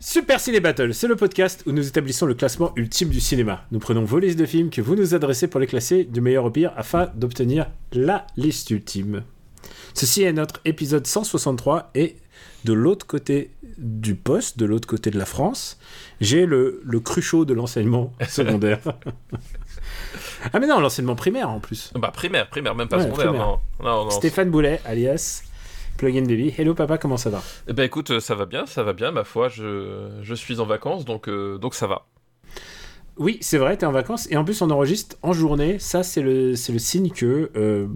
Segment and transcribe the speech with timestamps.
[0.00, 3.64] Super Ciné Battle, c'est le podcast où nous établissons le classement ultime du cinéma.
[3.72, 6.44] Nous prenons vos listes de films que vous nous adressez pour les classer du meilleur
[6.44, 9.24] au pire afin d'obtenir la liste ultime.
[9.94, 12.16] Ceci est notre épisode 163 et
[12.64, 15.78] de l'autre côté du poste, de l'autre côté de la France,
[16.20, 18.78] j'ai le, le cruchot de l'enseignement secondaire.
[20.52, 21.90] ah mais non, l'enseignement primaire en plus.
[21.96, 23.32] Bah primaire, primaire, même pas Ouais, secondaire.
[23.32, 24.10] Non, non, non.
[24.10, 25.42] Stéphane Boulet, alias
[25.98, 26.54] Plugin Baby.
[26.56, 27.42] Hello papa, comment ça va?
[27.68, 30.60] Eh ben écoute, euh, ça va bien, ça va bien, ma foi, je, je suis
[30.60, 32.06] en vacances, donc, euh, donc ça va.
[33.18, 35.80] Oui, c'est vrai, t'es en vacances et en plus on enregistre en journée.
[35.80, 37.88] Ça, c'est le, c'est le signe que euh,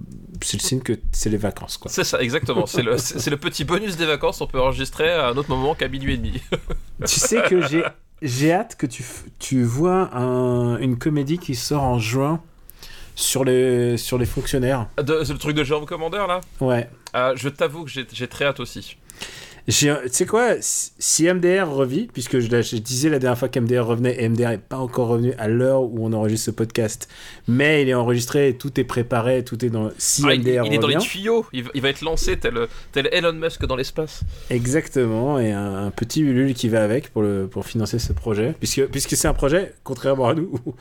[0.42, 1.88] c'est le signe que c'est les vacances quoi.
[1.92, 2.66] C'est ça, exactement.
[2.66, 5.76] C'est le, c'est le petit bonus des vacances, on peut enregistrer à un autre moment
[5.76, 6.42] qu'à minuit et demi.
[7.06, 7.84] tu sais que j'ai
[8.20, 9.04] j'ai hâte que tu
[9.38, 12.42] tu vois un- une comédie qui sort en juin
[13.14, 14.86] sur les sur les fonctionnaires.
[14.96, 16.40] De- C'est le truc de Jérôme Commander, là?
[16.60, 16.88] Ouais.
[17.12, 18.96] Ah, Je t'avoue que j'ai très hâte aussi.
[19.68, 24.20] Tu sais quoi Si MDR revit, puisque je, je disais la dernière fois qu'MDR revenait,
[24.20, 27.08] et MDR n'est pas encore revenu à l'heure où on enregistre ce podcast,
[27.46, 29.90] mais il est enregistré, tout est préparé, tout est dans.
[29.98, 32.36] Si Ah, il, MDR il est dans les tuyaux, il, va- il va être lancé
[32.38, 34.22] tel, tel Elon Musk dans l'espace.
[34.50, 38.54] Exactement, et un, un petit Ulule qui va avec pour, le, pour financer ce projet,
[38.58, 40.74] puisque, puisque c'est un projet, contrairement à nous, où,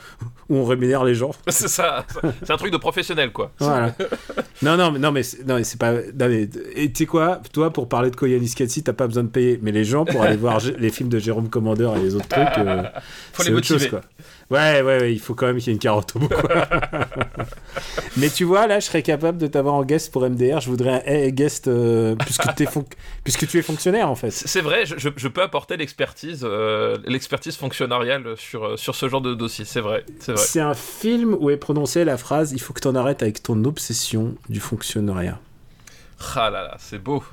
[0.49, 1.31] où on rémunère les gens.
[1.49, 2.05] C'est ça,
[2.43, 3.51] c'est un truc de professionnel, quoi.
[3.59, 3.93] Voilà.
[4.63, 5.93] non, non, mais, non, mais c'est non, mais c'est pas.
[5.93, 9.23] non, mais- et tu sais quoi, toi, pour parler de Koyanis Katsi, t'as pas besoin
[9.23, 12.15] de payer, mais les gens, pour aller voir les films de Jérôme Commandeur et les
[12.15, 12.83] autres trucs, euh,
[13.33, 14.01] Faut c'est les autre chose, quoi.
[14.49, 16.67] Ouais, ouais, ouais, il faut quand même qu'il y ait une carotte au bout, quoi.
[18.17, 21.03] mais tu vois, là, je serais capable de t'avoir en guest pour MDR, je voudrais
[21.05, 24.31] un guest, euh, puisque, tu es fonctionnaire, en fait.
[24.31, 29.33] C'est vrai, je, peux apporter l'expertise, euh, l'expertise fonctionnariale sur, euh, sur ce genre de
[29.33, 29.65] dossier.
[29.65, 30.41] C'est vrai, c'est vrai.
[30.41, 33.63] C'est un film où est prononcée la phrase Il faut que t'en arrêtes avec ton
[33.65, 35.39] obsession du fonctionnariat.
[36.35, 37.23] Ah là là, c'est beau.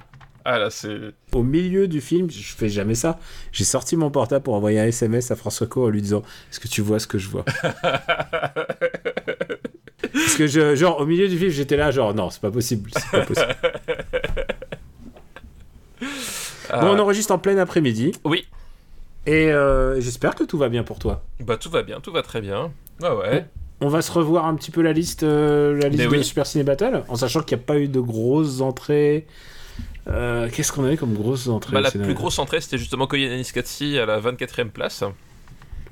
[0.44, 0.96] Ah là, c'est.
[1.32, 3.18] Au milieu du film, je fais jamais ça.
[3.52, 6.60] J'ai sorti mon portable pour envoyer un SMS à François Co en lui disant Est-ce
[6.60, 7.44] que tu vois ce que je vois?
[10.12, 12.90] Parce que, je, genre, au milieu du film, j'étais là, genre, non, c'est pas possible.
[12.94, 13.56] C'est pas possible.
[16.70, 18.12] Ah, Bon, on enregistre en plein après-midi.
[18.24, 18.46] Oui,
[19.26, 21.24] Et euh, j'espère que tout va bien pour toi.
[21.40, 22.70] bah tout va bien, tout va très bien.
[23.00, 23.46] Ouais, ouais.
[23.80, 26.24] On va se revoir un petit peu la liste, euh, la liste Mais de oui.
[26.24, 29.26] Super Ciné Battle, en sachant qu'il n'y a pas eu de grosses entrées.
[30.06, 33.50] Euh, Qu'est-ce qu'on avait comme grosses entrées Bah, la plus grosse entrée, c'était justement Koyanis
[33.52, 35.04] Katsi à la 24ème place.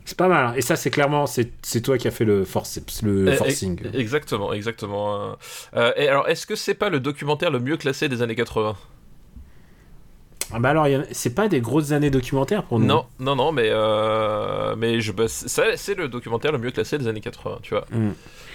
[0.04, 0.46] C'est pas mal.
[0.46, 0.54] hein.
[0.56, 3.80] Et ça, c'est clairement, c'est toi qui as fait le, forceps, le Eh, forcing.
[3.92, 5.16] eh, Exactement, exactement.
[5.16, 5.32] Euh,
[5.74, 8.76] euh, et alors, est-ce que c'est pas le documentaire le mieux classé des années 80
[10.52, 12.86] Ah bah alors, c'est pas des grosses années documentaires pour nous.
[12.86, 17.08] Non, non, non, mais, euh, mais je, bah, c'est le documentaire le mieux classé des
[17.08, 17.84] années 80, tu vois.
[17.90, 18.10] Mm.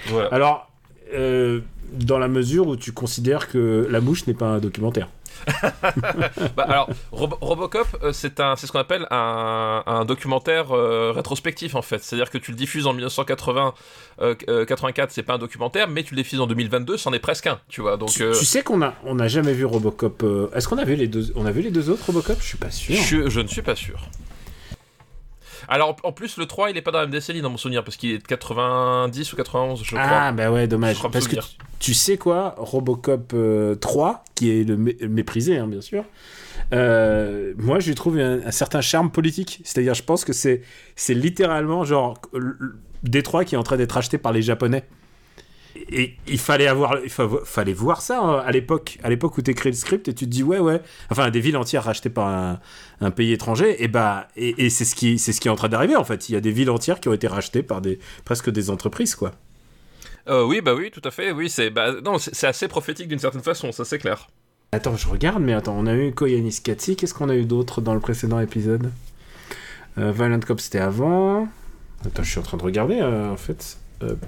[0.08, 0.30] Voilà.
[0.30, 0.72] Alors,
[1.14, 1.60] euh,
[1.92, 5.10] dans la mesure où tu considères que La Mouche n'est pas un documentaire.
[6.56, 11.82] Bah, alors, Robo- Robocop, euh, c'est ce qu'on appelle un, un documentaire euh, rétrospectif en
[11.82, 12.04] fait.
[12.04, 13.74] C'est-à-dire que tu le diffuses en 1980,
[14.22, 17.20] euh, euh, 84, c'est pas un documentaire, mais tu le diffuses en 2022, c'en est
[17.20, 17.98] presque un, tu vois.
[17.98, 20.24] Donc, tu, euh, tu sais qu'on a, on n'a jamais vu Robocop.
[20.24, 22.38] euh, Est-ce qu'on a vu les deux, on a vu les deux autres Robocop?
[22.40, 22.96] Je suis pas sûr.
[22.96, 24.00] je, je ne suis pas sûr.
[25.68, 27.84] Alors, en plus, le 3, il est pas dans la même décennie dans mon souvenir,
[27.84, 30.02] parce qu'il est de 90 ou 91, je crois.
[30.04, 31.02] Ah bah ouais, dommage.
[31.12, 31.36] Parce que
[31.80, 36.04] tu, sais quoi, Robocop euh, 3, qui est le mé- méprisé, hein, bien sûr.
[36.74, 39.62] euh, moi, je lui trouve un, un certain charme politique.
[39.64, 40.62] C'est-à-dire, je pense que c'est,
[41.10, 42.18] littéralement genre
[43.04, 44.84] Détroit qui est en train d'être acheté par les Japonais.
[45.76, 49.42] Et il fallait avoir, il fa- fallait voir ça hein, à l'époque, à l'époque où
[49.42, 52.28] t'écris le script et tu te dis ouais ouais, enfin des villes entières rachetées par
[52.28, 52.60] un,
[53.00, 55.56] un pays étranger et bah et, et c'est ce qui c'est ce qui est en
[55.56, 56.28] train d'arriver en fait.
[56.30, 59.16] Il y a des villes entières qui ont été rachetées par des presque des entreprises
[59.16, 59.32] quoi.
[60.28, 61.32] Euh, oui, bah oui, tout à fait.
[61.32, 64.28] Oui, c'est bah, non, c'est assez prophétique d'une certaine façon, ça c'est clair.
[64.74, 67.82] Attends, je regarde, mais attends, on a eu Koyanis Katsi, qu'est-ce qu'on a eu d'autre
[67.82, 68.92] dans le précédent épisode?
[69.98, 71.48] Euh, Violent Cop, c'était avant.
[72.06, 73.78] Attends, je suis en train de regarder, euh, en fait.
[74.02, 74.20] Hop.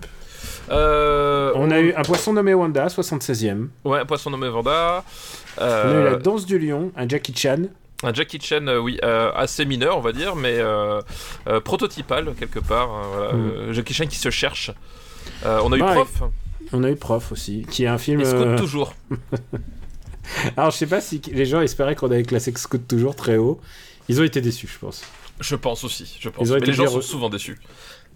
[0.69, 3.67] Euh, On a eu un poisson nommé Wanda, 76e.
[3.83, 5.03] Ouais, un poisson nommé Vanda.
[5.57, 7.63] On a eu Euh, la danse du lion, un Jackie Chan.
[8.03, 10.99] Un Jackie Chan, euh, oui, euh, assez mineur, on va dire, mais euh,
[11.47, 12.89] euh, prototypal quelque part.
[12.89, 13.49] hein, voilà, Mm.
[13.49, 14.71] euh, Jackie Chan qui se cherche.
[15.45, 15.93] Euh, on a eu Ouais.
[15.93, 16.23] Prof,
[16.73, 18.23] On a eu Prof aussi, qui est un film.
[18.25, 18.93] Scout euh, toujours.
[20.57, 23.59] Alors, je sais pas si les gens espéraient qu'on avait classé Scout toujours très haut.
[24.09, 25.03] Ils ont été déçus, je pense.
[25.39, 26.47] Je pense aussi, je pense.
[26.47, 27.57] Ils ont Mais les gens sont souvent déçus.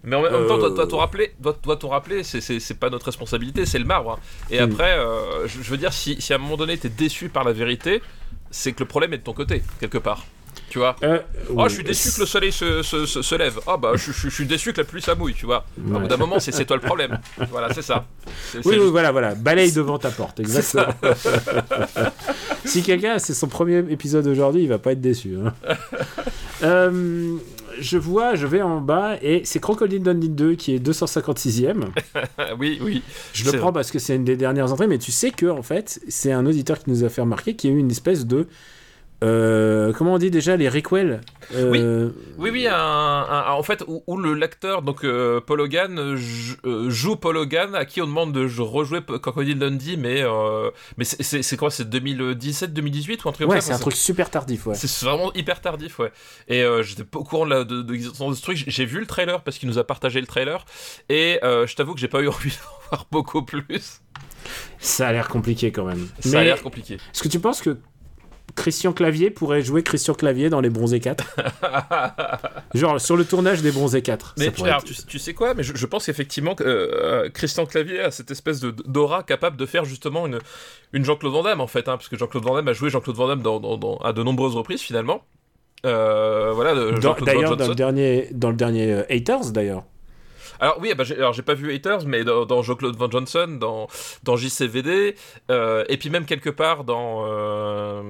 [0.04, 1.56] Mais en même temps, doit, doit tout rappeler, doit,
[1.88, 2.40] rappeler, c'est-
[2.78, 4.12] pas notre responsabilité, c'est le marbre.
[4.12, 4.18] hein.
[4.50, 4.72] Et Mm.
[4.72, 7.44] après, euh, je, je veux dire, si, si à un moment donné t'es déçu par
[7.44, 8.00] la vérité,
[8.50, 10.24] c'est que le problème est de ton côté, quelque part.
[10.70, 11.18] Tu vois Euh,
[11.50, 11.64] Oh, oui.
[11.68, 13.58] je suis déçu que le soleil se, se, se, se lève.
[13.66, 15.64] Oh, bah, je, je- je suis déçu que la pluie ça mouille, tu vois.
[15.78, 17.18] Au bout d'un moment, c'est toi le problème.
[17.50, 18.04] Voilà, c'est ça.
[18.54, 19.34] Oui, oui, juste- voilà, voilà.
[19.34, 20.92] Balaye devant ta porte, exactement.
[22.64, 25.36] si quelqu'un, c'est son premier épisode aujourd'hui, il va pas être déçu.
[25.42, 25.52] hein.
[26.64, 27.36] Euh,
[27.80, 31.84] je vois, je vais en bas et c'est Crocodile Dundee 2 qui est 256e.
[32.58, 33.02] oui, oui.
[33.32, 35.62] Je le prends parce que c'est une des dernières entrées, mais tu sais que en
[35.62, 38.26] fait, c'est un auditeur qui nous a fait remarquer qu'il y a eu une espèce
[38.26, 38.46] de
[39.24, 41.20] euh, comment on dit déjà les requels
[41.54, 45.98] euh, Oui, oui, un, un- en fait, où, où le l'acteur, donc euh, Paul Hogan,
[45.98, 50.22] euh, joue Paul Hogan, à qui on demande de rejouer Crocodile Dundee, mais,
[50.96, 53.94] mais c'est- quoi C'est 2017, 2018 ou un truc comme Ouais, ça c'est un truc
[53.96, 54.74] super tardif, ouais.
[54.76, 56.12] C'est vraiment hyper tardif, ouais.
[56.48, 58.62] Et j'étais pas au courant de, de, de l'existence de ce truc.
[58.66, 60.64] J'ai vu le trailer parce qu'il nous a partagé le trailer.
[61.08, 64.00] Et je t'avoue que j'ai pas eu envie d'en voir beaucoup plus.
[64.78, 66.06] Ça a l'air compliqué quand même.
[66.20, 66.94] Ça mais a l'air compliqué.
[66.94, 67.76] est-ce que tu penses que
[68.58, 71.24] Christian Clavier pourrait jouer Christian Clavier dans les Bronzés 4
[72.74, 74.34] Genre sur le tournage des Bronzés 4.
[74.38, 75.54] Mais alors, être- tu, tu sais quoi?
[75.54, 79.56] Mais je, je pense qu'effectivement, que, euh, Christian Clavier a cette espèce de d'aura capable
[79.56, 80.38] de faire justement une,
[80.92, 83.16] une Jean-Claude Van Damme en fait, hein, parce que Jean-Claude Van Damme a joué Jean-Claude
[83.16, 85.22] Van Damme dans, dans- dans- à de nombreuses reprises finalement.
[85.86, 89.84] Euh, voilà, Dans- D'ailleurs, dans le dernier, dans le dernier euh, Haters, d'ailleurs.
[90.60, 93.88] Alors oui, bah, j'ai, alors j'ai pas vu Haters, mais dans, Jean-Claude Van Johnson, dans,
[94.24, 95.14] dans JCVD,
[95.50, 97.24] euh, et puis même quelque part dans...
[97.26, 98.02] euh,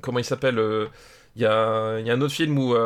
[0.00, 0.86] comment il s'appelle euh,
[1.34, 2.76] il y, a, y a un autre film où,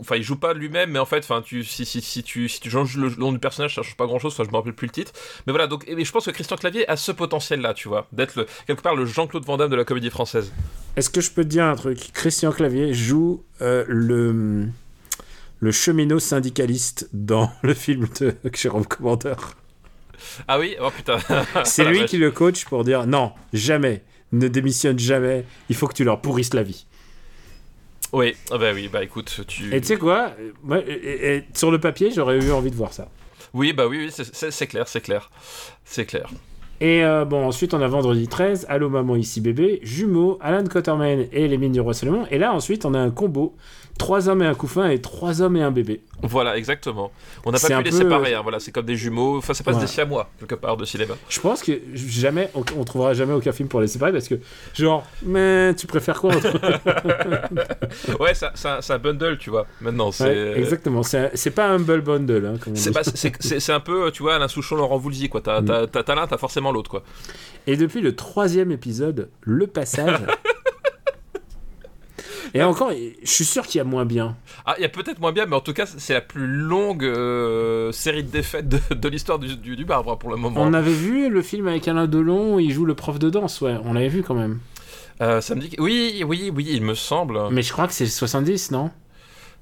[0.00, 2.60] enfin, il joue pas lui-même, mais en fait, enfin, tu, si, si, si tu, si
[2.60, 4.34] tu changes le nom du personnage, ça change pas grand-chose.
[4.34, 5.10] Enfin, je me rappelle plus le titre.
[5.48, 8.46] Mais voilà, donc, et je pense que Christian Clavier a ce potentiel-là, tu vois, d'être
[8.68, 10.52] quelque part le Jean-Claude Van Damme de la comédie française.
[10.94, 12.12] Est-ce que je peux te dire un truc?
[12.12, 14.68] Christian Clavier joue le,
[15.60, 19.34] le cheminot syndicaliste dans le film de Jérôme Commander.
[20.48, 21.18] Ah oui, oh putain.
[21.64, 22.10] C'est lui vache.
[22.10, 26.20] qui le coach pour dire non, jamais, ne démissionne jamais, il faut que tu leur
[26.20, 26.86] pourrisses la vie.
[28.12, 29.74] Oui, ah bah oui, bah écoute, tu.
[29.74, 30.32] Et tu sais quoi
[30.62, 33.08] Moi, et- et- et sur le papier, j'aurais eu envie de voir ça.
[33.52, 35.30] Oui, bah oui, c'est clair, c'est clair,
[35.84, 36.30] c'est clair.
[36.80, 41.24] Et euh, bon, ensuite, on a vendredi 13, Allô maman, ici bébé, Jumeaux, Alan Quatermain
[41.32, 42.26] et les mines du roi Salomon.
[42.30, 43.54] Et là, ensuite, on a un combo
[43.98, 46.02] trois hommes et un couffin et trois hommes et un bébé.
[46.22, 47.10] Voilà, exactement.
[47.46, 49.64] On n'a pas pu les peu- séparer, hein, voilà, c'est comme des jumeaux, enfin, c'est
[49.64, 49.80] pas Ouais.
[49.80, 51.14] des siamois, quelque part, de cinéma.
[51.30, 54.34] Je pense que jamais, on, on trouvera jamais aucun film pour les séparer parce que,
[54.74, 56.58] genre, mais tu préfères quoi entre
[58.20, 60.24] ouais, c'est un- bundle, tu vois, maintenant, c'est.
[60.24, 62.52] Ouais, Exactement, c'est pas un humble bundle.
[62.54, 65.40] Hein, C'est un peu, tu vois, Alain Souchon, Laurent Voulzy, quoi.
[65.40, 65.86] T'as Mm.
[66.14, 67.02] l'un, t'as forcément l'autre, quoi.
[67.66, 70.20] Et depuis le troisième épisode, le passage.
[72.54, 74.36] Et encore, je suis sûr qu'il y a moins bien.
[74.64, 77.04] Ah, il y a peut-être moins bien, mais en tout cas, c'est la plus longue
[77.04, 80.60] euh, série de défaites de, de l'histoire du, du, du marbre, hein, pour le moment.
[80.62, 83.60] On avait vu le film avec Alain Delon où il joue le prof de danse,
[83.60, 84.60] ouais, on l'avait vu quand même.
[85.20, 85.82] Euh, ça me dit que...
[85.82, 87.38] Oui, oui, oui, il me semble.
[87.50, 88.90] Mais je crois que c'est 70, non?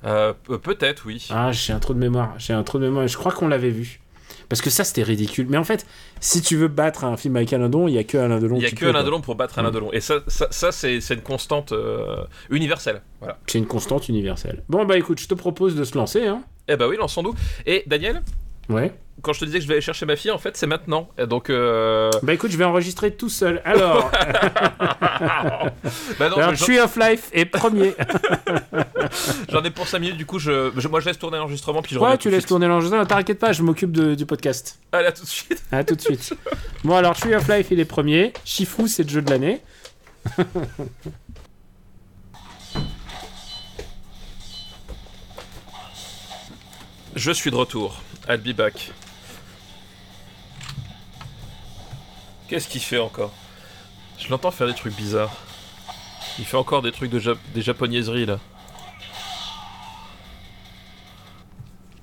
[0.05, 1.27] Euh, pe- peut-être, oui.
[1.31, 3.71] Ah, j'ai un trou de mémoire, j'ai un trou de mémoire, je crois qu'on l'avait
[3.71, 4.01] vu.
[4.49, 5.47] Parce que ça, c'était ridicule.
[5.49, 5.87] Mais en fait,
[6.21, 8.57] si tu veux battre un film avec Alain Delon, il n'y a que Alain Delon
[8.57, 9.03] Il y a que Alain.
[9.05, 9.71] Delon pour battre Alain.
[9.71, 9.93] Delon.
[9.93, 13.03] Et ça, ça, ça, c'est c'est une constante euh, universelle.
[13.21, 13.39] Voilà.
[13.47, 14.63] C'est une constante universelle.
[14.69, 16.43] Bon, bah écoute, je te propose de se lancer, hein.
[16.69, 17.35] Eh bah oui, lançons-nous.
[17.67, 18.23] Et Daniel,
[18.69, 18.93] Ouais.
[19.23, 21.09] Quand je te disais que je vais aller chercher ma fille, en fait, c'est maintenant.
[21.19, 22.11] Et donc, euh...
[22.23, 23.63] Bah écoute, je vais enregistrer tout seul.
[23.65, 24.11] Alors,
[26.19, 27.95] bah non, alors j'en- Tree of Life est premier.
[29.51, 30.71] j'en ai pour 5 minutes, du coup, je...
[30.77, 33.07] je- moi je laisse tourner l'enregistrement, puis je Ouais, tu laisses tourner l'enregistrement.
[33.07, 34.79] T'inquiète pas, je m'occupe de- du podcast.
[34.93, 35.63] Allez, à tout de suite.
[35.73, 36.35] À tout de suite.
[36.85, 38.33] bon, alors Tree of Life, il est premier.
[38.45, 39.63] Shifu, c'est le jeu de l'année.
[47.15, 48.01] Je suis de retour.
[48.29, 48.91] I'll be back.
[52.49, 53.33] Qu'est-ce qu'il fait encore
[54.19, 55.33] Je l'entends faire des trucs bizarres.
[56.39, 58.39] Il fait encore des trucs de jap- des japonaiseries là.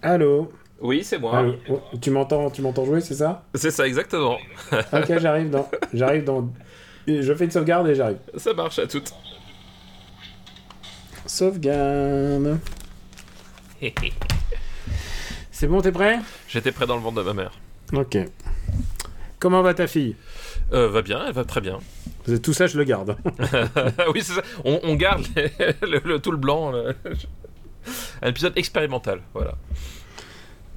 [0.02, 1.38] Allô Oui, c'est moi.
[1.40, 4.38] Allô Oh, Tu m'entends tu m'entends jouer, c'est ça C'est ça, exactement.
[4.94, 5.70] Ok, j'arrive dans...
[5.94, 6.50] J'arrive dans...
[7.08, 8.18] Je fais une sauvegarde et j'arrive.
[8.38, 9.14] Ça marche à toutes.
[11.26, 12.60] Sauvegarde.
[15.52, 16.20] C'est bon, t'es prêt?
[16.48, 17.52] J'étais prêt dans le ventre de ma mère.
[17.94, 18.18] Ok.
[19.42, 20.16] Comment va ta fille?
[20.72, 21.80] Euh, va bien, elle va très bien.
[22.44, 23.18] Tout ça, je le garde.
[24.14, 24.44] oui, c'est ça.
[24.64, 26.72] On, on garde les- le, le- tout le blanc.
[26.72, 26.96] le-
[28.22, 29.56] Un épisode expérimental, voilà.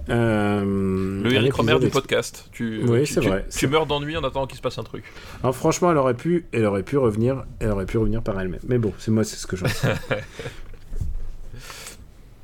[0.09, 2.49] Euh, Le Eric Romer du podcast.
[2.53, 5.05] Tu, Oui, c'est vrai, Tu meurs d'ennui en attendant qu'il se passe un truc.
[5.43, 8.61] Alors franchement, elle aurait pu, elle aurait pu revenir, elle aurait pu revenir par elle-même.
[8.67, 9.67] Mais bon, c'est moi, c'est ce que j'en.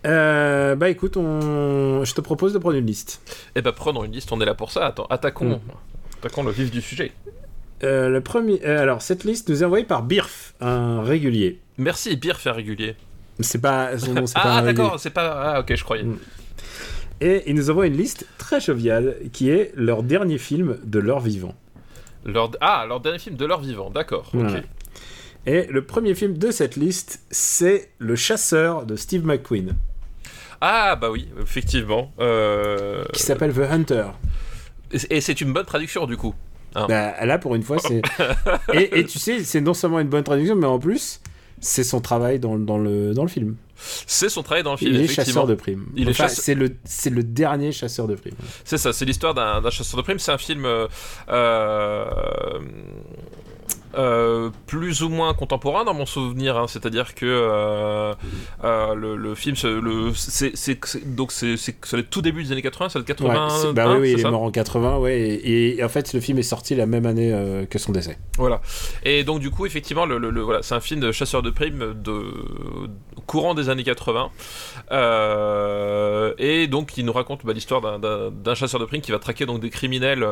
[0.07, 2.03] Euh, bah écoute, on...
[2.05, 3.21] je te propose de prendre une liste.
[3.55, 4.87] Eh ben prenons une liste, on est là pour ça.
[4.87, 5.61] Attends, attaquons, Mm.
[6.21, 7.13] Attaquons le vif du sujet.
[7.83, 11.61] Euh, le premier, euh, alors cette liste nous est envoyée par Birf, un régulier.
[11.79, 12.95] Merci, Beer fait régulier.
[13.41, 15.55] C'est pas son nom, c'est pas Ah, un ah, d'accord, c'est pas.
[15.55, 16.05] Ah, ok, je croyais.
[16.05, 16.19] Mm.
[17.23, 21.21] Et il nous envoie une liste très joviale qui est leur dernier film de leur
[21.21, 21.55] vivant.
[22.25, 22.51] Leur...
[22.61, 24.31] Ah, leur dernier film de leur vivant, d'accord.
[24.35, 24.63] ok.
[25.47, 29.75] Et le premier film de cette liste, c'est Le Chasseur de Steve McQueen,
[30.61, 32.13] Ah, bah oui, effectivement.
[32.21, 34.05] Euh, qui s'appelle The Hunter.
[35.11, 36.35] Et c'est une bonne traduction du coup.
[36.75, 38.01] Bah, là, pour une fois, c'est.
[38.73, 41.21] et, et tu sais, c'est non seulement une bonne traduction, mais en plus,
[41.61, 43.57] c'est son travail dans, dans, le, dans le film.
[44.07, 45.87] C'est son travail dans le film, Il est chasseur de primes.
[45.97, 48.35] Il est Enfin, chasse- c'est le, c'est le dernier chasseur de primes.
[48.65, 50.19] C'est ça, c'est l'histoire d'un d'un chasseur de primes.
[50.19, 50.87] C'est un film euh,
[53.95, 56.57] euh, plus ou moins contemporain dans mon souvenir.
[56.57, 56.67] hein.
[56.69, 58.15] C'est-à-dire que euh,
[58.65, 60.55] euh, le, le film, le, c'est,
[61.07, 61.55] donc c'est,
[61.93, 63.49] le tout début des années 80, c'est le Ouais, 80.
[63.51, 65.19] c'est- bah oui, oui, il est mort en 80, ouais.
[65.19, 68.19] Et, et en fait, le film est sorti la même année que son décès.
[68.39, 68.61] Voilà.
[69.05, 71.95] Et donc du coup, effectivement, le, le- voilà, c'est un film de chasseur de primes
[72.03, 72.23] de
[73.27, 74.31] courant des années 80.
[74.93, 79.47] Euh, et donc, il nous raconte bah, l'histoire d'un- chasseur de primes qui va traquer
[79.47, 80.27] donc des criminels,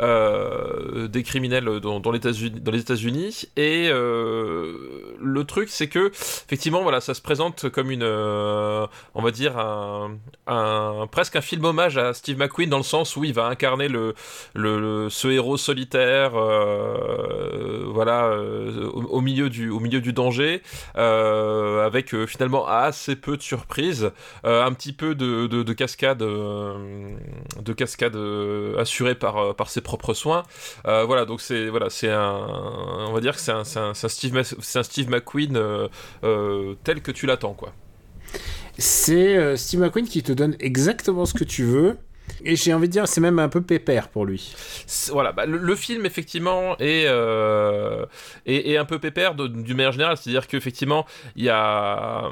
[0.00, 2.60] des criminels dans, dans les États-Unis.
[2.60, 3.48] Dans les États-Unis.
[3.56, 9.22] Et euh, le truc, c'est que effectivement, voilà, ça se présente comme une, euh, on
[9.22, 13.34] va dire un, presque un film hommage à Steve McQueen dans le sens où il
[13.34, 14.14] va incarner le,
[14.54, 18.38] le, ce héros solitaire, euh, voilà,
[18.92, 20.62] au, milieu du, au milieu du danger,
[20.94, 24.10] avec finalement assez peu de surprises,
[24.44, 28.16] un petit peu de, de, de cascade, de cascade
[28.78, 30.42] assurée par, par ses propres soins.
[30.84, 32.67] Voilà, donc c'est voilà, c'est un,
[33.08, 35.88] on va dire que c'est un, un, Steve, McQueen euh,
[36.24, 37.72] euh, tel que tu l'attends, quoi.
[38.78, 41.96] C'est euh, Steve McQueen qui te donne exactement ce que tu veux.
[42.44, 44.54] Et j'ai envie de dire, c'est même un peu pépère pour lui.
[45.10, 48.04] Voilà, bah, le, le film effectivement est, euh,
[48.46, 51.06] est, est un peu pépère d'une manière générale, c'est-à-dire qu'effectivement
[51.36, 52.30] il y a,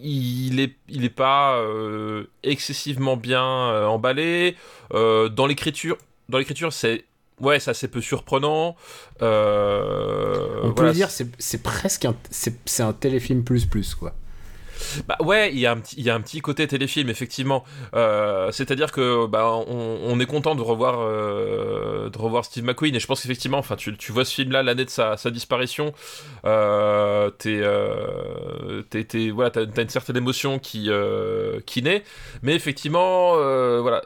[0.00, 4.56] il est, il est pas euh, excessivement bien euh, emballé
[4.90, 5.98] dans l'écriture.
[6.28, 7.04] Dans l'écriture, c'est
[7.40, 8.76] ouais, c'est assez peu surprenant.
[9.22, 13.66] Euh, On peut voilà, le dire, c'est c'est presque un, c'est c'est un téléfilm plus
[13.66, 14.14] plus quoi.
[15.06, 17.64] Bah ouais, il y, a un petit- il y a un petit côté téléfilm, effectivement.
[17.94, 22.94] Euh, C'est-à-dire que bah, on, on est content de revoir, euh, de revoir Steve McQueen,
[22.94, 25.94] et je pense qu'effectivement, enfin, tu, tu vois ce film-là l'année de sa, sa disparition,
[26.44, 27.60] euh, t'es,
[29.30, 30.90] voilà, t'as, une certaine émotion qui,
[31.66, 32.02] qui naît,
[32.42, 33.34] mais effectivement,
[33.80, 34.02] voilà.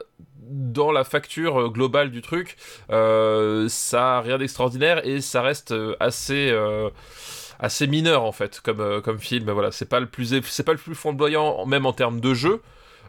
[0.51, 2.57] Dans la facture globale du truc,
[2.89, 6.89] euh, ça a rien d'extraordinaire et ça reste euh, assez euh,
[7.59, 9.51] assez mineur en fait comme euh, comme film.
[9.51, 12.61] Voilà c'est pas le plus flamboyant même en termes de jeu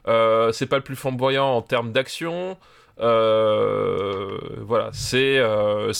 [0.08, 2.58] euh, c'est pas le plus flamboyant en termes d'action
[2.98, 5.92] euh, voilà c'est euh,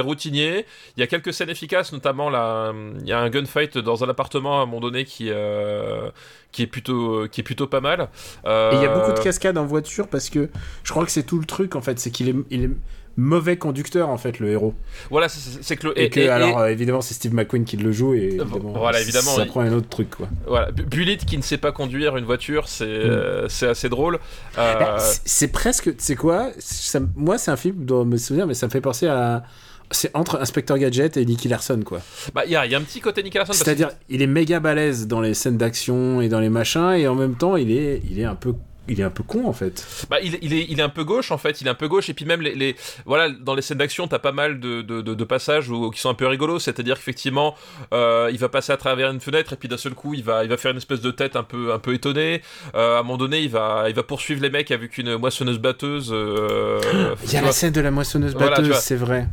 [0.00, 0.66] routinier.
[0.96, 4.08] Il y a quelques scènes efficaces notamment là il y a un gunfight dans un
[4.08, 6.10] appartement à un moment donné qui euh,
[6.52, 8.08] qui est plutôt qui est plutôt pas mal.
[8.46, 10.48] Euh, Et il y a beaucoup de cascades en voiture parce que
[10.84, 12.70] je crois que c'est tout le truc en fait, c'est qu'il est, il est
[13.16, 14.74] mauvais conducteur en fait le héros.
[15.10, 17.64] voilà c'est- que le Et, et- que et- alors et- euh, évidemment c'est Steve McQueen
[17.64, 20.28] qui le joue et évidemment, voilà, évidemment, ça il- prend un autre truc quoi.
[20.46, 22.88] voilà Bu- Bullitt qui ne sait pas conduire une voiture c'est Mm.
[22.88, 24.18] euh, c'est assez drôle
[24.58, 28.46] Euh, Bah, c'est- presque, c'est quoi ça, Moi c'est un film dont je me souviens,
[28.46, 29.44] mais ça me fait penser à
[29.92, 32.00] c'est entre Inspecteur Gadget et Nicky Larson quoi.
[32.34, 33.52] Bah, il y y a un petit côté Nick Larson.
[33.52, 37.06] que- C'est-à-dire, il est méga balèze dans les scènes d'action et dans les machins, et
[37.06, 38.54] en même temps, il est, il est un peu,
[38.88, 39.86] il est un peu con en fait.
[40.10, 41.88] Bah, il, il, est, il est un peu gauche en fait, il est un peu
[41.88, 44.82] gauche et puis même les, les voilà dans les scènes d'action t'as pas mal de,
[44.82, 47.54] de, de, de passages où, qui sont un peu rigolos, c'est-à-dire qu'effectivement
[47.92, 50.44] euh, il va passer à travers une fenêtre et puis d'un seul coup il va
[50.44, 52.42] il va faire une espèce de tête un peu un peu étonnée.
[52.74, 55.58] Euh, à un moment donné il va il va poursuivre les mecs avec une moissonneuse
[55.58, 56.10] batteuse.
[56.12, 56.80] euh,
[57.24, 59.26] Il y a la scène de la moissonneuse batteuse, c'est vrai.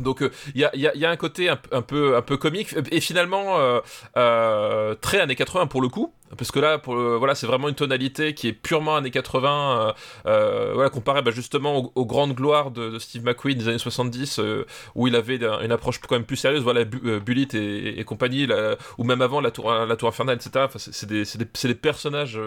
[0.00, 2.16] Donc euh, il y, a, il y, a, il y a un côté un peu
[2.16, 3.80] un peu comique et finalement euh,
[4.16, 7.68] euh, très années 80 pour le coup parce que là pour le- voilà c'est vraiment
[7.68, 9.48] une tonalité qui est purement années 80
[9.80, 9.92] euh,
[10.26, 13.78] euh, voilà comparé bah, justement aux, aux grandes gloires de, de Steve McQueen des années
[13.78, 17.54] 70 euh, où il avait un- une approche quand même plus sérieuse voilà Bu- Bullitt
[17.54, 18.46] et, et compagnie
[18.98, 21.24] ou même avant la tour la tour infernale etc enfin, c'est des,
[21.74, 22.38] personnages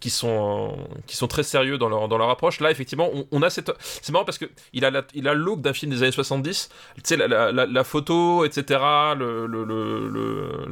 [0.00, 3.42] qui sont qui sont très sérieux dans leur dans leur approche là effectivement on, on
[3.42, 3.70] a cette
[4.02, 6.12] c'est marrant parce que il a la, il a le look d'un film des années
[6.12, 8.80] 70 tu sais, la, photo, etc.,
[9.16, 9.46] le,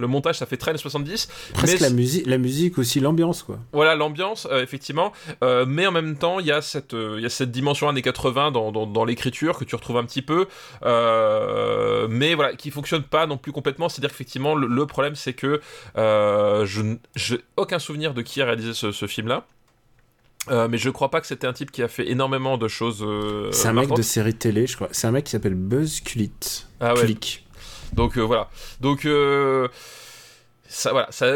[0.06, 1.28] montage, ça fait très années 70.
[1.54, 3.58] Presque mais la musique, musique aussi, l'ambiance, quoi.
[3.72, 5.12] Voilà, l'ambiance, euh, effectivement.
[5.44, 8.00] Euh, mais en même temps, il y, a cette, euh, y a cette dimension années
[8.02, 10.46] 80 dans, dans, dans l'écriture que tu retrouves un petit peu.
[10.84, 13.88] euh, mais voilà, qui fonctionne pas non plus complètement.
[13.90, 15.60] C'est-à-dire qu'effectivement, le, le problème, c'est que
[15.96, 16.98] je n'ai
[17.56, 19.46] aucun souvenir de qui a réalisé ce, ce film-là.
[20.50, 23.02] Euh, mais je crois pas que c'était un type qui a fait énormément de choses.
[23.02, 24.88] euh, C'est un mec de série télé, je crois.
[24.92, 26.64] C'est un mec qui s'appelle Buzz Kulit.
[26.80, 27.14] Ah ouais.
[27.92, 28.48] Donc euh, voilà.
[28.80, 29.06] Donc
[30.68, 31.26] ça voilà, ça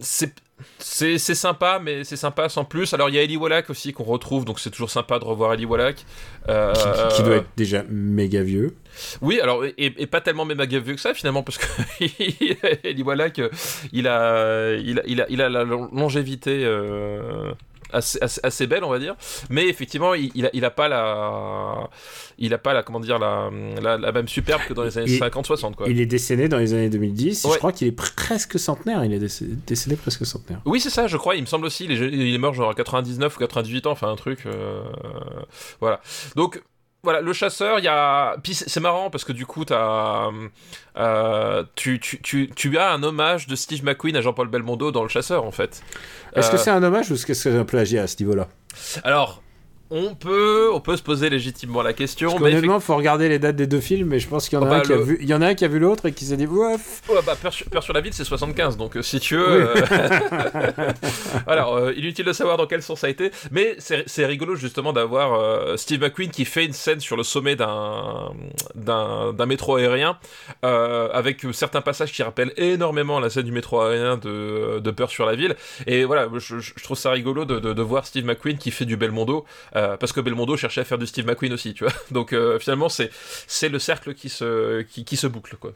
[0.00, 0.32] c'est
[0.78, 2.94] c'est sympa mais c'est sympa sans plus.
[2.94, 5.52] Alors il y a Ellie Wallach aussi qu'on retrouve donc c'est toujours sympa de revoir
[5.52, 5.96] Ellie Wallach.
[6.48, 8.74] Euh, Qui, qui doit être déjà méga vieux.
[9.20, 11.66] Oui, alors et, et pas tellement même vieux que ça finalement parce que
[12.84, 13.50] Ellie Wallach euh,
[13.92, 17.52] il a il a il a, il a la longévité euh,
[17.92, 19.14] Assez, assez, assez belle on va dire
[19.48, 21.88] mais effectivement il, il, a, il a pas la
[22.38, 23.50] il a pas la comment dire la,
[23.80, 26.58] la, la même superbe que dans les années Et 50-60 quoi Il est décédé dans
[26.58, 27.44] les années 2010.
[27.44, 27.52] Ouais.
[27.52, 29.04] Je crois qu'il est presque centenaire.
[29.04, 30.60] Il est décédé, décédé presque centenaire.
[30.64, 31.36] Oui, c'est ça, je crois.
[31.36, 31.84] Il me semble aussi.
[31.84, 34.46] Il est, il est mort genre à 99 ou 98 ans, enfin un truc.
[34.46, 34.82] euh,
[35.80, 36.00] Voilà.
[36.34, 36.62] Donc.
[37.06, 38.34] Voilà, le chasseur, il y a.
[38.42, 40.28] Puis c'est marrant parce que du coup, as,
[40.98, 45.04] euh, tu, tu, tu, tu as un hommage de Steve McQueen à Jean-Paul Belmondo dans
[45.04, 45.82] le chasseur en fait.
[46.34, 48.48] Est-ce que Euh, c'est un hommage ou est-ce que c'est un plagiat à ce niveau-là?
[49.04, 49.40] Alors,
[49.90, 52.30] on peut, on peut se poser légitimement la question.
[52.30, 54.58] Parce mais qu'honnêtement, il faut regarder les dates des deux films, mais je pense qu'il
[54.58, 55.54] y en a Oh, bah, un qui a le- vu, il y en a un
[55.54, 57.02] qui a vu l'autre et qui s'est dit ouf.
[57.24, 59.70] Bah, Peur sur, sur la ville, c'est 75, donc euh, si tu veux.
[59.70, 59.74] euh,
[61.46, 64.92] Alors, euh, inutile de savoir dans quel sens ça a été, mais c'est rigolo justement
[64.92, 70.18] d'avoir euh, Steve McQueen qui fait une scène sur le sommet d'un métro aérien
[70.62, 75.26] avec certains passages qui rappellent énormément la scène du métro aérien de, de Peur sur
[75.26, 75.54] la ville.
[75.86, 78.84] Et voilà, je, je trouve ça rigolo de, de, de voir Steve McQueen qui fait
[78.84, 79.44] du Belmondo,
[79.76, 81.92] euh, parce que Belmondo cherchait à faire du Steve McQueen aussi, tu vois.
[82.10, 83.10] Donc euh, finalement, c'est
[83.46, 85.72] c'est le cercle qui se, qui, qui se boucle, quoi.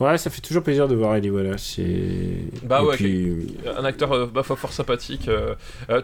[0.00, 1.78] Ouais, ça fait toujours plaisir de voir Ellie Wallace.
[1.78, 2.46] Et...
[2.64, 3.56] Bah et ouais, puis...
[3.78, 5.30] un acteur euh, bah, fort, fort sympathique.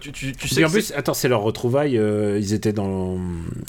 [0.00, 1.94] tu, tu, tu Et sais en plus, c'est- attends, c'est leur retrouvaille.
[2.38, 3.18] ils étaient dans.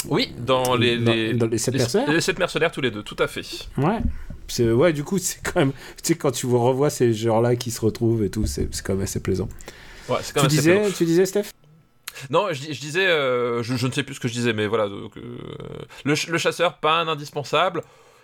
[0.07, 2.91] oui, dans les, dans- les, dans les sept les- mercenaires les sept mercenaires tous les
[2.91, 3.41] deux, tout à fait.
[3.77, 3.97] Ouais.
[4.47, 5.71] C'est- Ouais, du coup, c'est quand même.
[5.71, 8.85] Tu sais, quand tu vous revois ces genres-là qui se retrouvent et tout, c'est c'est
[8.85, 9.49] quand même assez plaisant.
[10.09, 11.45] Ouais, c'est quand Tu même disais, tu disais, Steph?
[12.29, 14.53] Non, je, dis- je disais, euh, je, je ne sais plus ce que je disais,
[14.53, 14.87] mais voilà.
[14.87, 15.21] donc, euh,
[16.05, 17.81] le, ch- le chasseur, pas un indispensable.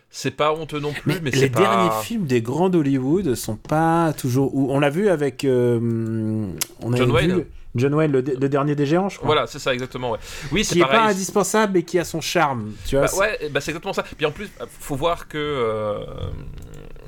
[0.10, 1.60] C'est pas honteux non plus, mais, les c'est pas.
[1.60, 4.56] derniers films des grands d'Hollywood sont pas toujours.
[4.56, 5.44] On l'a vu avec.
[5.44, 6.48] euh,
[6.82, 7.32] on John Wayne.
[7.36, 9.28] le- John Wayne, le, le dernier des géants, je crois.
[9.28, 10.12] Voilà, c'est ça exactement.
[10.12, 10.18] Ouais.
[10.54, 12.72] Oui, c'est Qui est pas indispensable mais qui a son charme.
[12.88, 14.04] Tu vois, Bah, c'est- ouais, bah, c'est exactement ça.
[14.04, 15.38] Puis en plus, faut voir que.
[15.38, 16.00] euh,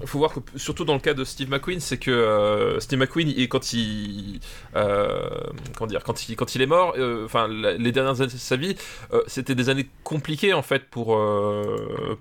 [0.08, 3.28] faut voir que, surtout dans le cas de Steve McQueen, c'est que euh, Steve McQueen,
[3.36, 4.40] il- quand il.
[4.76, 5.30] euh,
[5.78, 8.56] comment dire Quand il, quand il est mort, euh, enfin, les dernières années de sa
[8.56, 8.76] vie,
[9.28, 11.20] c'était des années compliquées en fait pour,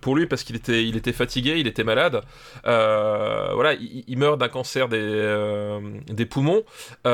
[0.00, 2.22] pour lui parce qu'il était, il était fatigué, il était malade.
[2.64, 6.62] Voilà, il, il meurt d'un cancer des, des poumons.
[7.04, 7.08] Et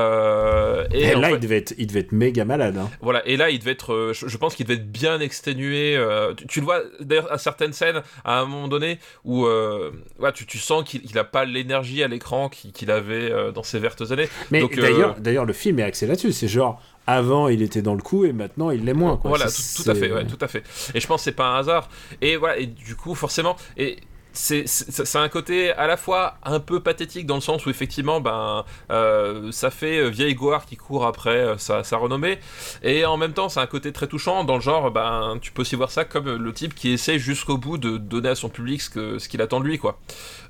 [1.14, 2.76] là, fait- il, devait être, il devait être méga malade.
[2.78, 2.90] hein.
[3.00, 5.98] voilà, et là, il devait être, je, je pense qu'il devait être bien exténué.
[6.36, 10.46] tu, tu le vois d'ailleurs à certaines scènes, à un moment donné, où ouais, tu,
[10.46, 14.28] tu sens qu'il n'a pas l'énergie à l'écran qu'il avait euh, dans ses vertes années.
[14.50, 16.32] Mais euh, d'ailleurs, d'ailleurs, le film est axé là-dessus.
[16.32, 19.16] C'est genre, avant, il était dans le coup et maintenant, il l'est moins.
[19.16, 19.30] Quoi.
[19.30, 20.62] Voilà, tout, à fait, ouais, tout à fait.
[20.94, 21.88] Et je pense que c'est pas un hasard.
[22.20, 23.98] Et voilà, et du coup, forcément, et
[24.34, 28.64] c'est un côté à la fois un peu pathétique dans le sens où effectivement, ben,
[28.90, 32.38] euh, ça fait euh, vieille gloire qui court après euh, sa, sa renommée,
[32.82, 35.62] et en même temps, c'est un côté très touchant dans le genre, ben, tu peux
[35.62, 38.82] aussi voir ça comme le type qui essaie jusqu'au bout de donner à son public
[38.82, 40.00] ce que ce qu'il attend de lui, quoi.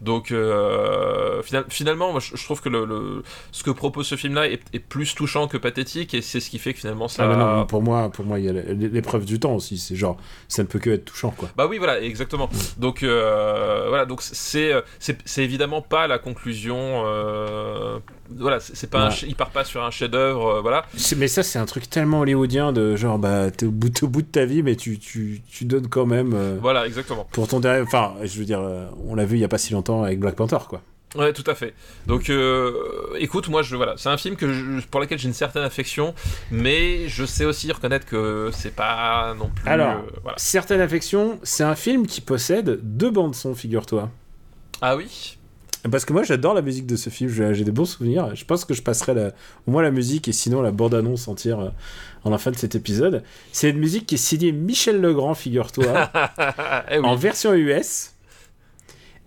[0.01, 4.16] Donc euh, final- finalement, moi, je, je trouve que le, le- ce que propose ce
[4.16, 7.29] film-là est, est plus touchant que pathétique, et c'est ce qui fait que finalement ça.
[7.31, 9.79] Ah, non, pour moi, pour moi, il y a l'épreuve du temps aussi.
[9.79, 10.16] C'est genre,
[10.49, 11.49] ça ne peut que être touchant, quoi.
[11.57, 12.49] Bah oui, voilà, exactement.
[12.79, 17.02] Donc euh, voilà, donc c'est c'est c'est évidemment pas la conclusion.
[17.06, 17.98] euh,
[18.37, 19.14] voilà, c'est pas un Ouais.
[19.26, 20.87] il part pas sur un chef-d'œuvre, euh, voilà.
[21.16, 24.22] Mais ça, c'est un truc tellement hollywoodien de genre, bah, t'es au bout, au bout
[24.22, 27.26] de ta vie, mais tu, tu, tu donnes quand même euh, Voilà, exactement.
[27.32, 27.82] pour ton dernier.
[27.82, 30.20] Enfin, je veux dire, euh, on l'a vu il y a pas si longtemps avec
[30.20, 30.80] Black Panther, quoi.
[31.14, 31.74] Ouais, tout à fait.
[32.07, 32.72] Donc, euh,
[33.18, 36.14] écoute, moi, je voilà, c'est un film que je- pour lequel j'ai une certaine affection,
[36.50, 39.68] mais je sais aussi reconnaître que c'est pas non plus.
[39.68, 40.37] Alors, euh, voilà.
[40.38, 44.11] certaines affections, c'est un film qui possède deux bandes son, figure-toi.
[44.81, 45.38] Ah oui?
[45.90, 48.35] Parce que moi, j'adore la musique de ce film, j'ai j'ai des bons souvenirs.
[48.35, 49.33] Je pense que je passerai la-
[49.66, 51.68] au moins la musique et sinon la bande-annonce entière euh,
[52.24, 53.22] en la fin de cet épisode.
[53.53, 56.11] C'est une musique qui est signée Michel Legrand, figure-toi,
[56.90, 57.05] eh oui.
[57.07, 58.13] en version US.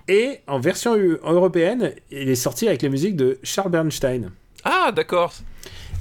[0.08, 4.32] Et en version eu- européenne, il est sorti avec la musique de Charles Bernstein.
[4.63, 5.34] Ah d'accord.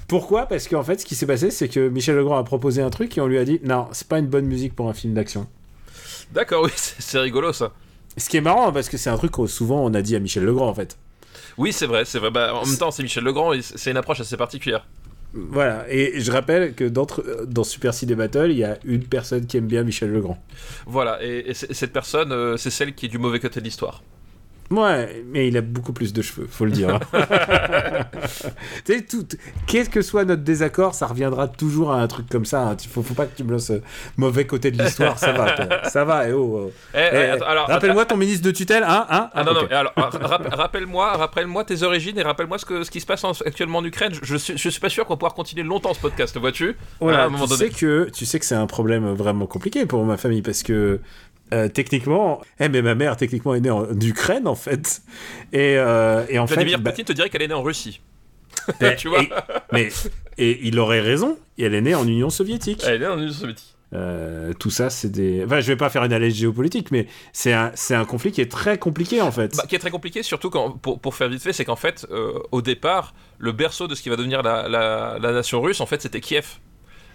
[0.09, 0.47] Pourquoi?
[0.47, 3.19] Parce qu'en fait, ce qui s'est passé, c'est que Michel Legrand a proposé un truc
[3.19, 5.49] et on lui a dit non, c'est pas une bonne musique pour un film d'action.
[6.33, 7.73] D'accord, oui, c'est rigolo ça.
[8.16, 10.21] Ce qui est marrant, parce que c'est un truc que souvent on a dit à
[10.21, 10.97] Michel Legrand en fait.
[11.59, 12.31] Oui, c'est vrai, c'est vrai.
[12.31, 14.87] Bah, en même temps, c'est Michel Legrand c'est une approche assez particulière.
[15.51, 19.46] Voilà, et je rappelle que d'entre- dans Super Ciné Battle, il y a une personne
[19.46, 20.42] qui aime bien Michel Legrand.
[20.87, 24.03] Voilà, et, cette personne, euh, c'est celle qui est du mauvais côté de l'histoire.
[24.70, 26.98] Ouais, mais il a beaucoup plus de cheveux, faut le dire.
[28.85, 29.24] tu sais, tout,
[29.66, 32.68] quel que soit notre désaccord, ça reviendra toujours à un truc comme ça.
[32.70, 32.76] hein.
[32.90, 33.83] Faut, faut pas que tu me lances euh,
[34.16, 36.29] mauvais côté de l'histoire, ça va, ça va.
[36.29, 36.72] eh oh, oh.
[36.94, 39.70] Eh, eh, Eh, alors, Rappelle-moi ton ministre de tutelle, hein, hein Ah non, ok.
[39.70, 43.22] non, alors, rapp- rappelle-moi, rappelle-moi tes origines et rappelle-moi ce, que, ce qui se passe
[43.24, 44.12] en- actuellement en Ukraine.
[44.14, 46.76] Je, je suis, je suis pas sûr qu'on va pouvoir continuer longtemps ce podcast, vois-tu?
[47.00, 47.70] Voilà, à un moment tu donné.
[47.70, 51.00] sais que tu sais que c'est un problème vraiment compliqué pour ma famille parce que
[51.54, 55.02] euh, techniquement, eh, mais ma mère techniquement est née en Ukraine en fait,
[55.52, 58.00] et, euh, et en Vladimir fait, bah, Poutine te dirait qu'elle est née en Russie.
[58.80, 59.22] et- tu vois.
[59.22, 59.28] et-
[59.72, 59.88] mais
[60.38, 62.82] et il aurait raison, elle est née en Union soviétique.
[62.87, 63.72] Elle est née en Union soviétique.
[63.94, 65.44] Euh, tout ça, c'est des.
[65.44, 68.40] Enfin, je vais pas faire une analyse géopolitique, mais c'est un, c'est un conflit qui
[68.40, 69.56] est très compliqué en fait.
[69.56, 72.04] Bah, qui est très compliqué, surtout quand, pour, pour faire vite fait, c'est qu'en fait,
[72.50, 75.87] au départ, le berceau de ce qui va devenir la, la- la nation russe, en
[75.87, 76.59] fait, c'était Kiev.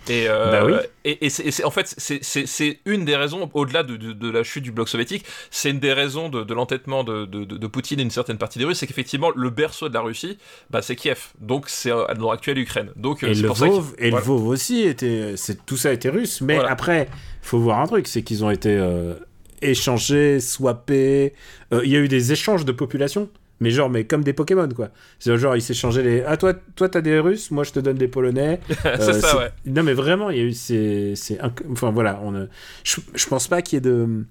[0.10, 0.74] Et, euh, Bah oui.
[1.06, 4.30] et, et c'est, et c'est- en fait, c'est, une des raisons, au-delà de, de- de
[4.32, 7.26] la chute du bloc soviétique, c'est une des raisons de, de l'entêtement de,
[7.68, 10.38] Poutine et une certaine partie des Russes, c'est qu'effectivement, le berceau de la Russie,
[10.72, 11.28] bah, c'est Kiev.
[11.40, 12.90] Donc, c'est euh, dans l'actuelle Ukraine.
[12.96, 14.18] Donc, euh, et c'est le pour ça qu'il- Vauve, et voilà.
[14.26, 16.42] le Vauve aussi était, c'est tout ça était russe.
[16.42, 16.72] Mais Voilà.
[16.72, 17.08] après,
[17.44, 19.14] faut voir un truc, c'est qu'ils ont été euh,
[19.62, 21.34] échangés, swappés.
[21.74, 23.30] Euh, Il y a eu des échanges de population,
[23.62, 24.90] mais genre, mais comme des Pokémon quoi.
[25.20, 26.24] C'est genre ils s'échangeaient les.
[26.24, 28.60] Ah toi, toi t'as des Russes, moi je te donne des Polonais.
[28.70, 29.52] c'est Euh, ça, ouais.
[29.66, 32.48] Non mais vraiment, il y a eu c'est, c'est inc- enfin voilà, on.
[32.84, 34.26] Je, je pense pas qu'il y ait de.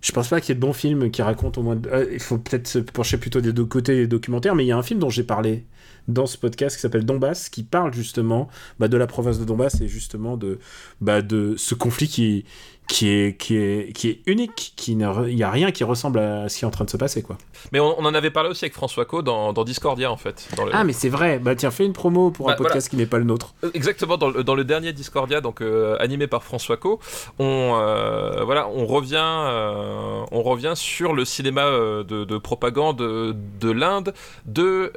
[0.00, 1.76] Je pense pas qu'il y ait de bons films qui racontent au moins.
[1.76, 4.68] de- euh, il faut peut-être se pencher plutôt des deux côtés des documentaires, mais il
[4.68, 5.64] y a un film dont j'ai parlé
[6.06, 9.80] dans ce podcast qui s'appelle Donbass, qui parle justement bah, de la province de Donbass
[9.80, 10.58] et justement de,
[11.00, 12.44] bah, de ce conflit qui,
[12.86, 16.48] qui, est, qui, est, qui est unique, qui il n'y a rien qui ressemble à
[16.48, 17.22] ce qui est en train de se passer.
[17.22, 17.36] quoi.
[17.72, 20.46] Mais on, on en avait parlé aussi avec François Co dans, dans Discordia, en fait.
[20.56, 22.88] dans le- Ah mais c'est vrai, bah tiens, fais une promo pour un Bah, podcast
[22.90, 23.54] qui n'est pas le nôtre.
[23.64, 27.00] Euh, Exactement, dans le, dans le dernier Discordia, donc euh, animé par François Co,
[27.38, 33.34] on euh, voilà, on revient, euh, on revient sur le cinéma de, de propagande de,
[33.60, 34.12] de l'Inde,
[34.46, 34.92] de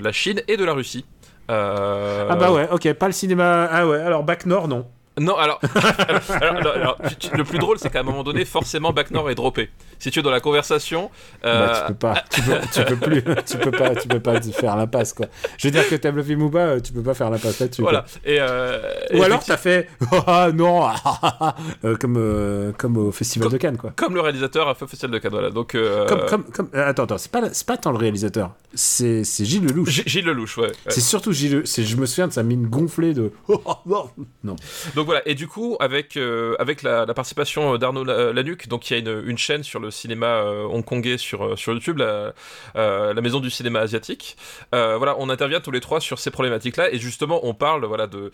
[0.00, 1.04] la Chine et de la Russie.
[1.48, 3.68] Ah bah ouais, ok, pas le cinéma.
[3.70, 4.86] Ah ouais, alors Bac Nord, non.
[5.20, 5.60] Non, alors,
[6.08, 9.10] alors, alors, alors, tu- tu- le plus drôle, c'est qu'à un moment donné, forcément, Bac
[9.10, 9.68] Nord est droppé.
[9.98, 11.10] Si tu es dans la conversation,
[11.44, 14.20] euh, Bah, tu peux pas, tu peux, tu peux plus, tu peux pas, tu peux
[14.20, 15.26] pas faire l'impasse quoi.
[15.58, 17.60] Je veux dire que t'aimes le film ou pas, euh, tu peux pas faire l'impasse
[17.60, 17.82] là-dessus.
[17.82, 18.04] voilà.
[18.24, 18.80] Et, euh,
[19.14, 19.88] Ou alors t'as fait
[20.26, 20.88] ah non
[21.84, 23.92] Euh, comme comme au festival Comme- de Cannes quoi.
[23.94, 25.50] comme le réalisateur fait Festival de Cannes, voilà.
[25.50, 25.76] Donc,
[26.08, 29.44] Comme comme comme attends attends c'est pas la- c'est pas tant le réalisateur, c'est c'est
[29.44, 29.88] Gilles Lelouch.
[29.90, 30.68] G- Gilles Lelouch, ouais.
[30.68, 30.72] ouais.
[30.88, 31.52] C'est surtout Gilles.
[31.58, 33.30] Le- c'est je me souviens de sa mine gonflée de
[33.86, 34.10] non
[34.42, 34.56] non.
[34.96, 38.94] Donc voilà, et du coup, avec, euh, avec la, participation d'Arnaud La- Lanuc, donc il
[38.94, 42.32] y a une, une chaîne sur le cinéma euh, hongkongais sur, euh, sur YouTube, la,
[42.76, 44.36] euh, maison du cinéma asiatique,
[44.74, 48.06] euh, voilà, on intervient tous les trois sur ces problématiques-là, et justement, on parle, voilà,
[48.06, 48.30] de,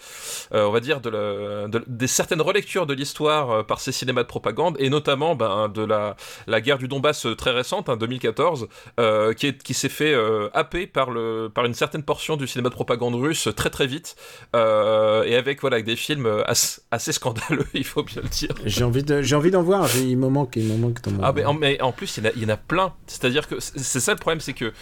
[0.54, 3.92] euh, on va dire, de, la- de- des certaines relectures de l'histoire euh, par ces
[3.92, 7.88] cinémas de propagande, et notamment ben, de la, la guerre du Donbass euh, très récente,
[7.88, 8.68] hein, 2014,
[9.00, 12.46] euh, qui, est- qui s'est fait euh, happer par, le, par une certaine portion du
[12.46, 14.16] cinéma de propagande russe très très vite,
[14.56, 16.57] euh, et avec voilà avec des films euh, assez,
[16.90, 18.50] assez scandaleux, il faut bien le dire.
[18.64, 19.88] J'ai envie de j'ai envie d'en voir.
[19.96, 22.24] Il me manque il me manque dans mon- Ah mais en, mais en plus il
[22.24, 22.92] y, en a, il y en a plein.
[23.06, 24.72] C'est-à-dire que c'est ça le problème, c'est que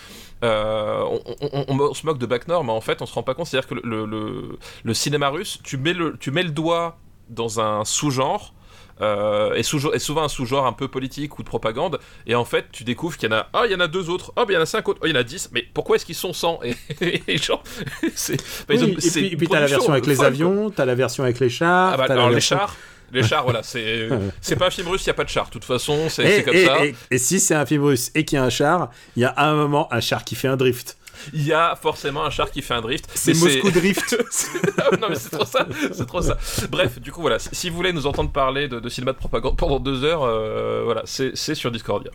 [0.44, 3.14] euh, on, on- on- on se moque de Bac Nord, mais en fait on se
[3.14, 3.46] rend pas compte.
[3.46, 6.98] C'est-à-dire que le, le- le cinéma russe, tu mets le tu mets le doigt
[7.30, 8.52] dans un sous-genre.
[9.00, 12.44] Euh, et, sous- et souvent un sous-genre un peu politique ou de propagande, et en
[12.44, 14.44] fait tu découvres qu'il y en a, ah il y en a deux autres, ben
[14.48, 16.06] il y en a cinq autres, oh il y en a dix, mais pourquoi est-ce
[16.06, 17.62] qu'ils sont 100 et, et genre,
[18.14, 20.94] c'est, bah, Oui, et puis, et puis t'as la version avec les avions, t'as la
[20.94, 21.92] version avec les chars.
[21.94, 22.76] Ah bah, alors les version- chars,
[23.12, 23.62] les chars, voilà,
[24.40, 25.46] c'est pas un film russe, il y a pas de chars.
[25.46, 26.84] De toute façon, c'est comme et- ça.
[26.84, 29.24] et- et si c'est un film russe et qu'il y a un char, il y
[29.24, 30.96] a à un moment un char qui fait un drift.
[31.32, 33.08] Il y a forcément un char qui fait un drift.
[33.14, 34.16] C'est Moscou Drift.
[35.00, 36.38] Non mais c'est trop ça, c'est trop ça.
[36.70, 39.56] Bref, du coup voilà, si vous voulez nous entendre parler de, de cinéma de propagande
[39.56, 42.10] pendant deux heures, euh, voilà, c'est sur Discordia.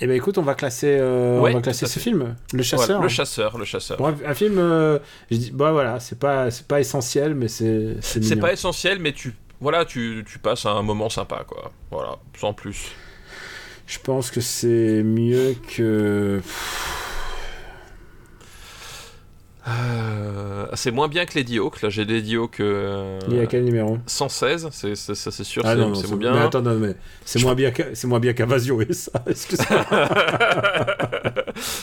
[0.00, 2.64] Eh ben écoute, on va classer, euh, Ouais, on va classer ce film, Le Voilà,
[2.64, 3.02] Chasseur.
[3.02, 3.96] le chasseur, le chasseur.
[3.96, 4.98] Bon, un film, euh,
[5.30, 9.12] je dis, bah voilà, c'est pas, c'est pas essentiel, mais c'est, c'est pas essentiel, mais
[9.12, 11.72] tu voilà, tu, tu passes un moment sympa quoi.
[11.90, 12.92] Voilà, sans plus.
[13.86, 16.42] Je pense que c'est mieux que.
[19.68, 21.82] Euh, c'est moins bien que Lady Hawk.
[21.82, 24.68] Là, j'ai Lady Hawk euh, Il y a quel numéro 116.
[24.70, 25.62] C'est c'est- ça, c'est sûr.
[25.64, 26.32] Ah c'est non, moins bien.
[26.34, 29.10] Mais attends, non, mais c'est Je moins bien, que- c'est moins bien qu'Invasion et ça.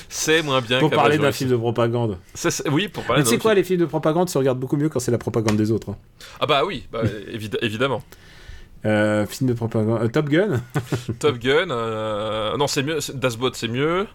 [0.09, 0.79] C'est moins bien.
[0.79, 2.17] pour parler d'un film de propagande.
[2.33, 3.57] C'est- oui, pour parler Mais tu sais quoi, film.
[3.57, 5.89] les films de propagande se regardent beaucoup mieux quand c'est la propagande des autres.
[5.91, 5.97] hein.
[6.39, 7.01] Ah bah oui, bah,
[7.33, 8.01] évid- évidemment.
[8.85, 10.11] Euh, film de propagande.
[10.11, 10.61] Top Gun
[11.19, 11.65] Top Gun,
[12.57, 14.05] non c'est mieux, Das Boot c'est mieux.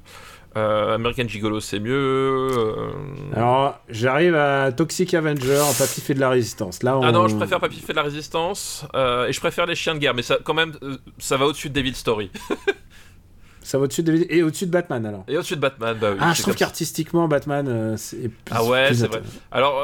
[0.57, 1.93] Euh, American Gigolo, c'est mieux.
[1.95, 2.91] euh,
[3.35, 6.83] Alors, j'arrive à Toxic Avenger, Papy fait de la résistance.
[6.83, 7.03] Là, on...
[7.03, 9.95] Ah non, je préfère Papy fait de la résistance euh, et je préfère les chiens
[9.95, 10.73] de guerre, mais ça, quand même,
[11.19, 12.31] ça va au-dessus de Devil Story
[13.63, 14.27] Ça va au-dessus de...
[14.31, 15.25] Et au-dessus de Batman, alors.
[15.29, 15.97] et au-dessus de Batman.
[16.01, 18.29] Bah oui, Ah, je trouve qu'artistiquement, Batman, c'est...
[18.29, 19.23] plus- Ah ouais, c'est vrai.
[19.53, 19.83] Alors,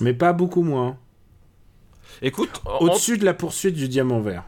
[0.00, 0.96] Mais pas beaucoup moins.
[2.22, 4.44] écoute, en- Au-dessus de la poursuite du diamant vert.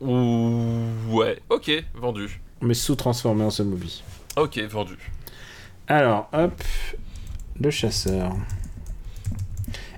[0.00, 2.40] Ouh, Ouais, ok, vendu.
[2.60, 4.02] Mais sous-transformé en ce movie.
[4.36, 4.96] Ok, vendu.
[5.86, 6.62] Alors, hop,
[7.60, 8.32] le chasseur.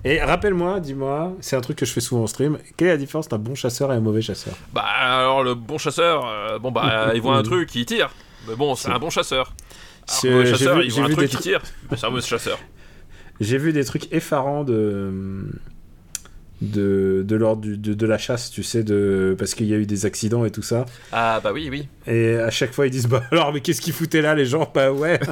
[0.05, 2.97] Et rappelle-moi, dis-moi, c'est un truc que je fais souvent en stream, quelle est la
[2.97, 4.55] différence d'un bon chasseur et un mauvais chasseur?
[4.73, 8.11] Bah alors le bon chasseur, euh, bon bah il voit un truc, il tire.
[8.49, 9.53] Mais bon, c'est un bon chasseur.
[10.09, 11.61] Alors, le mauvais chasseur, vu- il voit un truc, des il tire.
[11.95, 12.59] C'est un mauvais chasseur.
[13.41, 15.51] J'ai vu des trucs effarants de
[16.61, 19.87] de, de l'ordre de, de la chasse, tu sais, de parce qu'il y a eu
[19.87, 20.85] des accidents et tout ça.
[21.13, 21.89] Ah bah oui, oui.
[22.07, 24.71] Et à chaque fois, ils disent Bah alors, mais qu'est-ce qu'ils foutaient là, les gens?
[24.75, 25.19] Bah ouais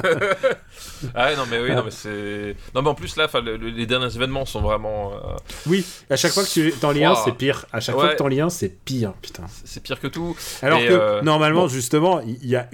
[1.15, 2.55] Ah ouais, non mais oui, non mais c'est...
[2.75, 5.13] Non mais en plus là, 'fin, le- le- les derniers événements sont vraiment...
[5.13, 5.17] euh,
[5.67, 7.21] Oui, à chaque fois que tu t'en un, Ouah.
[7.23, 7.65] c'est pire.
[7.71, 8.01] À chaque Ouais.
[8.01, 9.43] fois que t'en lis un, c'est pire, putain.
[9.65, 10.35] c'est pire que tout.
[10.61, 11.67] Alors Et, que euh, normalement, bon.
[11.67, 12.67] justement, il, y a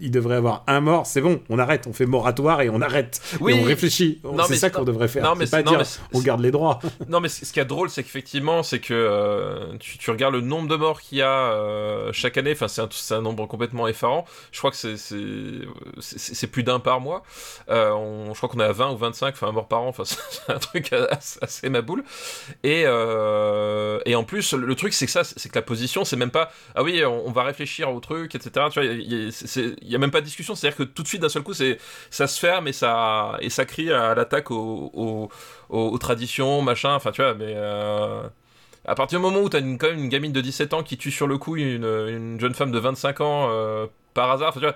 [0.00, 2.80] il devrait y avoir un mort, c'est bon, on arrête, on fait moratoire et on
[2.80, 3.20] arrête.
[3.40, 3.52] Oui.
[3.52, 4.20] Et on réfléchit.
[4.48, 5.24] C'est ça qu'on devrait faire.
[5.24, 6.78] non, mais c'est pas non, dire on garde les droits.
[7.08, 10.68] Non mais ce qui est drôle, c'est qu'effectivement, c'est que euh, tu, regardes le nombre
[10.68, 14.24] de morts qu'il y a euh, chaque année, enfin c'est un, c'est nombre complètement effarant.
[14.52, 15.16] Je crois que c'est- c'est
[16.00, 17.22] c'est c'est plus d'un par mois.
[17.68, 20.04] Euh, je crois qu'on est à 20 ou 25, enfin un mort par an, enfin
[20.04, 22.04] c'est un truc assez, assez maboule.
[22.64, 26.50] Et, en plus, le, truc c'est que ça, c'est que la position, c'est même pas
[26.74, 28.66] ah oui, on, va réfléchir au truc, etc.
[28.72, 31.08] Tu vois, il y, a- c'est- c'est- même pas de discussion, c'est-à-dire que tout de
[31.08, 31.78] suite d'un seul coup, c'est
[32.10, 35.30] ça se ferme et ça crie à l'attaque au-
[35.72, 38.22] aux, aux traditions, machin, enfin tu vois, mais euh,
[38.84, 40.96] à partir du moment où t'as une, quand même une gamine de 17 ans qui
[40.96, 44.60] tue sur le coup une, une jeune femme de 25 ans euh, par hasard, enfin
[44.60, 44.74] tu vois,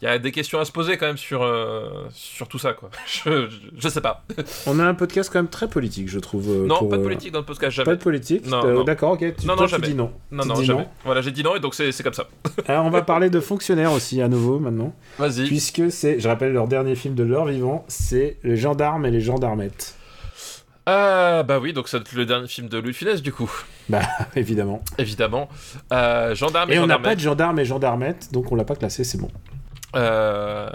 [0.00, 2.72] il y a des questions à se poser quand même sur, euh, sur tout ça,
[2.72, 2.88] quoi.
[3.06, 4.24] Je, je, je sais pas.
[4.68, 6.48] On a un podcast quand même très politique, je trouve.
[6.48, 7.96] euh, non, pour, pas de politique dans le podcast, Pas jamais.
[7.96, 8.46] de politique.
[8.46, 8.84] Non, Euh, non.
[8.84, 9.34] D'accord, ok.
[9.36, 9.86] Tu, Non, toi, non, tu jamais.
[9.88, 10.12] dis non.
[10.30, 10.88] Non, Tu non, jamais.
[11.04, 12.28] Voilà, j'ai dit non et donc c'est c'est comme ça.
[12.68, 15.46] Alors, on va parler de fonctionnaires aussi à nouveau maintenant, Vas-y.
[15.48, 19.20] puisque c'est, je rappelle, leur dernier film de leur vivant, c'est Les gendarmes et les
[19.20, 19.96] gendarmettes.
[20.90, 23.50] Ah, bah oui, donc c'est le dernier film de Louis de Funès, du coup,
[23.90, 24.00] Bah,
[24.36, 24.82] évidemment.
[24.96, 25.50] évidemment.
[25.92, 27.02] Euh, gendarme et, Et on n'a gendarme.
[27.02, 29.30] pas de gendarmes et gendarmettes, donc on l'a pas classé, c'est bon.
[29.96, 30.68] Euh...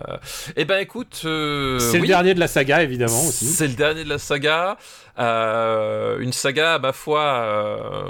[0.56, 3.45] Eh ben écoute, euh, c'est le dernier de la saga, évidemment aussi.
[3.45, 4.78] C'est le dernier de la saga.
[5.19, 8.04] Euh, une saga, à ma foi, euh,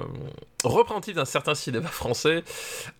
[0.63, 2.43] représentative d'un certain cinéma français.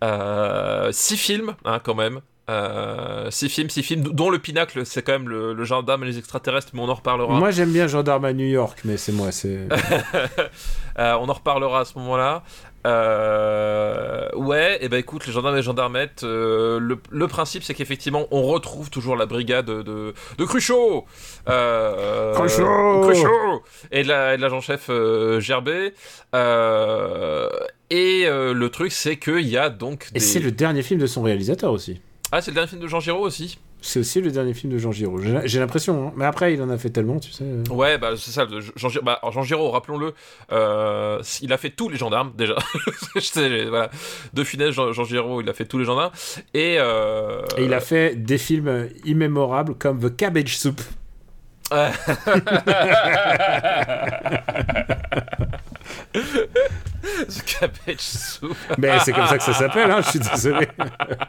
[0.02, 2.20] Euh, six films, hein, quand même.
[2.50, 6.06] Euh, six films, six films, dont le pinacle, c'est quand même le, le gendarme et
[6.06, 7.32] les extraterrestres, mais on en reparlera.
[7.38, 9.60] Moi, j'aime bien Gendarme à New York, mais c'est moi, c'est.
[10.96, 12.44] Euh, on en reparlera à ce moment-là.
[12.86, 17.74] Euh, ouais, et ben écoute, les gendarmes et les gendarmettes, euh, le, le principe c'est
[17.74, 19.82] qu'effectivement on retrouve toujours la brigade de,
[20.38, 21.04] de Cruchot
[21.48, 25.94] euh, Cruchot Cruchot Et de la- l'agent-chef euh, Gerbet.
[27.90, 31.22] Et le truc c'est qu'il y a donc Et c'est le dernier film de son
[31.22, 32.00] réalisateur aussi.
[32.32, 34.78] Ah, c'est le dernier film de Jean Giraud aussi C'est aussi le dernier film de
[34.78, 35.20] Jean Giraud.
[35.44, 36.12] J'ai l'impression, hein.
[36.16, 37.44] mais après, il en a fait tellement, tu sais.
[37.70, 38.46] Ouais, bah c'est ça.
[38.76, 40.14] Jean, Giraud, bah, Giraud, rappelons-le,
[40.52, 42.56] euh, il a fait tous les gendarmes déjà.
[43.68, 43.90] Voilà.
[44.32, 46.12] De Funès, Jean, Jean Giraud, il a fait tous les gendarmes.
[46.54, 50.80] Et, euh, Et il a fait des films immémorables comme The Cabbage Soup.
[57.28, 58.56] The Cabbage Soup.
[58.78, 60.68] Mais c'est comme ça que ça s'appelle, hein, je suis désolé.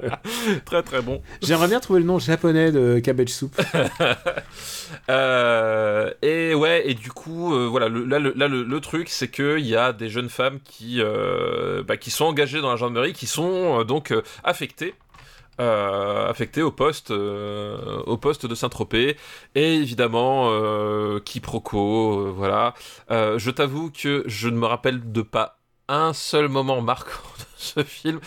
[0.66, 1.22] très très bon.
[1.42, 3.56] J'aimerais bien trouver le nom japonais de Cabbage Soup.
[5.10, 9.10] Euh, et ouais, et du coup, euh, voilà, le, là, le, là, le, le truc,
[9.10, 12.76] c'est qu'il y a des jeunes femmes qui, euh, bah, qui sont engagées dans la
[12.76, 14.96] gendarmerie, qui sont donc affectées.
[15.60, 19.18] euh, au poste, euh, au poste de Saint-Tropez,
[19.56, 22.74] et évidemment, euh, quiproquo, voilà.
[23.10, 27.84] Je t'avoue que je ne me rappelle de pas un seul moment marquant de ce
[27.84, 28.20] film.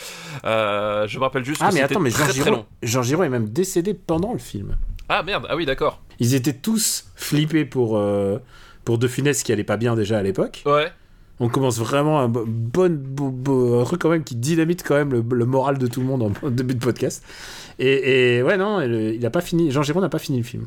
[0.44, 2.66] Euh, je me rappelle juste Ah, que mais attends, mais Jean très très Giraud, long.
[2.83, 4.77] Jean Giraud est même décédé pendant le film.
[5.09, 6.01] Ah merde, ah oui, d'accord.
[6.21, 8.38] Ils étaient tous flippés pour, euh,
[8.85, 10.62] pour De Funès qui allait pas bien déjà à l'époque.
[10.66, 10.90] Ouais.
[11.40, 14.97] On commence vraiment un bo- bon, bo- bo- un truc quand même qui dynamite quand
[14.97, 17.25] même le, le moral de tout le monde en, début de podcast.
[17.79, 19.71] Et, et ouais, non, il a pas fini.
[19.71, 20.66] Jean Giraud n'a pas fini le film.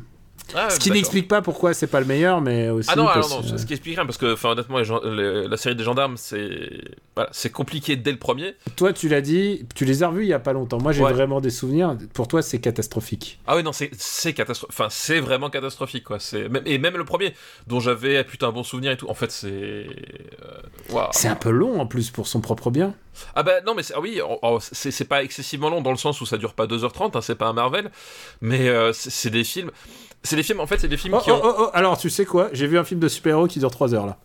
[0.54, 2.88] Ah, Ce qui n'explique pas pourquoi c'est pas le meilleur, mais aussi.
[2.92, 5.48] Ah non, alors parce- non, ce qui explique rien parce que, honnêtement, les gens- les-
[5.48, 6.80] la série des gendarmes, c'est
[7.14, 8.54] voilà, compliqué dès le premier.
[8.76, 10.78] Toi, tu l'as dit, tu les as revus il y a pas longtemps.
[10.80, 11.12] Moi, j'ai Ouais.
[11.12, 11.96] vraiment des souvenirs.
[12.12, 13.38] Pour toi, c'est catastrophique.
[13.46, 14.74] Ah oui, non, c'est catastrophique.
[14.78, 16.18] Enfin, c'est vraiment catastrophique, quoi.
[16.66, 17.34] Et même le premier,
[17.66, 19.08] dont j'avais putain un bon souvenir et tout.
[19.08, 19.86] En fait, c'est euh,
[20.90, 21.08] Waouh.
[21.12, 22.94] C'est un peu long en plus pour son propre bien.
[23.34, 26.20] Ah bah non mais ah oui, oh, oh, c'est pas excessivement long dans le sens
[26.22, 27.90] où ça dure pas 2h30, hein, c'est pas un Marvel,
[28.40, 29.70] mais euh, c'est des films,
[30.24, 31.40] c'est des films en fait c'est des films Oh, qui oh, ont...
[31.44, 32.48] oh, oh, alors tu sais quoi?
[32.52, 34.16] J'ai vu un film de super-héros qui dure 3 heures là.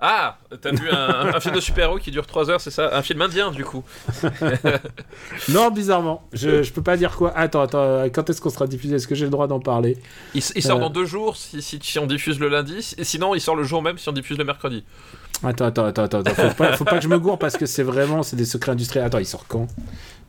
[0.00, 2.94] Ah, t'as vu un, un film de super-héros qui dure 3 heures, c'est ça?
[2.94, 3.84] Un film indien du coup.
[5.48, 6.22] Non, bizarrement.
[6.32, 7.32] Je, je peux pas dire quoi.
[7.36, 8.96] Attends, attends, quand est-ce qu'on sera diffusé?
[8.96, 9.96] Est-ce que j'ai le droit d'en parler?
[10.34, 10.80] Il, sort Euh.
[10.80, 13.62] dans deux jours si, si, si on diffuse le lundi, et sinon il sort le
[13.64, 14.84] jour même si on diffuse le mercredi.
[15.44, 16.18] Attends, attends, attends, attends.
[16.20, 16.34] attends.
[16.34, 18.72] Faut, pas, faut pas que je me gourre parce que c'est vraiment c'est des secrets
[18.72, 19.06] industriels.
[19.06, 19.66] Attends, il sort quand?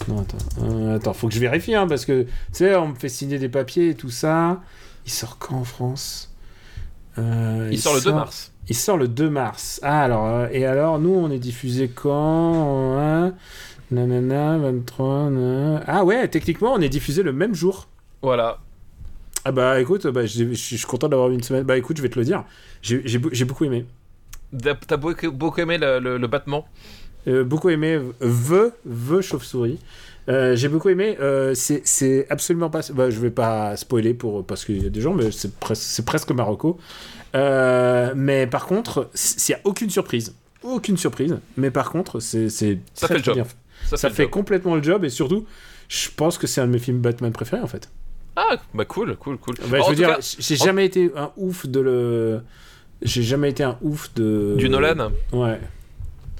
[0.07, 0.37] Non, attends.
[0.63, 3.39] Euh, attends, faut que je vérifie hein, parce que tu sais, on me fait signer
[3.39, 4.61] des papiers et tout ça.
[5.05, 6.31] Il sort quand en France?
[7.17, 8.51] Euh, Il, sort le 2 mars.
[8.67, 9.79] Il sort le 2 mars.
[9.83, 12.97] Ah, alors, euh, et alors, nous, on est diffusé quand?
[12.99, 13.33] Hein
[13.91, 15.29] Nanana, 23.
[15.29, 15.83] nanana.
[15.87, 17.87] Ah, ouais, techniquement, on est diffusé le même jour.
[18.21, 18.59] Voilà.
[19.45, 21.63] Ah, bah, écoute, bah, je suis content d'avoir une semaine.
[21.63, 22.43] Bah, écoute, je vais te le dire.
[22.81, 23.85] J'ai j'ai beaucoup aimé.
[24.87, 26.65] T'as beaucoup, beaucoup aimé le, le- le battement
[27.27, 29.79] Euh, beaucoup aimé The, The Chauve-souris.
[30.29, 31.17] Euh, j'ai beaucoup aimé.
[31.19, 32.81] euh, c'est absolument pas.
[32.93, 35.75] Bah, je vais pas spoiler pour, parce qu'il y a des gens, mais c'est pres-
[35.75, 36.77] c'est presque Marocco.
[37.35, 40.33] Euh, mais par contre, il n'y a aucune surprise.
[40.63, 41.37] Aucune surprise.
[41.57, 43.45] Mais par contre, c'est c'est Ça très, fait le très job.
[43.45, 43.97] bien.
[43.97, 45.45] Ça, fait complètement le job et surtout,
[45.89, 47.89] je pense que c'est un de mes films Batman préférés en fait.
[48.35, 49.55] Ah, bah cool, cool, cool.
[49.55, 52.41] Bah, je veux tout dire, j'ai en- jamais été un ouf de le.
[53.01, 54.55] J'ai jamais été un ouf de.
[54.57, 55.59] du Nolan Ouais.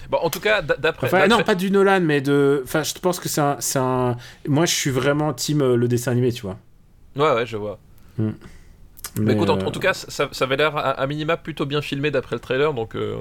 [0.10, 1.08] Bon, en tout cas, d'après.
[1.08, 2.62] Enfin, non, pas du Nolan, mais de.
[2.64, 3.42] Enfin, je pense que c'est
[3.80, 4.18] un.
[4.48, 6.58] Moi, je suis vraiment team euh, le dessin animé, tu vois.
[7.16, 7.80] Ouais, ouais, je vois.
[8.18, 8.32] Mais,
[9.18, 11.66] Mais écoute, en, euh, en tout cas, ça, ça avait l'air à, à minima plutôt
[11.66, 13.16] bien filmé d'après le trailer, donc euh,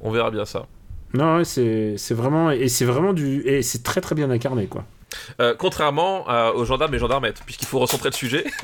[0.00, 0.66] on verra bien ça.
[1.14, 2.50] Non, ouais, c'est c'est vraiment.
[2.50, 3.42] Et c'est vraiment du.
[3.46, 4.84] Et c'est très très bien incarné, quoi.
[5.40, 8.44] Euh, contrairement à- aux gendarmes et gendarmettes, puisqu'il faut recentrer le sujet.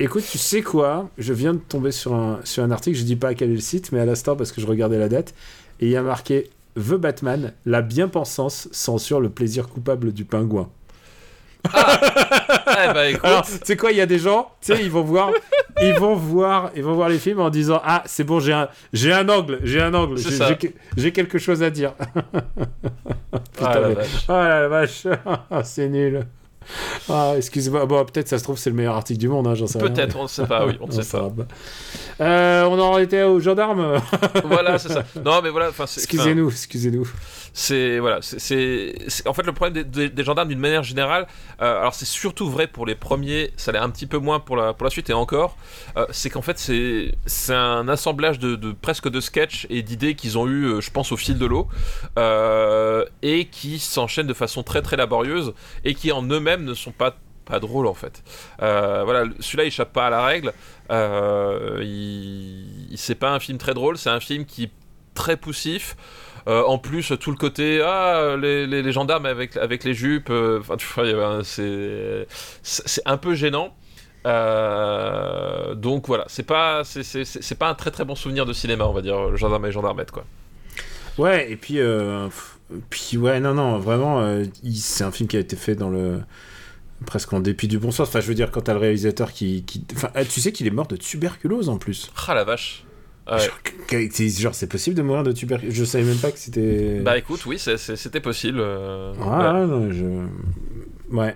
[0.00, 3.16] Écoute, tu sais quoi Je viens de tomber sur un, sur un article, je dis
[3.16, 5.34] pas quel est le site, mais à l'instant, parce que je regardais la date,
[5.80, 10.68] et il y a marqué The Batman, la bien-pensance censure le plaisir coupable du pingouin.
[11.66, 14.90] eh bah écoute, Alors, tu sais quoi, il y a des gens, tu sais, ils
[14.90, 15.32] vont voir,
[15.82, 18.68] ils vont voir, ils vont voir les films en disant ah c'est bon, j'ai un,
[18.92, 20.16] j'ai un angle, j'ai un angle,
[20.96, 21.94] j'ai, quelque chose à dire.
[23.52, 24.24] Putain, ah, la mais- vache.
[24.28, 25.06] Oh la vache,
[25.50, 26.24] Ah, c'est nul.
[27.08, 29.66] Ah, excuse-moi, bon, peut-être ça se trouve c'est le meilleur article du monde, hein, j'en
[29.66, 29.88] sais rien.
[29.88, 31.30] Peut-être, on ne sait pas, oui, on ne sait pas.
[32.20, 34.00] Euh, on en était aux gendarmes.
[34.44, 35.04] voilà, c'est ça.
[35.24, 37.08] Non, mais voilà, excusez-nous, excusez-nous.
[37.58, 41.26] C'est voilà, c'est- en fait le problème des, gendarmes d'une manière générale.
[41.60, 44.56] euh, alors c'est surtout vrai pour les premiers, ça l'est un petit peu moins pour
[44.56, 45.56] la pour la suite et encore.
[45.96, 50.38] euh, c'est qu'en fait c'est c'est un assemblage de, presque de sketchs et d'idées qu'ils
[50.38, 51.66] ont eu, euh, je pense, au fil de l'eau
[53.22, 55.52] et qui s'enchaînent de façon très très laborieuse
[55.84, 58.22] et qui en eux-mêmes ne sont pas pas drôles en fait.
[58.60, 60.52] Voilà, celui-là il échappe pas à la règle.
[61.82, 64.70] Il- c'est pas un film très drôle, c'est un film qui est
[65.14, 65.96] très poussif.
[66.48, 70.30] Euh, en plus, tout le côté ah les, les- les gendarmes avec avec les jupes,
[70.30, 72.26] euh, enfin tu vois, c'est
[72.62, 73.74] c'est un peu gênant.
[74.26, 78.92] Euh, donc voilà, c'est pas c'est- pas un très très bon souvenir de cinéma, on
[78.92, 80.24] va dire, gendarme et gendarmette quoi.
[81.18, 82.28] Ouais, et puis, euh,
[82.90, 84.42] puis ouais, non, non, vraiment,
[84.74, 86.20] c'est un film qui a été fait dans le
[87.06, 88.08] presque en dépit du bon sens.
[88.08, 89.84] Enfin, je veux dire, quand t'as le réalisateur qui, qui...
[89.94, 92.10] enfin, ah, tu sais qu'il est mort de tuberculose en plus.
[92.26, 92.84] Ah la vache.
[93.30, 94.08] Ouais.
[94.30, 95.74] Genre, c'est- possible de mourir de tuberculose.
[95.74, 97.00] Je savais même pas que c'était.
[97.00, 98.58] Bah écoute, oui, c'était possible.
[98.60, 99.66] euh, Ouais, ouais.
[99.66, 101.14] non, je...
[101.14, 101.34] Ouais.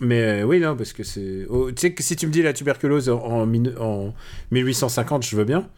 [0.00, 1.46] Mais euh, oui, non, parce que c'est.
[1.48, 4.12] oh, tu sais que si tu me dis la tuberculose en, en, mille- en
[4.50, 5.68] 1850, je veux bien.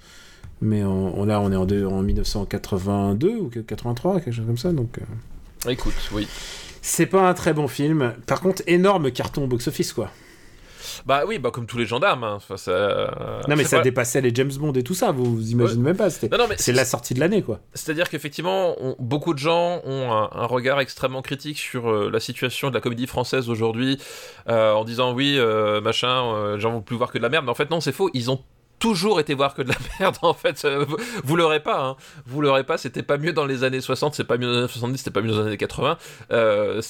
[0.62, 4.56] Mais on, on- là, on est en, deux- en 1982 ou 83, quelque chose comme
[4.58, 4.72] ça.
[4.72, 6.26] Donc, euh, Écoute, oui.
[6.80, 8.14] c'est pas un très bon film.
[8.26, 10.10] Par contre, énorme carton au box-office, quoi.
[11.06, 12.24] Bah oui, bah comme tous les gendarmes.
[12.24, 12.34] hein.
[12.36, 15.12] Enfin, ça, non, mais ça pas- dépassait les James Bond et tout ça.
[15.12, 16.10] Vous, vous imaginez même pas.
[16.10, 16.28] C'était...
[16.28, 17.60] Non, non, mais C'est la sortie de l'année, quoi.
[17.74, 22.68] C'est-à-dire qu'effectivement, beaucoup de gens ont un, un regard extrêmement critique sur euh, la situation
[22.70, 23.98] de la comédie française aujourd'hui,
[24.48, 27.28] euh, en disant oui, euh, machin, euh, les gens vont plus voir que de la
[27.28, 27.44] merde.
[27.44, 28.10] Mais en fait, non, c'est faux.
[28.14, 28.40] Ils ont
[28.84, 30.62] toujours été voir que de la merde en fait.
[30.66, 30.84] Euh,
[31.24, 31.96] vous, l'aurez pas hein.
[32.26, 34.58] vous l'aurez pas c'était pas mieux dans les années 60 c'est pas mieux dans les
[34.58, 35.96] années 70 c'était pas mieux dans les années 80
[36.32, 36.82] euh,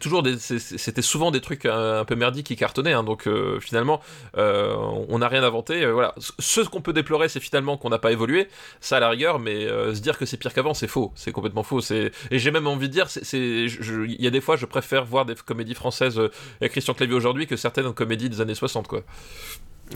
[0.00, 3.04] toujours c'était souvent des trucs un, un peu merdiques qui cartonnaient hein.
[3.04, 4.00] donc euh, finalement
[4.36, 4.74] euh,
[5.08, 5.84] on n'a rien inventé.
[5.84, 6.14] Euh, voilà.
[6.18, 8.48] Ce qu'on peut déplorer c'est finalement qu'on n'a pas évolué.
[8.80, 11.12] Ça à la rigueur mais euh, se dire que c'est pire qu'avant c'est faux.
[11.14, 11.80] C'est complètement faux.
[11.92, 15.34] Et j'ai même envie de dire il y a des fois je préfère voir des
[15.34, 16.30] comédies françaises euh,
[16.60, 19.02] avec Christian Clavier aujourd'hui que certaines comédies des années 60 quoi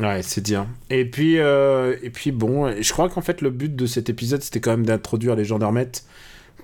[0.01, 0.67] Ouais, c'est dire.
[0.91, 4.43] Et puis, euh, et puis bon, je crois qu'en fait, le but de cet épisode,
[4.43, 6.05] c'était quand même d'introduire les gendarmettes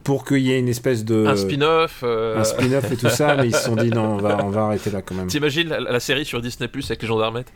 [0.05, 2.01] pour qu'il y ait une espèce de Un spin-off.
[2.03, 4.49] euh, un spin-off et tout ça, mais ils se sont dit non, on va, on
[4.49, 5.27] va arrêter là quand même.
[5.27, 7.53] T'imagines la, la série sur Disney Plus avec les gendarmettes?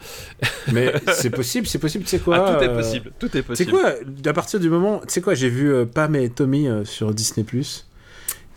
[0.73, 3.43] Mais c'est possible, c'est possible, tu sais quoi Ah, tout est euh, possible, tout est
[3.43, 3.71] possible.
[3.71, 3.95] quoi,
[4.27, 7.47] à partir du moment, tu sais quoi, j'ai vu Pam et Tommy sur Disney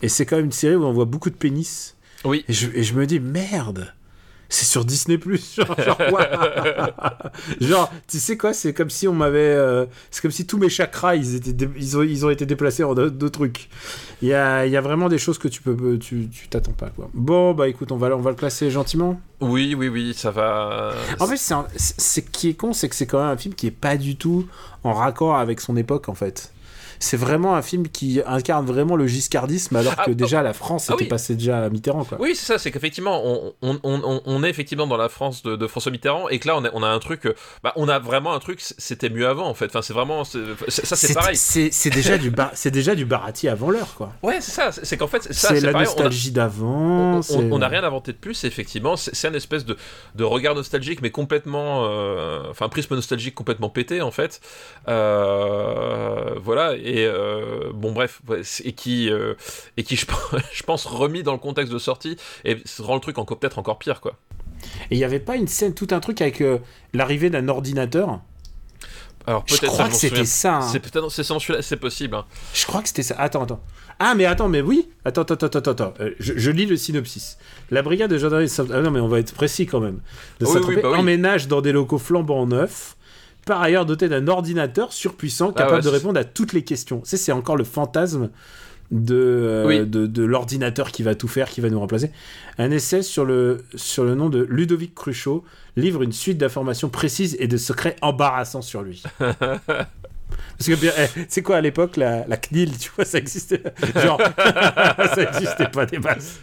[0.02, 1.96] et c'est quand même une série où on voit beaucoup de pénis.
[2.26, 2.44] Oui.
[2.50, 3.94] Et je, et je me dis merde,
[4.56, 5.20] c'est sur Disney
[5.58, 5.98] genre, genre,
[7.60, 10.70] genre, tu sais quoi, c'est comme si on m'avait, euh, c'est comme si tous mes
[10.70, 13.70] chakras ils étaient, ils ont, ils ont été déplacés en d'autres trucs.
[14.22, 16.72] Il y a, il y a vraiment des choses que tu peux, tu, tu t'attends
[16.72, 17.10] pas quoi.
[17.14, 19.20] Bon bah écoute, on va, on va le classer gentiment.
[19.42, 20.94] Oui, oui, oui, ça va.
[21.20, 23.68] En fait, c'est ce qui est con, c'est que c'est quand même un film qui
[23.68, 24.48] est pas du tout
[24.86, 26.54] en raccord avec son époque, en fait.
[27.06, 30.14] C'est vraiment un film qui incarne vraiment le giscardisme, alors Ah, que oh.
[30.16, 31.08] déjà la France Ah était oui.
[31.10, 32.18] passée déjà à Mitterrand, quoi.
[32.20, 35.44] Oui, c'est ça, c'est qu'effectivement, on, on, on, on- on est effectivement dans la France
[35.44, 37.74] de, de François Mitterrand, et que là, on a, on a un truc, euh, bah,
[37.76, 39.66] on a vraiment un truc, c'était mieux avant, en fait.
[39.68, 41.36] Enfin, c'est vraiment, ça, c'est pareil.
[41.38, 44.12] C'est déjà du bar- c'est déjà du Barati avant l'heure, quoi.
[44.24, 47.22] Ouais, c'est ça, c'est qu'en fait, C'est la pareil, nostalgie d'avant.
[47.30, 49.78] On- n'a rien inventé de plus, effectivement, c'est c'est un espèce de,
[50.16, 51.86] de regard nostalgique, mais complètement.
[51.88, 54.42] euh, enfin, un prisme nostalgique complètement pété, en fait.
[54.88, 58.22] Euh, voilà, et euh, bon, bref,
[58.64, 59.34] et qui, euh,
[59.76, 62.16] et qui je, pense- je pense, remis dans le contexte de sortie,
[62.46, 64.14] et rend le truc encore peut-être encore pire, quoi.
[64.90, 66.60] Et il y avait pas une scène, tout un truc avec euh,
[66.94, 68.22] l'arrivée d'un ordinateur?
[69.28, 70.58] Alors, Je peut-être crois je que m'en c'était ça.
[70.58, 70.62] hein.
[70.62, 72.16] C'est peut-être c'est celui-là, c'est possible.
[72.16, 72.26] hein.
[72.54, 73.16] Je crois que c'était ça.
[73.18, 73.60] Attends, attends.
[73.98, 74.88] Ah, mais attends, mais oui.
[75.04, 75.94] Attends, attends, attends, attends.
[76.20, 77.38] je, je lis le synopsis.
[77.72, 78.52] La brigade de gendarmerie.
[78.72, 80.00] Ah non, mais on va être précis quand même.
[80.40, 81.00] De Oui, oui, bah oui.
[81.00, 82.95] emménage dans des locaux flambant neufs.
[83.46, 87.00] Par ailleurs, doté d'un ordinateur surpuissant Ah capable ouais, de répondre à toutes les questions.
[87.02, 88.30] Tu sais, c'est encore le fantasme
[88.92, 89.80] de, euh, Oui.
[89.86, 92.12] de, de l'ordinateur qui va tout faire, qui va nous remplacer.
[92.58, 95.44] Un essai sur le, sur le nom de Ludovic Cruchot
[95.76, 99.04] livre une suite d'informations précises et de secrets embarrassants sur lui.
[100.58, 103.62] Parce que, eh, c'est quoi à l'époque, la, la CNIL, tu vois, ça existait.
[104.02, 104.22] Genre,
[105.16, 106.40] ça existait pas des masses.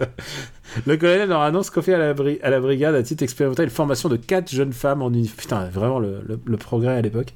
[0.87, 4.09] Le colonel leur annonce confier à la, à la brigade à titre expérimental une formation
[4.09, 5.27] de quatre jeunes femmes en une.
[5.29, 7.33] Putain, vraiment le, le- le progrès à l'époque.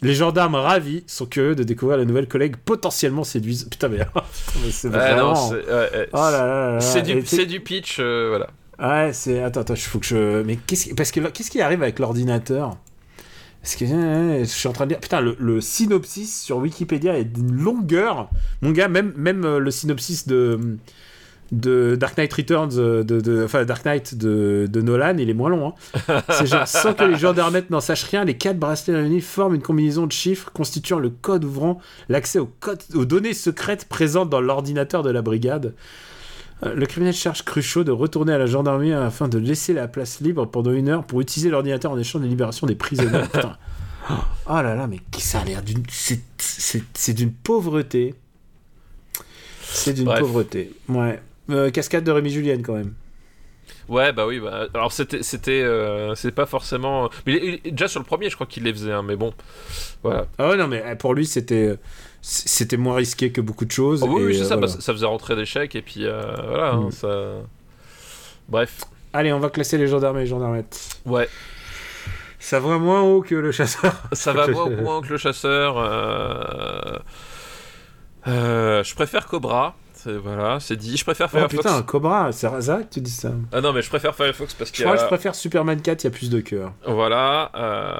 [0.00, 3.64] Les gendarmes ravis sont curieux de découvrir la nouvelle collègue potentiellement séduise.
[3.70, 3.98] Putain, mais,
[4.70, 5.34] c'est Ah, vraiment.
[5.34, 6.80] c'est ouais, oh là là là là.
[6.80, 8.48] c'est du, du pitch, euh, voilà.
[8.80, 9.42] Ouais, c'est.
[9.42, 10.42] Attends, attends, il faut que je.
[10.42, 10.94] Mais qu'est-ce qui...
[10.94, 12.76] Parce que qu'est-ce qui arrive avec l'ordinateur?
[13.62, 15.00] Parce que euh, je suis en train de dire.
[15.00, 18.30] Putain, le, le synopsis sur Wikipédia est d'une longueur.
[18.62, 20.58] Mon gars, même, même euh, le synopsis de.
[21.50, 25.34] De Dark Knight Returns, euh, de, de- enfin Dark Knight de, de Nolan, il est
[25.34, 25.72] moins long.
[26.08, 26.22] Hein.
[26.28, 29.62] C'est genre, sans que les gendarmettes n'en sachent rien, les quatre bracelets réunis forment une
[29.62, 31.80] combinaison de chiffres constituant le code ouvrant
[32.10, 35.72] l'accès aux, codes- aux données secrètes présentes dans l'ordinateur de la brigade.
[36.64, 40.20] Euh, Le criminel charge Cruchot de retourner à la gendarmerie afin de laisser la place
[40.20, 43.22] libre pendant une heure pour utiliser l'ordinateur en échange de libération des prisonniers.
[43.32, 43.56] Putain.
[44.10, 45.82] Oh là là, mais ça a l'air d'une.
[45.88, 48.14] C'est- d'une pauvreté.
[49.62, 50.72] C'est d'une pauvreté.
[50.88, 51.20] Ouais.
[51.50, 52.94] Euh, cascade de Rémi Julienne quand même.
[53.88, 57.08] Ouais, bah oui, bah, alors c'était, c'était, euh, c'est pas forcément.
[57.26, 59.32] Mais il- il- déjà sur le premier, je crois qu'il les faisait, hein, mais bon,
[60.02, 60.26] voilà.
[60.38, 61.76] Ah ouais, non, mais euh, pour lui, c'était.
[62.20, 64.02] C'était moins risqué que beaucoup de choses.
[64.02, 64.68] Oh, oui, et, oui, c'est euh, ça, voilà.
[64.72, 66.90] ça, ça faisait rentrer des chèques, et puis euh, voilà, hein, Mm.
[66.92, 67.08] ça.
[68.48, 68.80] Bref,
[69.12, 71.00] Allez, on va classer les gendarmes et les gendarmettes.
[71.06, 71.28] ouais,
[72.38, 73.94] Ça va moins haut que le chasseur.
[74.12, 75.78] ça va moins, moins que le chasseur.
[75.78, 76.98] euh,
[78.26, 79.74] euh, je préfère Cobra,
[80.06, 80.96] voilà, c'est dit.
[80.96, 81.56] Je préfère Oh Firefox.
[81.56, 84.70] putain, Cobra, c'est ça que tu dis ça Ah non, mais je préfère Firefox parce
[84.70, 86.72] Je qu'il y crois que je préfère Superman 4, il y a plus de cœur.
[86.86, 87.50] Voilà.
[87.54, 87.94] euh,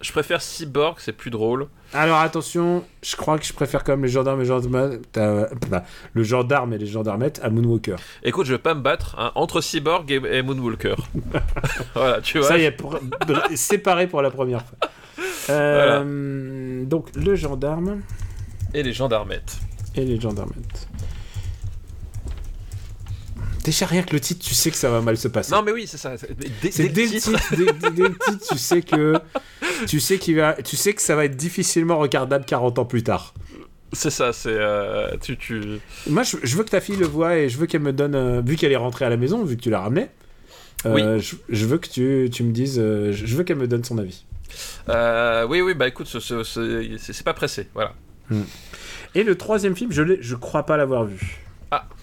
[0.00, 1.66] Je préfère Cyborg, c'est plus drôle.
[1.94, 6.22] Alors attention, je crois que je préfère quand même les gendarmes et à- bah, le
[6.22, 7.96] gendarme et les gendarmettes à Moonwalker.
[8.24, 10.96] Écoute, je vais pas me battre hein, entre Cyborg et, et Moonwalker.
[11.94, 12.48] voilà, tu vois.
[12.48, 12.98] Ça y est, pour-
[13.54, 14.78] séparé pour la première fois.
[15.50, 18.00] Euh, Donc le gendarme
[18.74, 19.58] Et les gendarmettes.
[19.96, 20.88] Et les gendarmettes.
[23.64, 25.50] Déjà rien que le titre, tu sais que ça va mal se passer.
[25.52, 26.16] Non, mais oui, c'est ça.
[26.16, 26.32] c'est-
[26.62, 27.32] Dès, C'est dès, dès le titre.
[27.32, 29.14] titre, dès, dès- dès le titre, tu sais que
[29.88, 33.02] tu sais qu'il va, tu sais que ça va être difficilement regardable 40 ans plus
[33.02, 33.34] tard.
[33.92, 34.50] C'est ça, c'est.
[34.52, 35.62] euh, tu, tu...
[36.08, 38.14] Moi, je, je veux que ta fille le voie et je veux qu'elle me donne,
[38.14, 40.08] euh, vu qu'elle est rentrée à la maison, vu que tu l'as ramenée.
[40.84, 43.82] euh, je, je veux que tu, tu me dises, euh, je veux qu'elle me donne
[43.82, 44.24] son avis.
[44.88, 47.66] Euh, oui, oui, bah écoute, ce- ce- ce- c'est c'est pas pressé.
[47.74, 47.94] Voilà.
[49.14, 51.38] Et le troisième film, je je crois pas l'avoir vu.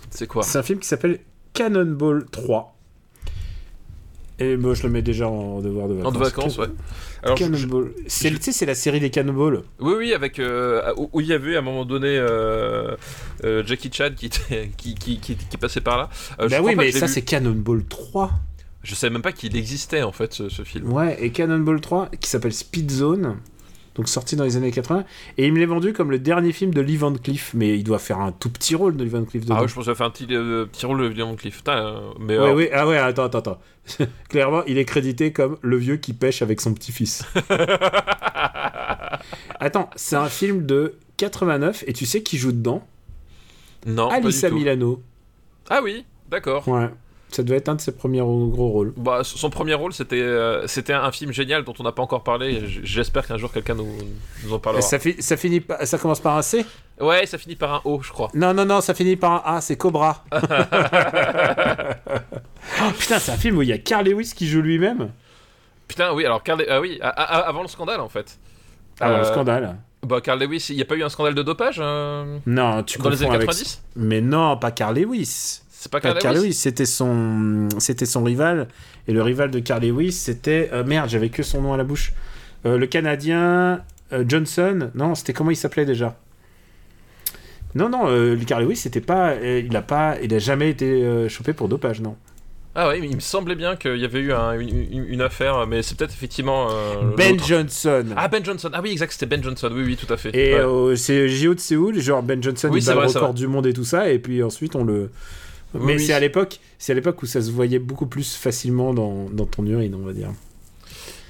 [0.09, 0.43] C'est quoi?
[0.43, 1.19] C'est un film qui s'appelle
[1.53, 2.69] Cannonball 3.
[4.39, 6.13] Et moi, je le mets déjà en devoir de En vacances.
[6.13, 6.67] de vacances, ouais.
[7.23, 7.93] Alors, je- je- Cannonball.
[8.07, 9.61] C'est, tu sais, c'est la série des Cannonballs.
[9.79, 10.39] oui, oui, avec.
[10.39, 12.95] euh, où où il y avait à un moment donné euh,
[13.43, 16.09] euh, Jackie Chan qui, était- qui, qui, qui, qui passait par là.
[16.37, 18.31] Bah oui, mais ça, c'est Cannonball 3.
[18.83, 20.91] Je savais même pas qu'il existait en fait ce, ce film.
[20.91, 23.37] Ouais, et Cannonball 3, qui s'appelle Speed Zone.
[23.95, 25.05] Donc sorti dans les années 80.
[25.37, 27.83] Et il me l'est vendu comme le dernier film de Lee Van Cleef, mais il
[27.83, 29.55] doit faire un tout petit rôle de Lee Van Cleef dedans.
[29.57, 31.57] Ah ouais, je pense qu'il a fait un petit, euh, petit rôle de William Cliff.
[31.57, 33.59] Putain, euh, mais Ouais, oui, ah ouais, attends, attends, attends.
[34.29, 37.23] Clairement, il est crédité comme le vieux qui pêche avec son petit-fils.
[39.59, 42.85] attends, c'est un film de 89 et tu sais qui joue dedans?
[43.85, 44.59] Non, pas Alissa du tout.
[44.59, 45.03] Milano.
[45.69, 46.67] Ah oui, d'accord.
[46.67, 46.89] Ouais.
[47.35, 48.93] Ça devait être un de ses premiers gros rôles.
[48.95, 52.23] Bah, son premier rôle, c'était euh, c'était un film génial dont on n'a pas encore
[52.23, 52.61] parlé.
[52.83, 53.87] J'espère qu'un jour quelqu'un nous,
[54.43, 54.81] nous en parlera.
[54.81, 56.65] Ça, fi- ça finit ça commence par un C?
[57.01, 58.29] Ouais, ça finit par un O, je crois.
[58.35, 60.23] Non, non, non, ça finit par un A, c'est Cobra.
[60.33, 60.37] oh,
[62.97, 65.09] putain, c'est un film où il y a Carl Lewis qui joue lui-même.
[65.87, 68.37] Putain, oui, alors Carl, ah oui, a- avant le scandale en fait.
[68.99, 69.77] Ah, ouais, Euh, le scandale.
[70.05, 72.99] Bah, Carl Lewis, il n'y a pas eu un scandale de dopage euh, Non, tu
[72.99, 73.47] dans les années avec.
[73.47, 75.61] 90 Mais non, pas Carl Lewis.
[75.83, 78.69] C'est pas Carl, Carl Lewis, Lewis, c'était son, c'était son rival.
[79.09, 81.83] Et le rival de Carl Lewis, c'était euh, merde, j'avais que son nom à la
[81.83, 82.13] bouche.
[82.65, 83.81] Euh, le Canadien
[84.13, 84.91] euh, Johnson.
[84.95, 86.17] Non, c'était comment il s'appelait déjà?
[87.75, 91.51] Non, non, le Carl Lewis, c'était pas, il a pas, il a jamais été chopé
[91.51, 92.15] pour dopage, non.
[92.75, 95.97] Ah ouais, il me semblait bien qu'il y avait eu un- une, affaire, mais c'est
[95.97, 96.69] peut-être effectivement.
[96.71, 97.37] euh, Ben.
[97.39, 98.05] Johnson.
[98.15, 98.69] Ah, Ben Johnson.
[98.73, 99.69] Ah oui, exact, c'était Ben Johnson.
[99.73, 100.29] Oui, oui, tout à fait.
[100.33, 100.59] Et Ouais.
[100.61, 103.47] euh, c'est JO de Séoul, genre Ben Johnson, Oui, il bat le vrai, record du
[103.47, 105.11] monde et tout ça, et puis ensuite on le.
[105.73, 105.99] Mais oui.
[105.99, 109.45] c'est à l'époque, c'est à l'époque où ça se voyait beaucoup plus facilement dans, dans
[109.45, 110.31] ton urine, on va dire.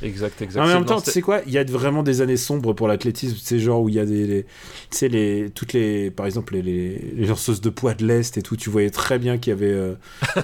[0.02, 0.62] Exact, exact.
[0.62, 3.38] en même temps, tu sais quoi, il y a vraiment des années sombres pour l'athlétisme,
[3.42, 6.56] c'est genre où il y a des, les- tu sais les, toutes les, par exemple
[6.56, 9.52] les, les, les lanceuses de poids de l'est et tout, tu voyais très bien qu'il
[9.52, 9.94] y avait euh,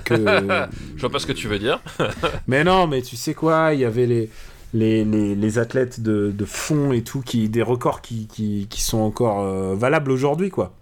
[0.06, 0.16] que.
[0.96, 1.82] Je vois pas ce que tu veux dire.
[2.48, 4.30] mais non, mais tu sais quoi, il y avait les
[4.74, 8.82] les, les, les athlètes de, de fond et tout, qui, des records qui, qui, qui
[8.82, 10.74] sont encore euh, valables aujourd'hui, quoi.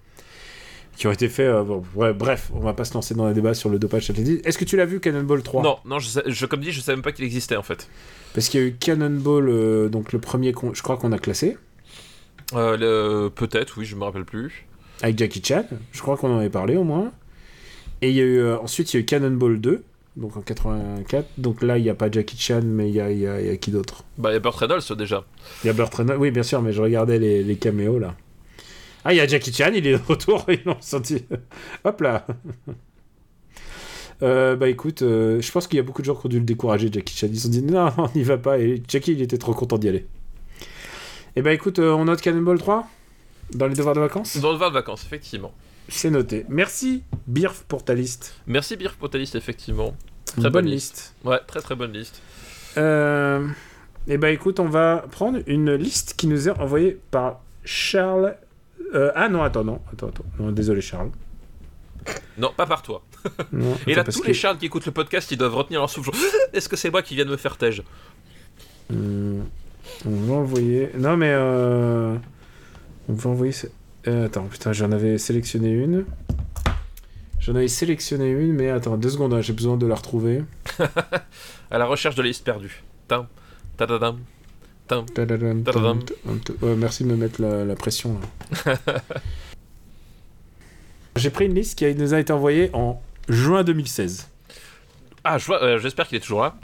[0.97, 1.47] Qui ont été faits.
[1.47, 4.09] euh, bon, ouais, bref, on va pas se lancer dans un débat sur le dopage
[4.09, 4.41] athlétique.
[4.45, 6.81] Est-ce que tu l'as vu, Cannonball 3 Non, non, je, sais- je- comme dit, je
[6.81, 7.87] savais même pas qu'il existait en fait.
[8.33, 11.57] Parce qu'il y a eu Cannonball, euh, donc le premier, je crois qu'on a classé,
[12.55, 14.65] Euh, Peut-être, oui, je me rappelle plus.
[15.01, 15.65] avec Jackie Chan.
[15.91, 17.11] Je crois qu'on en avait parlé au moins.
[18.01, 19.83] Et il y a eu, ensuite, il y a eu Cannonball 2,
[20.15, 21.27] donc en 84.
[21.37, 23.41] Donc là, il n'y a pas Jackie Chan, mais il y a, il y a-
[23.41, 24.03] il y a qui d'autre?
[24.17, 25.25] Bah, il y a Burt Reynolds déjà.
[25.63, 28.15] Il y a Burt Reynolds, oui, bien sûr, mais je regardais les, les caméos là.
[29.07, 31.23] Ah, il y a Jackie Chan, il est de retour, ils l'ont senti.
[31.85, 32.27] Hop là
[34.21, 36.39] Euh, bah écoute, euh, je pense qu'il y a beaucoup de gens qui ont dû
[36.39, 37.27] le décourager, Jackie Chan.
[37.31, 39.77] Ils se sont dit non, on n'y va pas, et Jackie, il était trop content
[39.77, 40.05] d'y aller.
[41.37, 42.85] Et bah écoute, euh, on note Cannonball 3
[43.53, 44.37] dans les devoirs de vacances?
[44.39, 45.53] Dans le var de vacances, effectivement.
[45.87, 46.45] C'est noté.
[46.49, 48.35] Merci, Birf, pour ta liste.
[48.45, 49.95] Merci, Birf, pour ta liste, effectivement.
[50.25, 51.13] Très bonne bonne liste.
[51.23, 52.21] Ouais, très très bonne liste.
[52.75, 53.47] Euh,
[54.09, 58.35] et bah écoute, on va prendre une liste qui nous est envoyée par Charles.
[58.93, 60.25] Euh, ah non, attends, non, attends, attends.
[60.39, 61.11] Non, désolé, Charles.
[62.37, 63.03] Non, pas par toi.
[63.51, 65.89] Non, Et là, tous que- les Charles qui écoutent le podcast, ils doivent retenir leur
[65.89, 66.11] souffle.
[66.53, 67.83] Est-ce que c'est moi qui viens de me faire tège
[68.91, 69.43] Hum,
[70.05, 70.89] on va envoyer.
[70.97, 71.31] Non, mais.
[71.31, 72.15] Euh...
[73.09, 73.53] On va envoyer.
[74.07, 76.05] Euh, attends, putain, j'en avais sélectionné une.
[77.39, 80.43] J'en avais sélectionné une, mais attends, deux secondes, hein, j'ai besoin de la retrouver.
[81.71, 82.83] À la recherche de la liste perdue.
[83.09, 83.27] Tam,
[83.75, 84.19] tadadam,
[86.61, 88.19] Ouais, merci de me mettre la, la pression.
[91.15, 94.27] j'ai pris une liste qui nous a été envoyée en juin 2016.
[95.23, 96.55] Ah, je euh, j'espère qu'il est toujours là.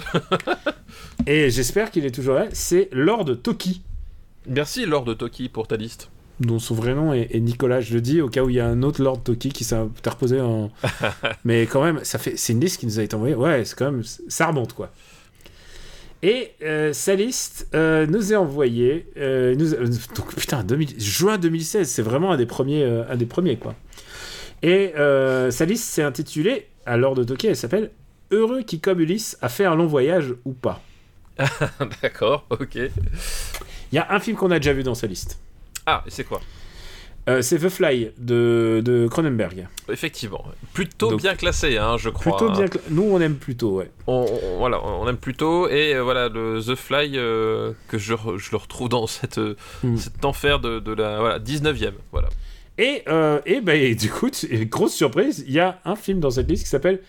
[1.27, 2.45] Et j'espère qu'il est toujours là.
[2.53, 3.81] C'est Lord Toki,
[4.47, 6.09] Merci, Lord Toki, pour ta liste.
[6.39, 7.81] dont son vrai nom est, est Nicolas.
[7.81, 9.75] Je le dis au cas où il y a un autre Lord Toki qui s'est
[9.75, 10.69] interposé en.
[11.45, 13.35] Mais quand même, ça fait, c'est une liste qui nous a été envoyée.
[13.35, 14.91] Ouais, c'est quand même, ça remonte quoi.
[16.23, 19.07] Et euh, sa liste euh, nous est envoyée.
[19.17, 19.71] euh, nous,
[20.15, 23.75] donc putain, 2000 juin 2016, c'est vraiment un des premiers, un des premiers quoi.
[24.63, 27.91] Et sa liste s'est intitulée, à Lord de Toki, elle s'appelle
[28.31, 30.81] Heureux qui comme Ulysse a fait un long voyage ou pas.
[32.01, 32.75] D'accord, ok.
[32.75, 35.39] Il y a un film qu'on a déjà vu dans sa liste.
[35.85, 36.39] Ah, c'est quoi?
[37.29, 39.67] Euh, c'est The Fly de, de Cronenberg.
[39.89, 40.43] Effectivement.
[40.73, 42.35] Plutôt Donc, bien classé, hein, je crois.
[42.35, 42.65] Plutôt bien.
[42.89, 43.89] Nous, on aime plutôt, ouais.
[44.07, 45.69] On, on- voilà, on aime plutôt.
[45.69, 49.39] Et euh, voilà, le The Fly, euh, que je, je le retrouve dans cette,
[49.83, 49.95] Hmm.
[49.95, 51.93] cet enfer de, de la voilà, 19ème.
[52.11, 52.27] Voilà.
[52.77, 53.05] Et,
[53.45, 54.29] et, et du coup,
[54.63, 56.99] grosse surprise, il y a un film dans cette liste qui s'appelle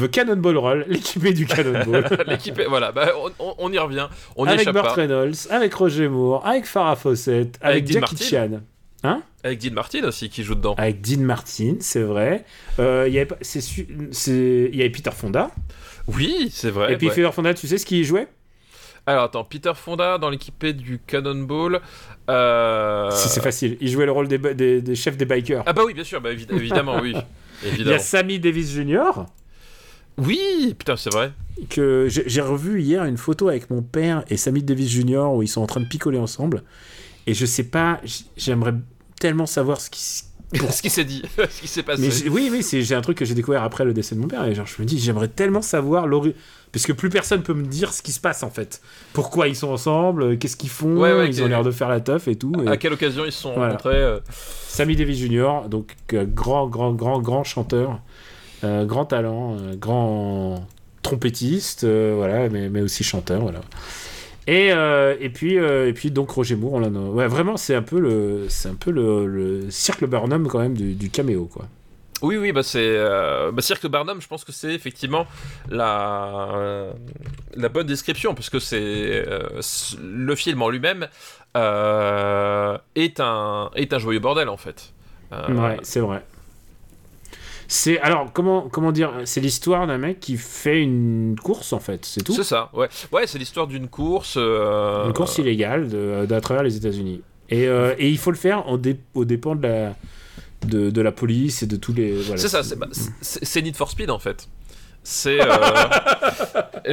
[0.00, 2.06] The Cannonball Roll, l'équipé du Cannonball.
[2.26, 3.10] L'équipe, est- voilà, bah,
[3.58, 4.08] on, y revient.
[4.36, 4.92] On avec Burt.
[4.94, 8.24] Reynolds, avec Roger Moore, avec Farrah Fawcett, avec, Jackie Martin.
[8.24, 8.60] Chan.
[9.44, 10.74] Avec Dean Martin aussi qui joue dedans.
[10.78, 12.44] Avec Dean Martin, c'est vrai.
[12.78, 15.50] Euh, Il y avait Peter Fonda.
[16.08, 16.92] Oui, c'est vrai.
[16.92, 17.14] et puis ouais.
[17.14, 18.28] Peter Fonda, tu sais ce qu'il jouait?
[19.04, 21.80] Alors attends, Peter Fonda dans l'équipé du Cannonball.
[22.30, 23.10] Euh...
[23.10, 23.76] Si, C'est facile.
[23.80, 25.64] Il jouait le rôle des, ba- des, des chefs des bikers.
[25.66, 27.14] Ah bah oui, bien sûr, bah, évi- évidemment, oui.
[27.78, 29.24] Il y a Sammy Davis Jr.
[30.18, 31.32] Oui, putain, c'est vrai.
[31.70, 35.32] Que j'ai revu hier une photo avec mon père et Sammy Davis Jr.
[35.34, 36.62] où ils sont en train de picoler ensemble.
[37.26, 38.00] Et je sais pas,
[38.36, 38.74] j'aimerais
[39.22, 40.00] tellement savoir ce qui.
[40.70, 42.02] ce qui s'est dit, ce qui s'est passé.
[42.24, 44.26] Mais oui, oui, c'est j'ai un truc que j'ai découvert après le décès de mon
[44.28, 44.44] père.
[44.44, 46.34] Et genre, je me dis, j'aimerais tellement savoir l'ori-
[46.72, 48.82] Parce que plus personne peut me dire ce qui se passe en fait.
[49.14, 52.00] Pourquoi ils sont ensemble, qu'est-ce qu'ils font, Ouais, ouais, ils ont l'air de faire la
[52.00, 52.52] teuf et tout.
[52.66, 53.70] et- À quelle occasion ils se sont Voilà.
[53.76, 54.18] rencontrés euh,
[54.68, 58.00] Sammy Davis Jr., donc euh, grand, grand, grand, grand chanteur,
[58.64, 60.66] euh, grand talent, grand
[61.02, 63.60] trompettiste, voilà, mais, mais aussi chanteur, voilà.
[64.46, 67.10] Et, euh, et puis euh, et puis donc Roger Moore, on l'a nommé.
[67.10, 70.76] ouais, vraiment c'est un peu le c'est un peu le, le cirque Barnum quand même
[70.76, 71.66] du, du caméo quoi.
[72.22, 72.78] Oui, oui, bah c'est.
[72.80, 75.26] Euh, bah, Cirque Barnum, je pense que c'est effectivement
[75.68, 76.92] la, euh,
[77.56, 78.80] la bonne description, parce que c'est.
[78.80, 79.60] euh,
[80.00, 81.08] le film en lui-même
[81.56, 84.92] est, un, est un joyeux bordel, en fait.
[85.32, 86.24] Ouais, c'est vrai.
[87.74, 92.04] C'est alors comment comment dire c'est l'histoire d'un mec qui fait une course en fait
[92.04, 92.88] c'est tout C'est ça, ouais.
[93.12, 94.34] Ouais, c'est l'histoire d'une course.
[94.36, 97.22] euh, une course illégale de, d'à travers les États-Unis.
[97.48, 99.96] Et, euh, et il faut le faire en dé- aux dépens de la,
[100.66, 102.12] de, de la police et de tous les.
[102.12, 102.36] voilà.
[102.42, 102.88] C'est ça, c'est bah,
[103.62, 104.48] Need for Speed en fait.
[105.04, 105.40] C'est.
[105.40, 105.46] euh,
[106.84, 106.92] et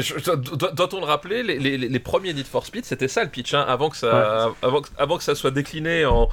[0.74, 3.64] Doit-on le rappeler, les, les- les premiers Need for Speed, c'était ça le pitch, hein,
[3.68, 6.28] avant, que ça, avant, que- avant que ça soit décliné en,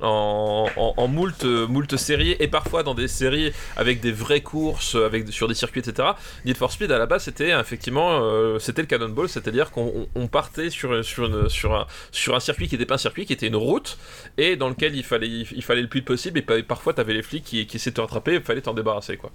[0.00, 4.96] en, en, en moult, moult séries, et parfois dans des séries avec des vraies courses,
[4.96, 6.08] avec, sur des circuits, etc.
[6.44, 10.20] Need for Speed, à la base, c'était effectivement euh, c'était le Cannonball, c'est-à-dire qu'on on-
[10.22, 13.24] on partait sur, sur, une- sur, un, sur un circuit qui n'était pas un circuit,
[13.26, 13.98] qui était une route,
[14.36, 17.14] et dans lequel il fallait, il fallait le plus possible, et pa- parfois, tu avais
[17.14, 19.30] les flics qui, qui essaient de te rattraper, fallait t'en débarrasser, quoi.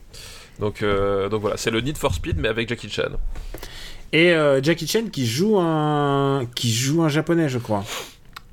[0.59, 3.09] Donc, euh, donc voilà, c'est le Need for Speed, mais avec Jackie Chan.
[4.13, 7.83] Et euh, Jackie Chan qui joue un qui joue un japonais, je crois.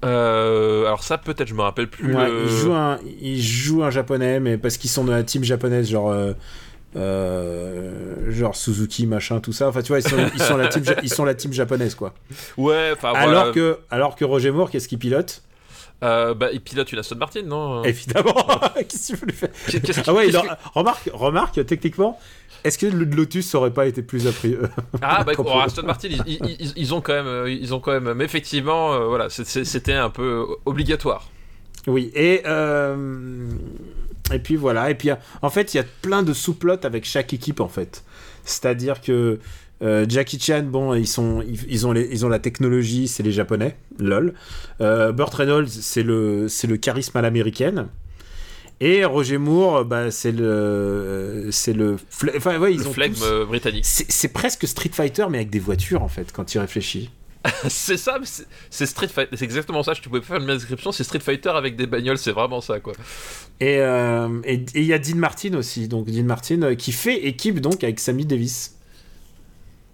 [0.05, 2.14] Euh, alors ça, peut-être, je me rappelle plus.
[2.14, 5.22] Ouais, le- il joue un il joue un japonais, mais parce qu'ils sont de la
[5.22, 6.11] team japonaise, genre.
[6.11, 6.32] euh,
[6.94, 10.82] euh, genre Suzuki machin tout ça enfin tu vois ils sont, ils sont la team
[11.03, 12.12] ils sont la team japonaise quoi
[12.59, 13.40] Ouais, enfin voilà.
[13.40, 15.42] alors que alors que Roger Moore qu'est-ce qu'il pilote?
[16.03, 18.34] Euh, bah, il pilote une Aston Martin, non évidemment
[18.88, 19.50] qu'est-ce que tu veux lui faire
[20.07, 20.36] ah ouais que-
[20.74, 22.18] remarque remarque techniquement
[22.64, 24.57] est-ce que le Lotus aurait pas été plus appris
[25.00, 27.80] Ah bah oh, Aston Martin, ils, ils- ils- ils ont quand même, euh, ils ont
[27.80, 31.28] quand même, mais effectivement, euh, voilà, c'était un peu obligatoire.
[31.88, 33.48] Oui, et, euh,
[34.32, 35.11] et puis voilà, et puis
[35.42, 38.05] en fait, il y a plein de sous-plots avec chaque équipe en fait.
[38.44, 39.40] C'est-à-dire que
[39.82, 43.22] euh, Jackie Chan, bon, ils, sont, ils, ils ont les, ils ont la technologie, c'est
[43.22, 44.34] les Japonais, lol.
[44.80, 47.88] Euh, Burt Reynolds, c'est le, c'est le charisme à l'américaine.
[48.80, 51.96] Et Roger Moore, bah, c'est le, c'est le,
[52.36, 53.84] enfin ouais, ils le ont flegme tous- euh, britannique.
[53.86, 57.10] C'est presque Street Fighter mais avec des voitures en fait quand tu réfléchis.
[57.68, 58.18] c'est ça,
[58.70, 59.94] c'est- Street Fighter, c'est exactement ça.
[59.94, 60.90] Je te pouvais pas faire une description.
[60.92, 62.92] C'est Street Fighter avec des bagnoles, c'est vraiment ça, quoi.
[63.60, 67.24] Et euh, et- et il y a Dean Martin aussi, donc Dean Martin qui fait
[67.26, 68.76] équipe donc avec Sammy Davis.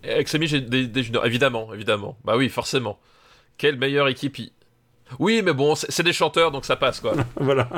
[0.04, 2.16] Avec Samy, j'ai des, des juniors, évidemment, évidemment.
[2.24, 2.98] Bah oui, forcément.
[3.56, 4.38] Quelle meilleure équipe
[5.18, 7.14] Oui, mais bon, c'est des chanteurs, donc ça passe, quoi.
[7.40, 7.68] Voilà.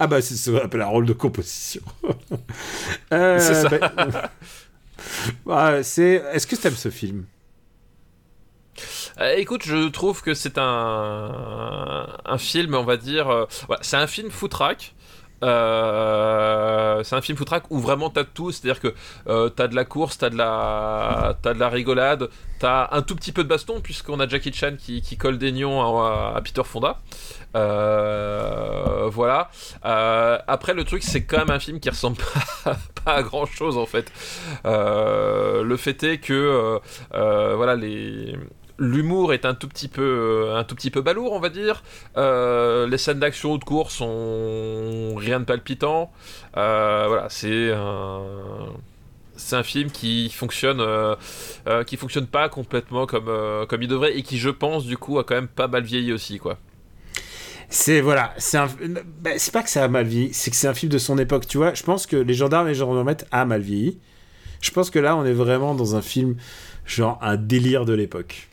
[0.00, 1.82] ah bah c'est ce qu'on appelle un rôle de composition.
[3.12, 3.68] Euh, C'est ça.
[5.46, 6.22] bah, ouais, c'est.
[6.32, 7.24] Est-ce que t'aimes ce film?
[9.20, 13.28] Euh, écoute, je trouve que c'est un, un film, on va dire.
[13.28, 14.94] euh, voilà, c'est un film footrack.
[15.42, 18.94] Euh, c'est un film footrack où vraiment t'as de tout, c'est-à-dire que
[19.28, 22.28] euh, t'as de la course, t'as de la, t'as de la rigolade,
[22.58, 25.82] t'as un tout petit peu de baston puisqu'on a Jackie Chan qui, colle des nions
[25.82, 27.00] à, Peter Fonda.
[27.56, 29.50] Euh, voilà.
[29.82, 32.18] Après le truc c'est quand même un film qui ressemble
[32.64, 34.10] pas, à grand chose en fait.
[34.64, 36.80] Le fait est que
[37.10, 38.36] voilà les
[38.78, 41.82] L'humour est un tout petit peu, euh, un tout petit peu balourd, on va dire.
[42.16, 46.12] Euh, les scènes d'action ou de course sont rien de palpitant.
[46.56, 50.80] Euh, voilà, c'est un, film qui fonctionne,
[51.86, 55.24] qui fonctionne pas complètement comme, comme il devrait et qui, je pense, du coup, a
[55.24, 56.58] quand même pas mal vieilli aussi, quoi.
[57.70, 58.58] C'est voilà, c'est
[59.20, 61.18] bah, c'est pas que ça a mal vieilli, c'est que c'est un film de son
[61.18, 61.46] époque.
[61.46, 63.98] Tu vois, je pense que les gendarmes et les gendarmettes a mal vieilli.
[64.62, 66.36] Je pense que là, on est vraiment dans un film
[66.86, 68.47] genre un délire de l'époque.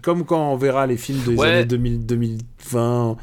[0.00, 1.48] Comme quand on verra les films des Ouais.
[1.48, 3.16] années 2000, 2020,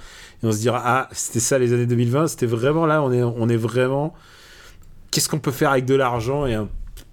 [0.44, 3.24] et on se dira ah c'était ça les années 2020, c'était vraiment là, on est
[3.24, 4.14] on est vraiment.
[5.12, 6.70] Qu'est-ce qu'on peut faire avec de l'argent et un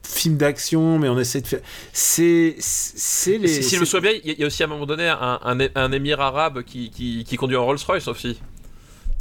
[0.07, 1.61] film d'action, mais on essaie de faire.
[1.93, 3.49] C'est c'est les.
[3.49, 5.41] si, si je me souviens bien, il y, a- aussi à un moment donné un,
[5.43, 8.39] un, un émir arabe qui, qui, qui conduit en Rolls-Royce aussi.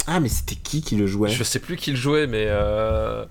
[0.06, 1.30] Ah mais c'était qui qui le jouait?
[1.30, 3.24] Je sais plus qui le jouait, mais euh,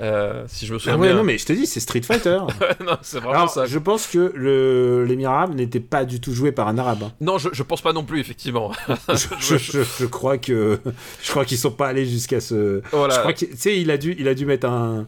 [0.00, 1.16] euh, si je me souviens Ah ouais bien.
[1.16, 2.38] non mais je te dis c'est Street Fighter.
[2.86, 3.66] non, c'est vraiment Alors, ça.
[3.66, 7.02] je pense que le l'émir arabe n'était pas du tout joué par un arabe.
[7.04, 7.12] hein.
[7.20, 8.72] Non, je, je pense pas non plus, effectivement.
[9.08, 10.78] je, je- je crois que
[11.22, 12.82] je crois qu'ils sont pas allés jusqu'à ce.
[12.92, 13.14] Voilà.
[13.14, 15.06] Je crois que tu sais il a dû il a dû mettre un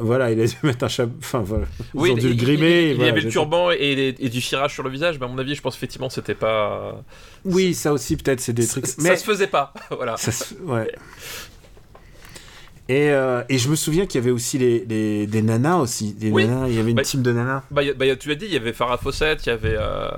[0.00, 1.14] voilà, il a dû mettre un chapeau.
[1.18, 1.64] Enfin, voilà.
[1.94, 2.90] Ils Oui, ont dû il, le grimer.
[2.92, 5.28] il- y avait le turban et, les- et du cirage sur le visage, mais à
[5.28, 7.02] mon avis, je pense effectivement c'était pas.
[7.44, 8.86] Oui, ça aussi, peut-être, c'est des trucs.
[8.86, 10.16] Ça, Mais se faisait pas, voilà.
[10.16, 10.92] ça se- ouais.
[12.88, 16.12] Et, euh, et je me souviens qu'il y avait aussi les, les- des nanas aussi.
[16.14, 16.46] Des Oui.
[16.46, 17.62] nanas, il y avait une Bah, team de nanas.
[17.70, 20.10] Bah, bah, tu l'as dit, il y avait Farah Fawcett, il y avait, euh,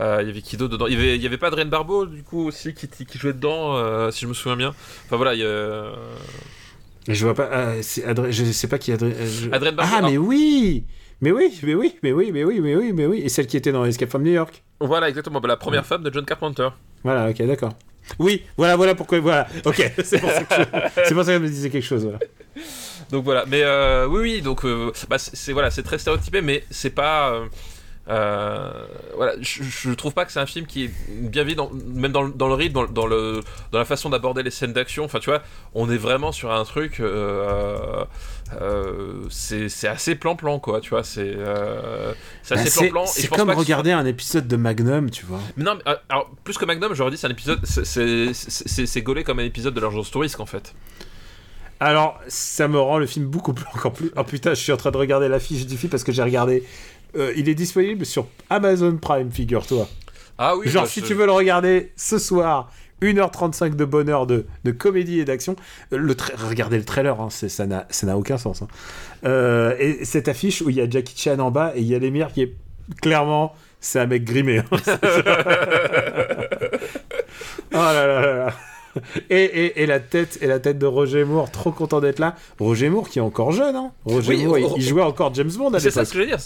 [0.00, 0.86] euh, il y avait qui dedans?
[0.86, 3.34] Il y avait, il y avait pas Adrien Barbeau du coup aussi qui, qui jouait
[3.34, 4.74] dedans, euh, si je me souviens bien.
[5.06, 5.92] Enfin voilà, il y a...
[7.08, 7.80] Je vois pas.
[7.80, 9.12] je sais pas qui Adrien.
[9.24, 9.92] je- Adrien Barbeau.
[9.96, 10.84] Ah, mais oui
[11.20, 13.20] Mais oui, mais oui, mais oui, mais oui, mais oui, mais oui.
[13.24, 14.62] Et celle qui était dans Escape from New York.
[14.80, 15.40] Voilà, exactement.
[15.40, 16.68] Bah, la première femme de John Carpenter.
[17.04, 17.74] Voilà, ok, d'accord.
[18.18, 19.20] Oui, voilà, voilà pourquoi.
[19.20, 20.30] Voilà, ok, c'est pour
[21.24, 22.04] ça que me disait quelque chose.
[22.04, 22.18] Voilà.
[23.10, 26.90] Donc voilà, mais euh, oui, oui, donc euh, bah, c'est voilà, très stéréotypé, mais c'est
[26.90, 27.32] pas.
[27.32, 27.46] euh,
[28.10, 28.70] euh,
[29.16, 32.10] voilà, je, je trouve pas que c'est un film qui est bien vu, dans, même
[32.12, 33.40] dans, le- dans le rythme, dans, le- dans le,
[33.72, 35.04] dans la façon d'aborder les scènes d'action.
[35.04, 35.42] Enfin, tu vois,
[35.74, 37.00] on est vraiment sur un truc.
[37.00, 38.04] euh,
[38.60, 40.80] euh, c'est c'est assez plan-plan, quoi.
[40.80, 43.04] Tu vois, c'est euh, c'est Bah, assez c'est plan-plan.
[43.04, 45.40] et c'est comme soit- regarder un épisode de Magnum, tu vois.
[45.58, 47.60] Mais non, mais, alors, plus que Magnum, j'aurais dit c'est un épisode.
[47.64, 50.74] c'est- C'est c'est- c'est gaulé comme un épisode de l'Argent Touriste, en fait.
[51.80, 54.10] Alors, ça me rend le film beaucoup plus, encore plus.
[54.16, 56.64] Oh putain, je suis en train de regarder l'affiche du film parce que j'ai regardé.
[57.16, 59.88] Euh, il est disponible sur Amazon Prime, figure-toi.
[60.36, 62.70] Ah oui, Genre, bah, si je- tu veux le regarder ce soir,
[63.02, 65.56] 1h35 de bonheur, de, de comédie et d'action,
[65.92, 66.14] euh, le
[66.48, 68.62] regardez le trailer, hein, c'est- ça n'a ça n'a aucun sens.
[68.62, 68.68] hein.
[69.24, 71.94] Euh, et cette affiche où il y a Jackie Chan en bas et il y
[71.94, 72.54] a l'émir qui est
[73.00, 73.54] clairement.
[73.80, 74.58] C'est un mec grimé.
[74.58, 74.64] hein.
[77.72, 78.52] oh là là là là.
[79.30, 82.34] Et, et, et la tête et la tête de Roger Moore, trop content d'être là.
[82.58, 83.92] Roger Moore qui est encore jeune, hein.
[84.04, 86.18] Roger Oui, Moore, il, Ro- il jouait encore James Bond à C'est ça ce que
[86.18, 86.38] je veux dire.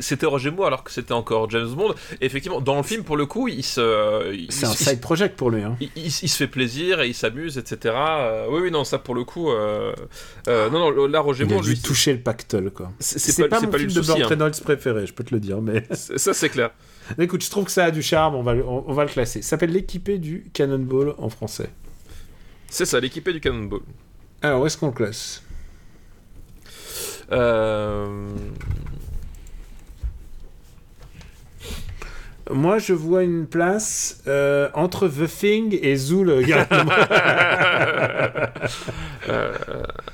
[0.00, 1.94] C'était, Roger Moore alors que c'était encore James Bond.
[2.20, 5.50] Et effectivement, dans le film, pour le coup, il se, C'est un side project pour
[5.50, 5.62] lui.
[5.62, 5.76] Hein.
[5.80, 7.94] il- il- il se fait plaisir et il s'amuse, etc.
[7.96, 9.50] Euh, oui, oui, non, ça pour le coup.
[9.50, 9.92] euh,
[10.48, 12.90] euh, non, non, là, Roger Il a Moore, dû lui, toucher le pactole, quoi.
[12.98, 14.00] c'est, pas, c'est mon film de.
[14.00, 14.26] Burt hein.
[14.26, 15.84] Reynolds préféré, je peux te le dire, mais...
[15.92, 16.70] Ça, c'est clair.
[17.18, 19.10] Écoute, je trouve que ça a du charme, on va, le- on, on va le
[19.10, 19.42] classer.
[19.42, 21.68] Ça s'appelle l'équipé du Cannonball en français.
[22.72, 23.82] C'est ça, l'équipé du Cannonball.
[24.40, 25.42] Alors, où est-ce qu'on le classe?
[27.30, 28.30] Euh...
[32.50, 36.42] Moi, je vois une place euh, entre The Thing et Zoo, le
[39.28, 39.52] euh,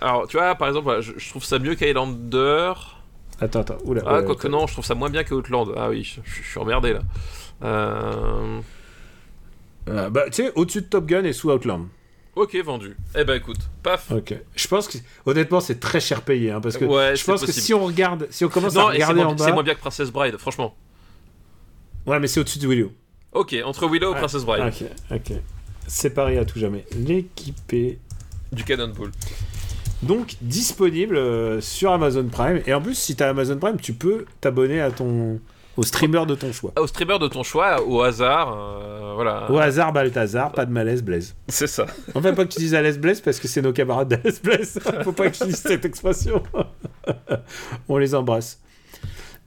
[0.00, 2.72] alors, tu vois, par exemple, je, je trouve ça mieux qu'Highlander.
[3.40, 4.02] attends, attends, oula.
[4.04, 5.72] Ah, ouais, quoique non, je trouve ça moins bien que Outland.
[5.76, 7.02] Ah oui, je, je suis emmerdé là.
[7.62, 8.58] Euh...
[9.88, 11.86] Euh, bah, tu sais, au-dessus de Top Gun et sous Outland.
[12.38, 12.96] Ok, vendu.
[13.16, 14.12] Eh ben écoute, paf.
[14.12, 14.32] Ok.
[14.54, 17.44] Je pense que, honnêtement, c'est très cher payé, hein, parce que Ouais, je c'est pense
[17.44, 19.52] que si on regarde, si on commence à Non, c'est regarder en c'est bas...
[19.54, 20.76] moins bien que Princess Bride, franchement.
[22.06, 22.92] Ouais, mais c'est au-dessus de Willow.
[23.32, 24.18] Ok, entre Willow et.
[24.18, 25.32] Princess Bride, Ok, ok.
[25.88, 26.84] Séparé à tout jamais.
[26.96, 27.98] L'équipé
[28.52, 29.10] du Cannonball.
[30.04, 32.62] Donc disponible euh, sur Amazon Prime.
[32.66, 35.40] Et en plus, si tu as Amazon Prime, tu peux t'abonner à ton
[35.78, 36.72] au streamer de ton choix.
[36.76, 39.48] Au streamer de ton choix, au hasard, euh, voilà.
[39.48, 41.36] Au hasard, Balthazar, pas de malaise, Blaise.
[41.46, 41.86] C'est ça.
[42.16, 44.80] Enfin, pas que tu dises à l'aise Blaise parce que c'est nos camarades d'Alaise Blaise.
[45.04, 46.42] Faut pas que tu dises cette expression.
[47.88, 48.60] On les embrasse.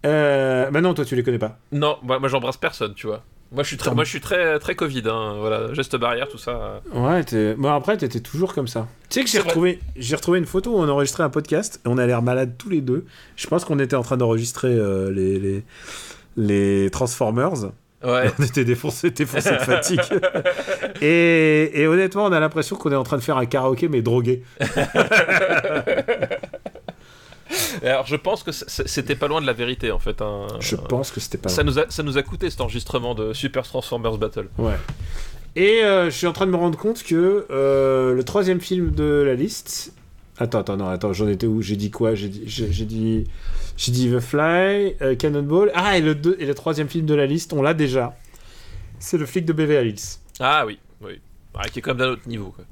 [0.06, 1.60] Euh, bah non, toi tu les connais pas.
[1.74, 3.24] Non, moi, moi, j'embrasse personne, tu vois.
[3.52, 6.30] Moi je suis très, Comme- moi, je suis très, très Covid, hein, voilà, geste barrière,
[6.30, 6.82] tout ça.
[6.94, 8.88] Ouais, t'es- bon après t'étais toujours comme ça.
[9.10, 11.90] Tu sais que j'ai retrouvé, j'ai retrouvé une photo où on enregistrait un podcast et
[11.90, 13.06] on a l'air malade tous les deux.
[13.36, 15.66] Je pense qu'on était en train d'enregistrer euh, les, les
[16.38, 17.64] les Transformers.
[18.04, 18.32] Ouais.
[18.40, 20.00] On était défoncés, défoncés de fatigue.
[21.02, 24.02] et, et honnêtement, on a l'impression qu'on est en train de faire un karaoké mais
[24.02, 24.42] drogué.
[27.84, 30.22] Alors je pense que c'était pas loin de la vérité en fait.
[30.22, 30.48] hein.
[30.60, 31.50] Je pense que c'était pas.
[31.50, 34.48] Ça nous, a, ça nous a coûté cet enregistrement de Super Transformers Battle.
[34.58, 34.76] Ouais.
[35.58, 38.92] Et euh, je suis en train de me rendre compte que euh, le troisième film
[38.92, 39.94] de la liste.
[40.38, 41.62] Attends, attends, non, attends, j'en étais où?
[41.62, 42.16] J'ai dit quoi?
[42.16, 43.26] J'ai dit, j'ai j'ai dit,
[43.82, 45.72] j'ai dit The Fly, euh, Cannonball.
[45.74, 48.16] Ah, et le, deux, et le troisième film de la liste, on l'a déjà.
[49.00, 50.20] C'est le flic de Beverly Hills.
[50.40, 51.20] Ah oui, oui.
[51.56, 52.54] Ah, qui est quand même d'un autre niveau.
[52.56, 52.64] Quoi.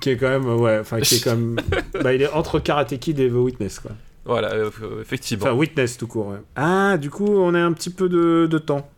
[0.00, 1.60] Qui est quand même, ouais, enfin, qui est quand même.
[2.02, 3.92] bah, il est entre Karate Kid et The Witness, quoi.
[4.24, 5.46] Voilà, euh, euh, effectivement.
[5.46, 6.40] Enfin, Witness tout court, ouais.
[6.56, 8.90] Ah, du coup, on a un petit peu de, de temps.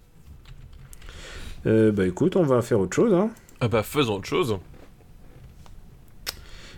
[1.66, 3.30] Euh, bah écoute, on va faire autre chose, hein.
[3.60, 4.56] Ah bah faisons autre chose.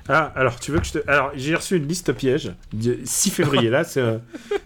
[0.08, 0.98] Ah, alors tu veux que je te.
[1.10, 2.52] Alors, j'ai reçu une liste piège.
[2.72, 4.18] du 6 février, là, c'est euh,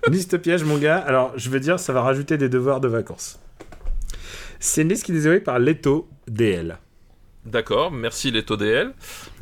[0.06, 0.98] une liste piège, mon gars.
[0.98, 3.38] Alors, je veux dire, ça va rajouter des devoirs de vacances.
[4.58, 6.78] C'est une liste qui est désolée par Leto DL.
[7.44, 8.92] D'accord, merci les DL.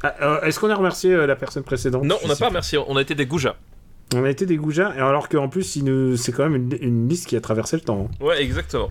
[0.03, 2.05] Ah, euh, Est-ce qu'on a remercié euh, la personne précédente?
[2.05, 3.57] Non, on n'a pas remercié, on a été des goujats.
[4.15, 6.17] On a été des goujats, et alors qu'en plus, nous...
[6.19, 8.11] c'est quand même une, une liste qui a traversé le temps.
[8.11, 8.25] hein.
[8.25, 8.91] Ouais, exactement.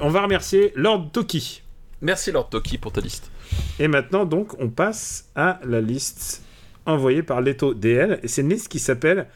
[0.00, 1.62] On va remercier Lord Toki.
[2.00, 3.30] Merci Lord Toki pour ta liste.
[3.78, 6.42] Et maintenant, donc, on passe à la liste
[6.86, 9.26] envoyé par Leto DL, et c'est une liste qui s'appelle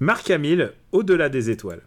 [0.00, 1.82] Marc Hamill, Au-delà des étoiles.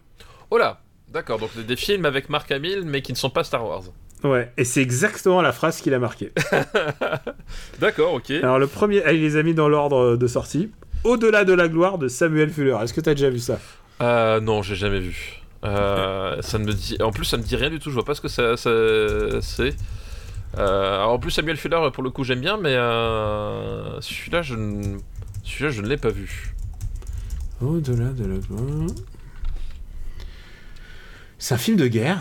[0.50, 0.80] Oh là
[1.12, 3.82] D'accord, donc des films avec Marc Hamill, mais qui ne sont pas Star Wars.
[4.24, 6.32] Ouais, et c'est exactement la phrase qu'il a marquée.
[7.80, 8.30] D'accord, ok.
[8.30, 10.70] Alors le premier, ah, il les a mis dans l'ordre de sortie.
[11.04, 12.76] Au-delà de la gloire de Samuel Fuller.
[12.82, 13.58] Est-ce que t'as déjà vu ça?
[14.00, 15.40] Euh, Non, j'ai jamais vu.
[15.64, 16.96] Euh, ça ne me dit...
[17.02, 17.90] En plus, ça me dit rien du tout.
[17.90, 19.74] Je vois pas ce que ça, c'est.
[20.58, 24.98] Euh, en plus, Samuel Fuller, pour le coup, j'aime bien, mais euh, celui-là, je ne,
[25.44, 26.54] celui-là, je ne l'ai pas vu.
[27.60, 28.36] Au-delà de la.
[31.38, 32.18] C'est un film de guerre.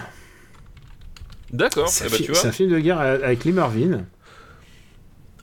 [1.52, 1.90] D'accord.
[1.90, 4.06] C'est eh un, ben, fi- c'est un film de guerre avec Lee Marvin.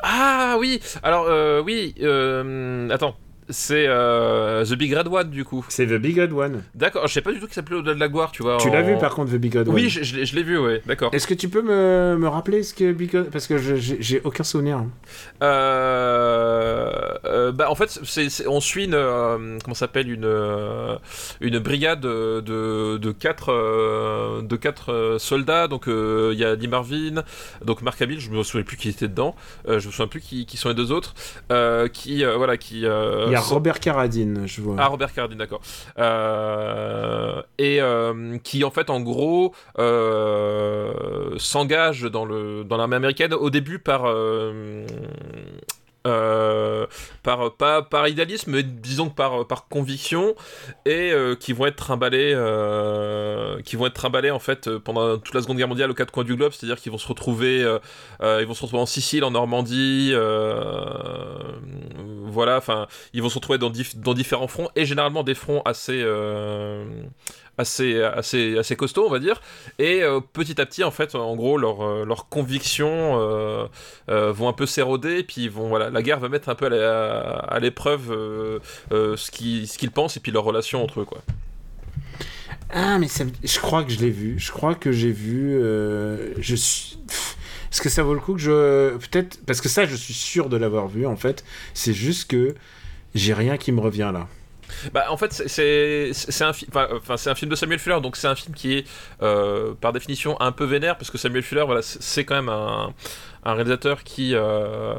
[0.00, 0.80] Ah oui.
[1.02, 1.94] Alors euh, oui.
[2.00, 3.16] euh, attends.
[3.50, 5.64] C'est euh, The Big Red One du coup.
[5.68, 6.62] C'est The Big Red One.
[6.74, 7.06] D'accord.
[7.06, 8.58] Je sais pas du tout qu'il s'appelait Au-delà de la gloire, tu vois.
[8.58, 10.42] Tu l'as vu par contre, The Big Red One Oui, je, je l'ai- je l'ai
[10.42, 10.82] vu, ouais.
[10.86, 11.14] D'accord.
[11.14, 13.30] Est-ce que tu peux me, me rappeler ce que Big Red...
[13.30, 14.82] Parce que j'ai aucun souvenir.
[15.42, 16.90] Euh,
[17.24, 18.00] euh, bah en fait,
[18.46, 20.28] on suit une euh, comment s'appelle une
[21.40, 25.68] une brigade de de, de quatre euh, de quatre soldats.
[25.68, 27.22] Donc il y a Lee Marvin,
[27.64, 28.20] donc Mark Hamill.
[28.20, 29.34] Je me souviens plus qui était dedans.
[29.66, 31.14] Je me souviens plus qui, qui sont les deux autres.
[31.92, 32.80] Qui voilà qui.
[32.80, 32.86] Il y
[33.34, 34.76] a Robert Carradine, je vois.
[34.78, 35.60] Ah, Robert Cardin, d'accord.
[35.98, 43.50] Euh, et euh, qui, en fait, en gros, euh, s'engage dans dans l'armée américaine au
[43.50, 44.04] début par
[46.06, 46.86] euh,
[47.22, 50.34] par par idéalisme, mais disons que par par conviction,
[50.86, 55.42] et euh, qui vont être trimballés, euh, qui vont être en fait pendant toute la
[55.42, 57.60] Seconde Guerre mondiale aux quatre coins du globe, c'est-à-dire qu'ils vont se retrouver,
[58.20, 60.14] ils vont se retrouver en Sicile, en Normandie,
[62.24, 66.02] voilà, enfin, ils vont se retrouver dans, dans différents fronts et généralement des fronts assez
[67.58, 69.40] assez assez costauds on va dire
[69.78, 73.18] et euh, petit à petit en fait en gros leurs euh, leurs convictions
[74.08, 77.58] euh, vont un peu s'éroder puis vont voilà la guerre va mettre un peu à
[77.60, 81.18] l'épreuve ce qu'ils ce qu'ils pensent et puis leurs relations entre eux quoi
[82.70, 83.08] Ah, mais
[83.44, 84.38] je crois que je l'ai vu.
[84.38, 85.58] Je crois que j'ai vu.
[86.38, 86.98] Je suis.
[87.72, 88.96] Est-ce que ça vaut le coup que je.
[88.98, 89.40] Peut-être.
[89.46, 91.44] Parce que ça, je suis sûr de l'avoir vu, en fait.
[91.72, 92.54] C'est juste que
[93.14, 94.28] j'ai rien qui me revient là.
[94.92, 96.52] Bah, en fait, c'est- un,
[97.34, 98.86] film de Samuel Fuller, donc c'est un film qui est
[99.22, 102.92] euh, par définition un peu vénère, parce que Samuel Fuller, voilà, c'est quand même un,
[103.48, 104.92] un réalisateur qui, euh,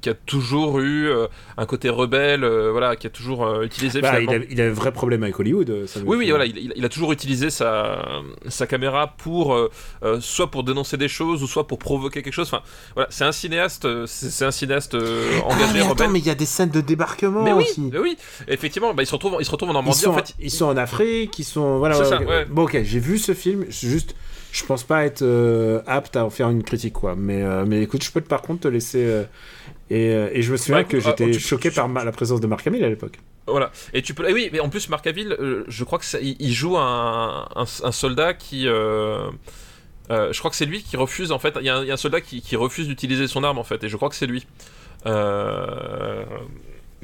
[0.00, 1.26] qui a toujours eu euh,
[1.56, 4.64] un côté rebelle, euh, voilà, qui a toujours euh, utilisé Bah, il, a, il a
[4.64, 5.86] un vrai problème avec Hollywood.
[5.86, 8.04] ça Oui, oui, voilà, il, a toujours utilisé sa,
[8.48, 9.70] sa caméra pour euh,
[10.02, 12.48] euh, soit pour dénoncer des choses ou soit pour provoquer quelque chose.
[12.52, 12.62] Enfin,
[12.94, 16.10] voilà, c'est un cinéaste, c'est un cinéaste euh, Ah, engagé, mais attends, rebelle.
[16.10, 17.90] mais il y a des scènes de débarquement Mais oui, aussi.
[17.92, 18.16] mais oui,
[18.48, 19.98] effectivement, bah, il se retrouve, il se retrouve en Ils Normandie.
[20.00, 21.78] sont, En fait, ils sont en Afrique, ils sont.
[21.78, 22.44] Voilà, C'est ça, ouais.
[22.46, 24.14] Bon, ok, j'ai vu ce film, juste.
[24.56, 27.16] Je pense pas être euh, apte à en faire une critique, quoi.
[27.16, 29.04] Mais, euh, mais écoute, je peux par contre te laisser.
[29.04, 29.24] euh,
[29.90, 32.12] et, et je me souviens Ouais, que ah, j'étais tu- choqué tu- par ma- la
[32.12, 33.18] présence de Marc Hamill à l'époque.
[33.48, 33.72] Voilà.
[33.92, 34.32] Et tu peux.
[34.32, 35.36] oui, mais en plus, Marc Hamill,
[35.66, 38.62] je crois que ça- il, il joue un, un, un soldat qui.
[38.64, 41.32] je crois que c'est lui qui refuse.
[41.32, 43.26] En fait, il y, a un- il y a un soldat qui, qui refuse d'utiliser
[43.26, 44.46] son arme en fait, et je crois que c'est lui.
[45.06, 46.24] Euh,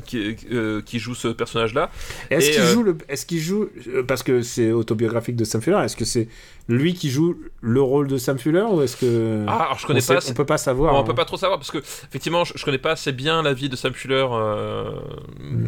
[0.06, 1.90] qui, euh, qui joue ce personnage-là.
[2.30, 3.68] Est-ce Et, qu'il euh, joue le, est-ce qu'il joue,
[4.08, 6.26] parce que c'est autobiographique de Sam Fuller, est-ce que c'est
[6.70, 9.98] lui qui joue le rôle de Sam Fuller ou est-ce que Ah, alors je connais
[9.98, 10.30] on, sait- pas.
[10.30, 10.94] on peut pas savoir.
[10.94, 11.02] on hein.
[11.02, 13.68] peut pas trop savoir parce que effectivement je, je connais pas assez bien la vie
[13.68, 14.90] de Sam Fuller euh,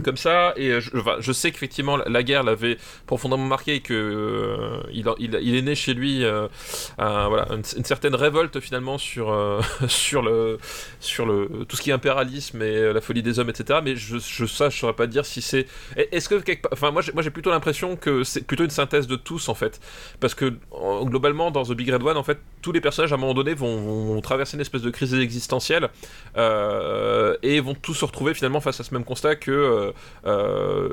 [0.05, 0.80] comme ça et euh,
[1.18, 5.92] je, sais qu'effectivement la, guerre l'avait profondément marqué et que euh, il, est né chez
[5.94, 6.46] lui euh,
[6.98, 9.34] un- voilà une, une certaine révolte finalement sur
[9.88, 10.59] sur le
[11.00, 14.18] sur le tout ce qui est impérialisme et la folie des hommes etc mais je,
[14.18, 17.22] je ça je saurais pas dire si c'est est-ce que quelque enfin moi j'ai, moi
[17.22, 19.80] j'ai plutôt l'impression que c'est plutôt une synthèse de tous en fait
[20.20, 23.16] parce que en- globalement dans The Big Red One en fait tous les personnages à
[23.16, 23.76] un moment donné vont,
[24.07, 25.88] vont traverser une espèce de crise existentielle
[26.36, 29.93] euh, et vont tous se retrouver finalement face à ce même constat que euh,
[30.26, 30.88] euh,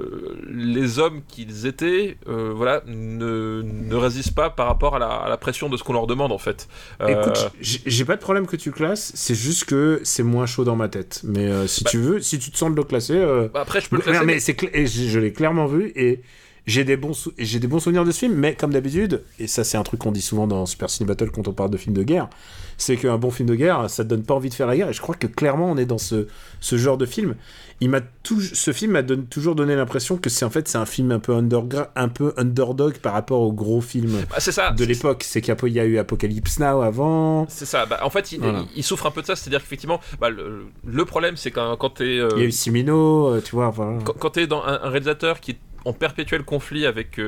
[0.49, 5.37] les hommes qu'ils étaient voilà ne, ne résistent pas par rapport à la, à la
[5.37, 6.67] pression de ce qu'on leur demande en fait
[7.07, 10.75] Écoute, j'ai pas de problème que tu classes, c'est juste que c'est moins chaud dans
[10.75, 11.21] ma tête.
[11.23, 13.19] Mais si Bah- tu veux, si tu te sens de le classer,
[13.53, 16.21] bah, après je peux le classer mais je, je l'ai clairement vu et
[16.69, 19.63] j'ai des bons j'ai des bons souvenirs de ce film mais comme d'habitude et ça
[19.63, 21.95] c'est un truc qu'on dit souvent dans Super Cine Battle quand on parle de films
[21.95, 22.29] de guerre
[22.77, 24.89] c'est qu'un bon film de guerre ça te donne pas envie de faire la guerre
[24.89, 26.27] et je crois que clairement on est dans ce,
[26.61, 27.35] ce genre de film
[27.81, 30.85] il m'a tout, ce film m'a toujours donné l'impression que c'est en fait c'est un
[30.85, 35.23] film un peu un peu underdog par rapport aux gros films Bah, ça de l'époque
[35.25, 38.59] c'est qu'il y a eu Apocalypse Now avant c'est ça bah, en fait il, Voilà.
[38.73, 41.35] il- il souffre un peu de ça c'est à dire qu'effectivement bah, le, le problème
[41.37, 43.99] c'est quand, quand t'es euh, il y a eu Simino euh, tu vois voilà.
[44.03, 45.57] quand, quand t'es dans un, un réalisateur qui est
[45.89, 47.19] en perpétuel conflit avec,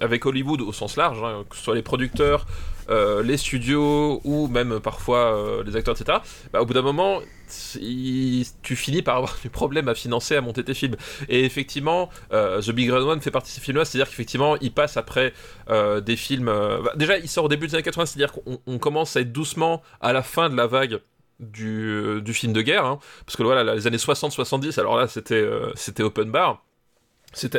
[0.00, 2.46] avec Hollywood au sens large, hein, que ce soit les producteurs,
[2.88, 6.18] les studios ou même parfois les acteurs, etc.,
[6.52, 10.64] bah, au bout d'un moment, tu finis par avoir des problèmes à financer, à monter
[10.64, 10.96] tes films.
[11.28, 14.96] Et effectivement, The Big Red One fait partie de ces films-là, c'est-à-dire qu'effectivement, il passe
[14.96, 15.32] après
[15.68, 16.46] des films.
[16.46, 19.82] Bah, déjà, il sort au début des années 80, c'est-à-dire qu'on commence à être doucement
[20.00, 21.00] à la fin de la vague
[21.42, 22.98] du, du film de guerre, hein.
[23.26, 26.64] parce que voilà, les années 60-70, alors là c'était euh, c'était open bar.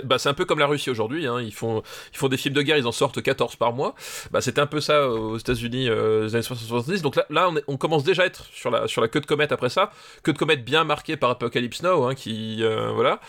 [0.04, 1.42] Bah, c'est un peu comme la Russie aujourd'hui, hein.
[1.42, 1.84] ils, font,
[2.30, 3.96] des films de guerre, ils en sortent 14 par mois.
[4.32, 7.02] Bah, c'était un peu ça aux États-Unis euh, années 60-70.
[7.02, 9.92] Donc là, on, commence déjà à être sur la, queue de comète après ça.
[10.24, 12.64] Queue de comète bien marquée par Apocalypse Now, hein, qui.
[12.64, 13.20] Euh, voilà.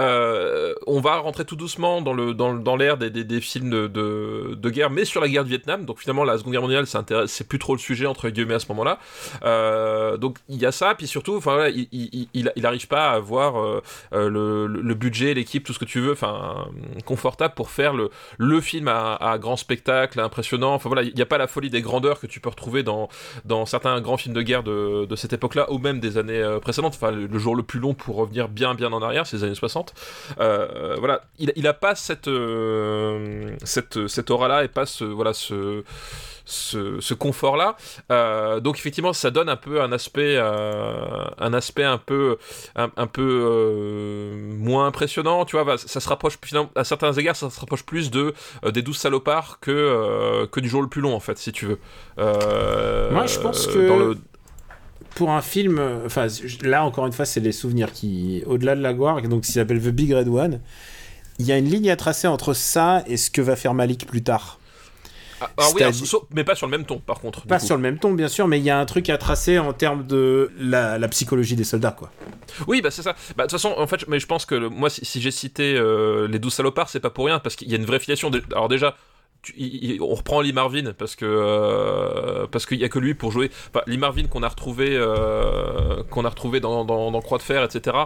[0.00, 5.28] Euh, on va rentrer tout doucement dans l'ère des, films de, guerre, mais sur la
[5.28, 5.84] guerre de Vietnam.
[5.84, 6.86] Donc finalement, la Seconde Guerre mondiale,
[7.26, 8.98] c'est plus trop le sujet, entre guillemets, à ce moment-là.
[9.44, 13.10] Euh, donc il y a ça, puis surtout, voilà, il, il, il, il, arrive pas
[13.10, 13.80] à avoir euh,
[14.12, 16.68] le, le budget, l'équipe, tout ce que tu veux, enfin
[17.04, 20.74] confortable pour faire le, le film à, grand spectacle, impressionnant.
[20.74, 23.08] Enfin voilà, il n'y a pas la folie des grandeurs que tu peux retrouver dans,
[23.44, 26.60] dans certains grands films de guerre de, de cette époque-là, ou même des années euh,
[26.60, 26.94] précédentes.
[26.94, 29.54] Enfin, le, jour le plus long pour revenir bien bien en arrière, c'est les années
[29.54, 29.94] 60.
[30.40, 35.84] Euh, voilà, il, il pas cette, euh, cette, cette aura-là et pas ce, voilà, ce
[36.48, 37.76] ce, confort-là.
[38.10, 42.38] Euh, donc effectivement, ça donne un peu un aspect, euh, un aspect un peu,
[42.76, 45.44] un, peu euh, moins impressionnant.
[45.44, 48.34] Tu vois, ça se rapproche finalement à certains égards, ça se rapproche plus de
[48.72, 51.78] des douze salopards que que du jour le plus long en fait, si tu veux.
[52.16, 54.16] Moi, je pense que
[55.14, 56.26] pour un film, enfin
[56.62, 59.80] là encore une fois, c'est les souvenirs qui, au-delà de la gloire, donc qui s'appelle
[59.80, 60.60] The Big Red One.
[61.40, 64.08] Il y a une ligne à tracer entre ça et ce que va faire Malik
[64.08, 64.58] plus tard.
[65.40, 65.82] Ah, ah oui,
[66.34, 67.46] mais pas sur le même ton, par contre.
[67.46, 69.58] Pas sur le même ton, bien sûr, mais il y a un truc à tracer
[69.58, 72.10] en termes de la, psychologie des soldats, quoi.
[72.66, 73.14] Oui, bah c'est ça.
[73.36, 76.26] Bah, de toute façon, en fait, mais je pense que moi, si, j'ai cité euh,
[76.28, 78.30] les douze salopards, c'est pas pour rien, parce qu'il y a une vraie filiation.
[78.52, 78.96] Alors déjà,
[80.00, 83.50] on reprend Lee Marvin parce que euh, parce qu'il y a que lui pour jouer.
[83.86, 87.96] Lee Marvin qu'on a retrouvé euh, qu'on a retrouvé dans, dans, Croix de fer, etc.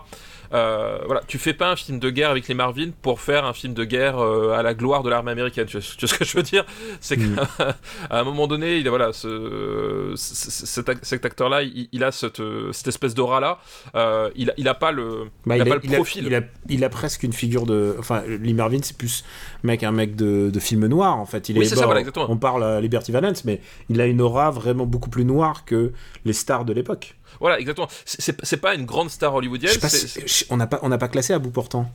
[0.55, 3.55] Euh, voilà, tu fais pas un film de guerre avec les Marvin pour faire un
[3.55, 5.67] film de guerre euh, à la gloire de l'armée américaine.
[5.67, 6.67] Tu vois, ce que je veux dire?
[7.01, 7.75] C'est qu'à mm.
[8.11, 13.59] un moment donné, il voilà, ce, cet, acteur-là, il, a cette, cette espèce d'aura-là.
[13.95, 16.35] Euh, il, il a pas le, bah, il, a pas le profil.
[16.35, 17.97] A, il a, presque une figure de.
[17.99, 19.25] Enfin, Lee Marvin, c'est plus
[19.63, 21.49] mec, un mec de, de, film noir en fait.
[21.49, 22.27] Il oui, est, ça, voilà, exactement.
[22.29, 25.93] On parle à Liberty Valance, mais il a une aura vraiment beaucoup plus noire que
[26.25, 27.17] les stars de l'époque.
[27.41, 27.89] Voilà, exactement.
[28.05, 29.75] C'est pas une grande star hollywoodienne.
[30.51, 31.91] on n'a pas, on pas classé à bout portant.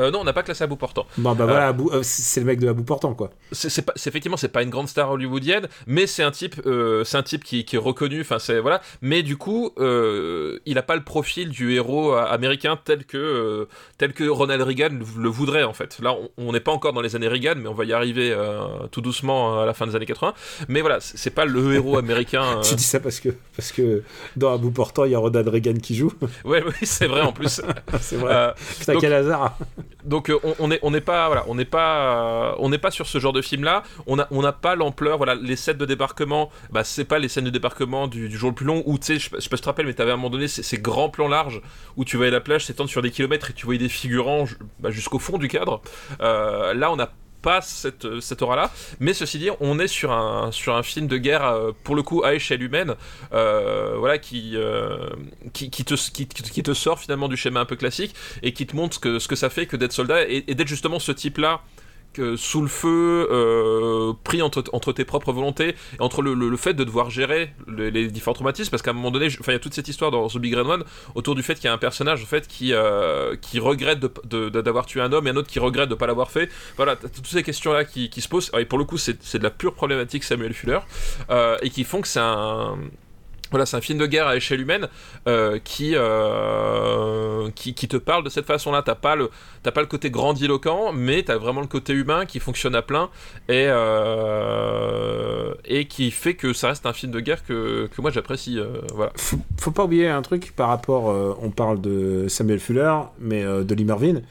[0.00, 1.06] Euh, non, on n'a pas classé à bout portant.
[1.16, 3.30] Bon, bah voilà, euh, euh, c'est le mec de à bout portant, quoi.
[3.52, 6.60] C'est effectivement, c'est pas une grande star hollywoodienne, mais c'est un type,
[7.04, 8.20] c'est un type qui, qui est reconnu.
[8.20, 8.80] Enfin, c'est voilà.
[9.00, 13.68] Mais du coup, il a pas le profil du héros américain tel que
[13.98, 15.98] tel que Ronald Reagan le, voudrait en fait.
[16.00, 18.36] Là, on n'est pas encore dans les années Reagan, mais on va y arriver
[18.90, 20.34] tout doucement à la fin des années 80.
[20.68, 22.60] Mais voilà, c'est pas le héros américain.
[22.62, 24.02] tu dis ça parce que parce que
[24.36, 26.12] dans à bout portant, il y a Ronald Reagan qui joue.
[26.44, 27.62] ouais, oui, c'est vrai en plus.
[28.00, 28.52] c'est vrai.
[28.78, 29.56] Putain, quel hasard
[30.04, 33.18] donc euh, on, on, est pas voilà on n'est pas on n'est pas sur ce
[33.18, 36.50] genre de film là on a on n'a pas l'ampleur voilà les scènes de débarquement
[36.70, 39.18] bah c'est pas les scènes de débarquement du, jour le plus long où tu sais
[39.18, 41.08] je, sais pas si tu te rappelles mais t'avais à un moment donné ces, grands
[41.08, 41.60] plans larges
[41.96, 44.44] où tu voyais la plage s'étendre sur des kilomètres et tu voyais des figurants
[44.80, 45.80] bah, jusqu'au fond du cadre.
[46.20, 47.10] Euh, là on a
[47.42, 48.70] pas cette, cette aura-là.
[49.00, 52.02] Mais ceci dit, on est sur un, sur un film de guerre, euh, pour le
[52.02, 52.94] coup, à échelle humaine,
[53.32, 55.08] euh, voilà, qui, euh,
[55.52, 58.94] qui, te, qui, te sort finalement du schéma un peu classique et qui te montre
[58.94, 61.62] ce que, ce que ça fait que d'être soldat et d'être justement ce type-là
[62.36, 66.84] sous le feu, euh, pris entre, entre, tes propres volontés, entre le, le, fait de
[66.84, 69.88] devoir gérer les, différents traumatismes, parce qu'à un moment donné, il y a toute cette
[69.88, 72.26] histoire dans The Big Red One autour du fait qu'il y a un personnage en
[72.26, 75.94] fait qui, euh, qui regrette d'avoir tué un homme et un autre qui regrette de
[75.94, 76.50] ne pas l'avoir fait.
[76.76, 79.50] Voilà, toutes ces questions-là qui, qui, se posent, et pour le coup, c'est de la
[79.50, 80.80] pure problématique Samuel Fuller,
[81.30, 82.78] euh, et qui font que c'est un
[83.50, 84.88] voilà, c'est un film de guerre à échelle humaine
[85.28, 88.82] euh, qui, euh, qui, qui te parle de cette façon-là.
[88.82, 89.16] T'as pas
[89.62, 93.10] pas le côté grandiloquent, mais t'as vraiment le côté humain qui fonctionne à plein
[93.48, 98.10] et euh, et qui fait que ça reste un film de guerre que, que moi
[98.10, 98.58] j'apprécie.
[98.94, 99.12] voilà.
[99.16, 101.04] Faut, pas oublier un truc par rapport.
[101.42, 104.22] on parle de Samuel Fuller, mais de Lee Marvin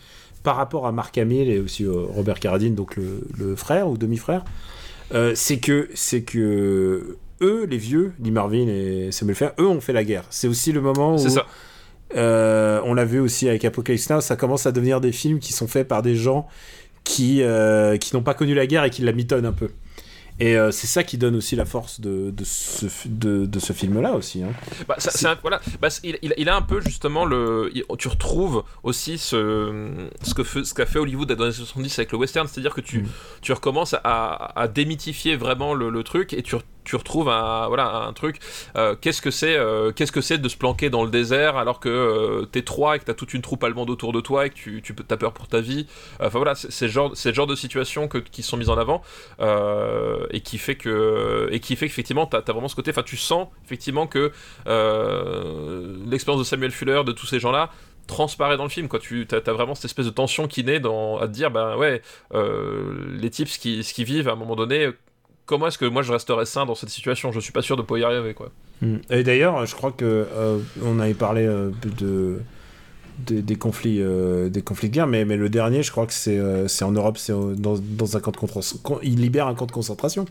[0.44, 4.44] par rapport à Mark Hamill et aussi Robert Carradine, donc le, le frère ou demi-frère.
[5.34, 9.94] c'est que c'est que eux, les vieux, Lee Marvin et Samuel Fer, eux ont fait
[9.94, 10.24] la guerre.
[10.30, 11.18] C'est aussi le moment où.
[11.18, 11.46] C'est ça.
[12.16, 15.54] Euh, on l'a vu aussi avec Apocalypse Now, ça commence à devenir des films qui
[15.54, 16.48] sont faits par des gens
[17.04, 19.70] qui, euh, qui n'ont pas connu la guerre et qui la mitonnent un peu.
[20.38, 23.72] Et euh, c'est ça qui donne aussi la force de, de ce, de, de ce
[23.72, 24.44] film-là aussi.
[24.44, 24.50] Hein.
[24.86, 27.72] Bah, ça- c'est un- voilà, bah, c'est- il, a un peu justement le.
[27.74, 29.88] il- tu retrouves aussi ce,
[30.24, 32.74] ce que fait- ce qu'a fait Hollywood dans les années 70 avec le western, c'est-à-dire
[32.74, 33.08] que tu, Mm.
[33.42, 38.06] tu recommences à, à démythifier vraiment le, le truc et tu, tu retrouves un, voilà,
[38.08, 38.40] un truc.
[38.78, 41.80] euh, qu'est-ce que c'est euh, qu'est-ce que c'est de se planquer dans le désert alors
[41.80, 44.50] que euh, t'es trois et que t'as toute une troupe allemande autour de toi et
[44.50, 45.88] que tu, tu t'as peur pour ta vie.
[46.20, 49.02] Enfin voilà, c'est le genre, genre de situation que, qui sont mises en avant
[50.32, 52.92] et qui fait que et qui fait qu'effectivement t'as as vraiment ce côté.
[52.92, 54.32] Enfin, tu sens effectivement que
[56.08, 57.72] l'expérience de Samuel Fuller, de tous ces gens-là
[58.08, 61.18] transparaît dans le film quoi tu as, vraiment cette espèce de tension qui naît dans
[61.18, 64.92] à te dire bah ouais les types ce qui, qui vivent à un moment donné
[65.46, 67.32] comment est-ce que moi je resterais sain dans cette situation?
[67.32, 68.98] Je suis pas sûr de pouvoir y arriver quoi Mm.
[69.10, 72.42] Et d'ailleurs, je crois que euh, on avait parlé euh, de,
[73.26, 76.12] de- des conflits, euh, des conflits de guerre, mais, mais le dernier, je crois que
[76.12, 78.80] c'est en Europe, c'est dans, dans un camp de concentration.
[79.02, 80.26] Il libère un camp de concentration.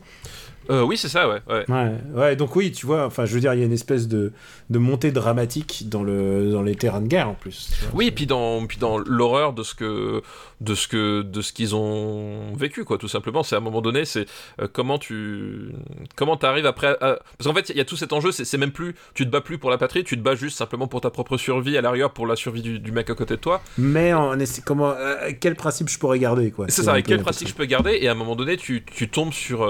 [0.71, 1.65] Euh, oui c'est ça ouais, ouais.
[1.69, 4.09] Ouais, ouais, donc oui, tu vois, enfin, je veux dire, il y a une espèce
[4.09, 4.33] de,
[4.71, 7.71] de montée dramatique dans, le, dans les terrains de guerre en plus.
[7.83, 7.91] vois.
[7.95, 10.23] Oui, puis dans, puis dans l'horreur de ce que,
[10.61, 13.43] de ce que, de ce qu'ils ont vécu, quoi, tout simplement.
[13.43, 14.27] C'est à un moment donné, c'est
[14.61, 15.71] euh, comment tu,
[16.17, 18.33] comment t'arrives après, à- parce qu'en fait, il y a tout cet enjeu.
[18.33, 20.87] C'est même plus, tu te bats plus pour la patrie, tu te bats juste simplement
[20.87, 23.41] pour ta propre survie, à l'arrière pour la survie du, du mec à côté de
[23.41, 23.61] toi.
[23.79, 26.67] Mais en comment, euh, quel principe je pourrais garder, quoi.
[26.69, 29.33] C'est ça, quel pratique je peux garder Et à un moment donné, tu, tu tombes
[29.33, 29.63] sur,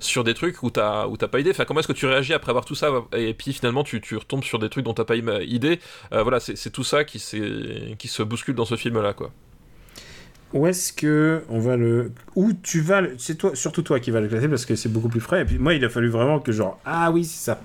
[0.00, 1.50] sur des trucs où t'as où t'as pas idée.
[1.50, 2.88] Enfin, comment est-ce que tu réagis après avoir tout ça?
[3.16, 5.78] Et puis finalement, tu, tu retombes sur des trucs dont t'as pas idée.
[6.12, 7.18] Euh, voilà, c'est tout ça qui,
[7.98, 9.30] qui se bouscule dans ce film-là, quoi.
[10.54, 12.12] Où est-ce que on va le.
[12.36, 13.14] Où tu vas le.
[13.16, 15.40] C'est toi, surtout toi qui vas le classer parce que c'est beaucoup plus frais.
[15.42, 16.78] Et puis moi, il a fallu vraiment que genre.
[16.84, 17.60] Ah oui, c'est ça.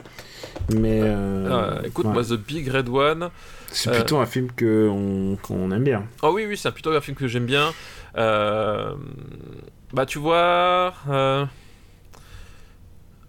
[0.74, 1.01] Mais.
[1.03, 1.49] euh,
[1.82, 2.13] Ah, écoute, ouais.
[2.13, 3.30] moi, The Big Red One.
[3.74, 6.05] C'est euh, plutôt un film que on- qu'on aime bien.
[6.22, 7.74] Oh oui, oui, c'est plutôt un film que j'aime bien.
[8.18, 8.93] Euh,
[9.91, 10.93] Bah, tu vois.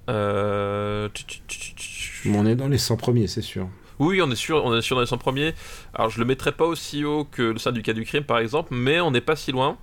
[0.08, 1.08] Euh,
[2.26, 3.68] On est dans les 100 premiers, c'est sûr.
[3.98, 5.54] Oui, on est sûr, on est sûr dans les 100 premiers.
[5.94, 9.00] Alors, je le mettrais pas aussi haut que le syndicat du crime, par exemple, mais
[9.00, 9.76] on n'est pas si loin.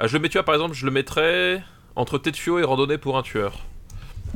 [0.00, 1.62] Euh, je le mets, tu vois, par exemple, je le mettrais
[1.94, 3.64] entre Tetsuo et Randonnée pour un tueur.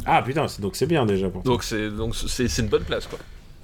[0.07, 1.53] Ah putain, donc c'est bien déjà pour toi.
[1.53, 3.19] Donc, c'est donc c'est une bonne place, quoi.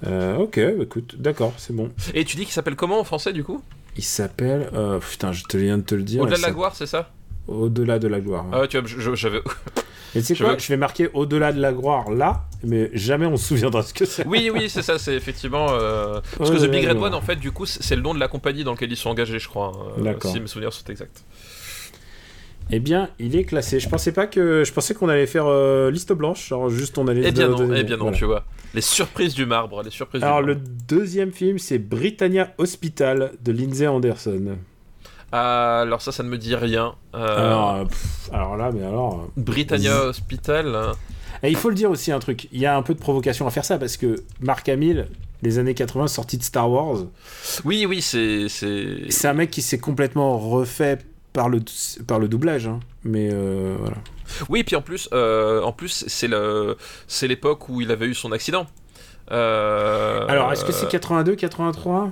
[0.05, 1.91] Euh, ok, bah, écoute, d'accord, c'est bon.
[2.13, 3.63] Et tu dis qu'il s'appelle comment en français, du coup?
[3.95, 4.69] Il s'appelle.
[4.73, 6.21] euh, putain, je te viens de te le dire.
[6.21, 7.09] Au-delà de la gloire, c'est ça?
[7.47, 8.45] Au-delà de la gloire.
[8.51, 9.41] Ah ouais, tu vois, je- je- j'avais.
[10.15, 13.25] Et tu sais quoi veux- Je vais marquer au-delà de la gloire là, mais jamais
[13.25, 14.25] on se souviendra ce que c'est.
[14.25, 15.67] Oui, oui, c'est ça, c'est effectivement.
[15.71, 16.97] euh, Parce Ouais, que The Big Red.
[16.97, 19.09] One, en fait, du coup, c'est le nom de la compagnie dans laquelle ils sont
[19.09, 19.71] engagés, je crois.
[19.97, 20.31] hein, D'accord.
[20.31, 21.23] Si mes souvenirs sont exacts.
[22.69, 23.79] Eh bien, il est classé.
[23.79, 24.63] Je pensais pas que.
[24.65, 27.21] Je pensais qu'on allait faire euh, liste blanche, genre juste on allait.
[27.25, 28.17] Eh bien non, eh bien non, voilà.
[28.17, 28.45] tu vois.
[28.73, 30.69] Les surprises du marbre, les surprises Alors du le marbre.
[30.87, 34.57] deuxième film, c'est Britannia Hospital de Lindsay Anderson.
[35.31, 36.95] Ah, alors ça, ça ne me dit rien.
[37.15, 39.15] Euh, Alors, euh, pff, alors là, mais alors.
[39.23, 40.73] euh, Britannia Hospital.
[40.75, 40.91] hein.
[41.43, 42.47] Et il faut le dire aussi un truc.
[42.51, 45.07] Il y a un peu de provocation à faire ça parce que Mark Hamill,
[45.43, 46.99] les années 80, sorti de Star Wars,
[47.65, 48.47] Oui, oui, c'est.
[48.49, 50.97] c'est- c'est un mec qui s'est complètement refait
[51.33, 51.59] par le
[52.07, 52.65] par le doublage.
[52.67, 52.79] hein.
[53.03, 53.97] Mais euh, voilà.
[54.49, 56.75] Oui, puis en plus, euh, en plus, c'est le,
[57.07, 58.65] c'est l'époque où il avait eu son accident.
[59.31, 62.11] Euh, Alors, est-ce que c'est 82, 83 Si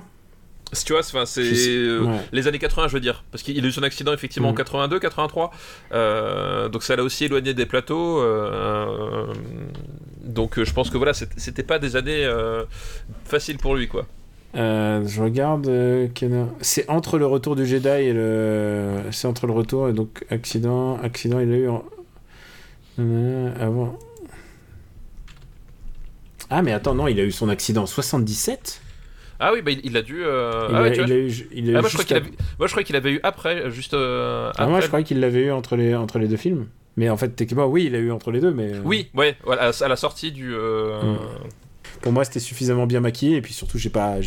[0.84, 2.20] tu vois, c'est, euh, ouais.
[2.32, 4.56] les années 80, je veux dire, parce qu'il a eu son accident effectivement en Mhm.
[4.58, 5.50] 82, 83,
[5.92, 8.20] euh, donc ça l'a aussi éloigné des plateaux.
[8.20, 9.26] euh,
[10.24, 12.28] donc je pense que voilà, c'était pas des années
[13.24, 14.06] faciles pour lui, quoi.
[14.54, 15.70] Je regarde.
[16.60, 19.02] C'est entre le retour du Jedi et le.
[19.12, 20.98] C'est entre le retour et donc accident.
[21.02, 21.68] Accident, il a eu.
[21.68, 21.84] En...
[23.60, 23.98] Avant.
[26.50, 28.80] Ah, mais attends, non, il a eu son accident en 77
[29.38, 30.22] Ah oui, bah, il, il a dû.
[30.24, 31.32] euh, il, ah a, ouais, tu il vois, a eu.
[31.52, 33.70] Il a eu moi, je crois à- avait, moi je croyais qu'il avait eu après,
[33.70, 36.66] juste euh, Ah, moi, je croyais qu'il l'avait eu entre les, entre les deux films.
[36.96, 38.72] Mais en fait, techniquement, oui, il a eu entre les deux, mais.
[38.74, 40.54] euh, Oui, ouais, à la sortie du.
[40.54, 41.18] euh, Mm.
[42.02, 44.20] Pour moi, c'était suffisamment bien maquillé, et puis surtout, j'ai pas.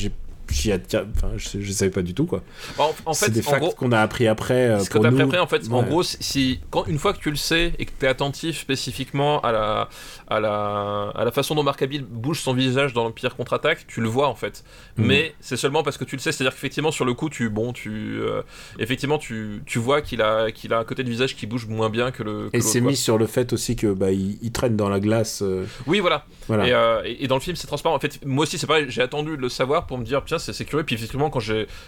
[0.72, 0.78] A-
[1.16, 2.42] Enfin, je, je savais pas du tout, quoi.
[2.78, 4.70] En, en c'est fait, des en facts qu'on a appris après.
[4.70, 5.26] euh, Ce que pour t'as appris nous.
[5.28, 7.92] après, en fait, en gros, si- quand une fois que tu le sais et que
[7.98, 9.90] t'es attentif spécifiquement à la,
[10.28, 14.02] à la, à la façon dont Mark Hamill bouge son visage dans l'Empire contre-attaque, tu
[14.02, 14.64] le vois en fait.
[14.98, 15.06] Mhm.
[15.06, 17.74] Mais c'est seulement parce que tu le sais, c'est-à-dire qu'effectivement sur le coup, tu, bon,
[17.74, 18.42] tu, euh,
[18.80, 21.90] effectivement, tu, tu vois qu'il a, qu'il a un côté de visage qui bouge moins
[21.90, 22.50] bien que le.
[22.50, 25.00] que Et c'est mis sur le fait aussi que bah, il, il traîne dans la
[25.00, 25.42] glace.
[25.44, 26.26] euh, Oui, voilà.
[26.48, 26.68] voilà.
[26.68, 27.96] Et, euh, et- et dans le film, c'est transparent.
[27.96, 28.86] En fait, moi aussi, c'est pareil.
[28.90, 30.84] J'ai attendu de le savoir pour me dire, tiens, c'est c'est curieux.
[30.86, 31.40] Puis effectivement, quand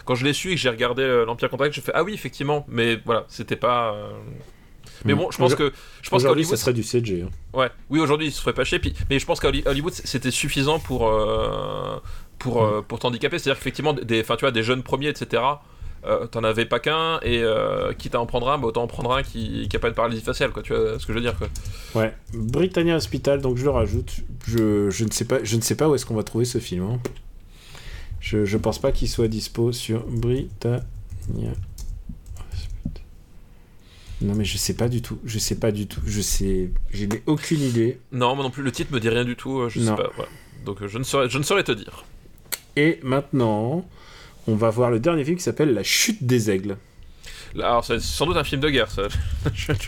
[0.06, 2.14] quand je l'ai su et que j'ai regardé euh, l'Empire contre-attaque, j'ai fait, ah oui,
[2.14, 2.66] effectivement.
[2.68, 3.94] Mais voilà, c'était pas.
[3.94, 4.10] euh,
[5.06, 5.72] Mais bon, je pense que
[6.02, 7.24] je pense Aujourd'hui, qu'Hollywood, ça serait du CG.
[7.26, 7.30] hein.
[7.58, 8.80] Ouais, oui, aujourd'hui, il se ferait pas chier.
[8.80, 11.98] Puis, mais je pense qu'à Holly- Hollywood, c'était suffisant pour, euh,
[12.38, 12.66] pour, Mm.
[12.74, 13.40] euh, pour t'handicaper.
[13.40, 15.42] C'est-à-dire qu'effectivement, des, tu vois, des jeunes premiers, etc.,
[16.04, 18.88] euh, t'en avais pas qu'un, et euh, quitte à en prendre un, bah, autant en
[18.88, 21.18] prendre un qui, qui a pas une paralysie faciale, quoi, tu vois ce que je
[21.20, 21.48] veux dire, quoi.
[21.94, 24.12] Ouais, Britannia Hospital, donc je le rajoute.
[24.48, 26.58] Je, je, ne, sais pas, je ne sais pas où est-ce qu'on va trouver ce
[26.58, 26.84] film.
[26.90, 27.00] hein.
[28.22, 30.82] Je, je pense pas qu'il soit dispo sur Britannia.
[34.22, 37.06] Non mais je sais pas du tout, je sais pas du tout, je sais, je
[37.06, 38.00] n'ai aucune idée.
[38.12, 39.96] Non, moi non plus, le titre me dit rien du tout, euh, je sais Non.
[39.96, 40.30] pas, voilà.
[40.64, 42.06] Donc euh, je ne saurais, je ne saurais te dire.
[42.76, 43.84] Et maintenant,
[44.46, 46.78] on va voir le dernier film qui s'appelle La Chute des Aigles.
[47.56, 49.04] Alors c'est sans doute un film de guerre, ça.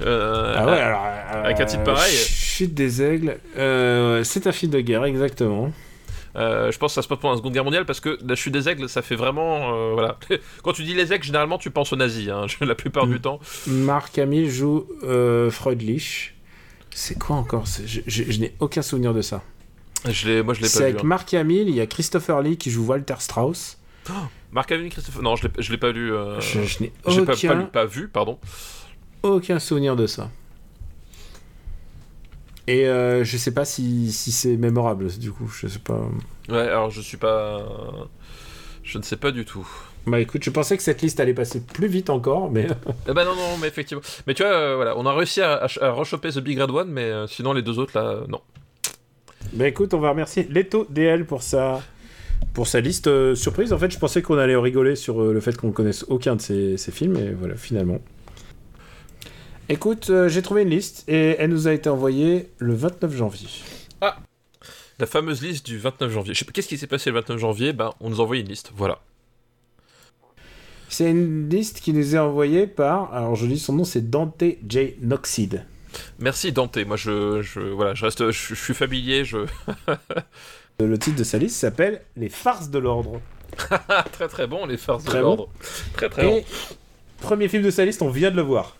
[0.00, 1.02] Euh, Ah ouais, alors.
[1.04, 2.14] euh, avec un titre pareil.
[2.14, 5.72] Chute des Aigles, euh, c'est un film de guerre, exactement.
[6.36, 8.34] Euh, je pense que ça se passe pendant la Seconde Guerre mondiale parce que la
[8.34, 9.74] chute des aigles, ça fait vraiment.
[9.74, 10.18] euh, voilà.
[10.62, 13.10] Quand tu dis les aigles, généralement tu penses aux nazis, hein, la plupart Mm.
[13.12, 13.40] du temps.
[13.66, 16.34] Marc Hamill joue euh, Freudlich.
[16.90, 17.66] C'est quoi encore?
[17.66, 19.42] C'est- Je, je- je n'ai aucun souvenir de ça.
[20.08, 20.90] Je l'ai, moi je l'ai C'est pas vu.
[20.90, 21.06] avec hein.
[21.06, 23.78] Mark Hamill, il y a Christopher Lee qui joue Walter Strauss.
[24.52, 25.20] Marc Hamill, Christophe.
[25.20, 26.12] Non, je l'ai, je l'ai pas lu.
[26.12, 28.38] euh, je je n'ai j'ai pas, aucun, pas lu- pas vu, pardon.
[29.22, 30.30] aucun souvenir de ça.
[32.68, 36.00] Et euh, je sais pas si, si c'est mémorable, du coup, je sais pas.
[36.48, 37.62] Ouais, alors je suis pas.
[38.84, 39.66] Je ne sais pas du tout.
[40.06, 42.66] Bah écoute, je pensais que cette liste allait passer plus vite encore, mais
[43.08, 44.02] Eh ben non, non, mais effectivement.
[44.26, 46.70] Mais tu vois, euh, voilà, on a réussi à, à, à rechoper The Big Red
[46.70, 48.40] One, mais euh, sinon les deux autres là, euh, non.
[49.52, 51.82] bah écoute, on va remercier Leto DL pour sa
[52.54, 53.72] pour sa liste surprise.
[53.72, 56.76] En fait, je pensais qu'on allait rigoler sur le fait qu'on connaisse aucun de ces,
[56.76, 57.98] ces films, et voilà, finalement.
[59.68, 63.48] Écoute, euh, j'ai trouvé une liste et elle nous a été envoyée le 29 janvier.
[65.00, 66.34] La fameuse liste du 29 janvier.
[66.34, 67.72] Je sais pas, qu'est-ce qui s'est passé le 29 janvier?
[67.72, 68.98] Ben, on nous a envoyé une liste, voilà.
[70.88, 74.42] C'est une liste qui nous est envoyée par, alors je dis son nom, c'est Dante
[74.68, 74.94] J.
[75.00, 75.64] Noxide.
[76.18, 79.38] Merci Dante, moi je, je, voilà, je reste, je, je suis familier, je...
[80.80, 83.20] Le titre de sa liste s'appelle Les farces de l'ordre.
[83.70, 85.28] Ah, très très bon, les farces Très de bon.
[85.28, 85.48] l'ordre.
[85.92, 86.36] Très très bon.
[86.38, 86.44] Et
[87.20, 88.77] premier film de sa liste, on vient de le voir.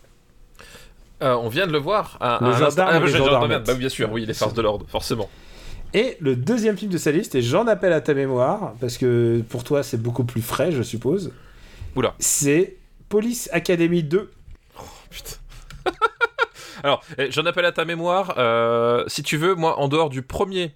[1.23, 2.17] Euh, on vient de le voir.
[2.21, 5.29] à- Le gendarme le gendarme, bah, bien sûr, oui, les farces de l'ordre, forcément.
[5.95, 9.43] Et le deuxième film de sa liste, et j'en appelle à ta mémoire, parce que
[9.49, 11.33] pour toi c'est beaucoup plus frais, je suppose.
[11.97, 12.15] Oula.
[12.19, 12.77] C'est
[13.09, 14.31] Police Academy 2.
[15.11, 15.37] Putain.
[16.85, 18.35] Alors, eh, j'en appelle à ta mémoire.
[18.39, 20.75] euh, si tu veux, moi, en dehors du premier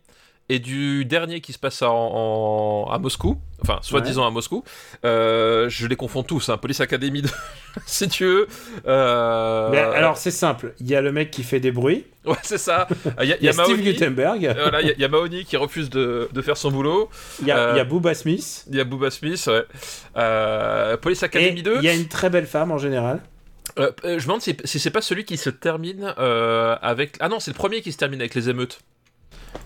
[0.54, 4.64] et du dernier qui se passe en- à Moscou, enfin, soi-disant à Moscou,
[5.04, 6.48] euh, je les confonds tous.
[6.48, 7.28] Hein, Police Academy 2,
[7.86, 8.46] si tu veux.
[8.86, 12.36] euh, Mais alors c'est simple, il y a le mec qui fait des bruits, Ouais,
[12.44, 12.86] c'est ça.
[13.22, 15.04] Il y a, il y a Steve Gutenberg, euh, voilà, il y a- il y
[15.04, 17.08] a Mahoney qui refuse de, de faire son boulot.
[17.40, 20.96] il y, a- euh, il y a Booba Smith, Il y a Booba Smith, ouais.
[20.98, 21.78] Police et Academy 2.
[21.78, 23.20] il y a une très belle femme en général.
[23.76, 26.14] Je me demande si, si c'est pas celui qui se termine
[26.82, 27.16] avec.
[27.20, 28.80] Ah non, c'est le premier qui se termine avec les émeutes.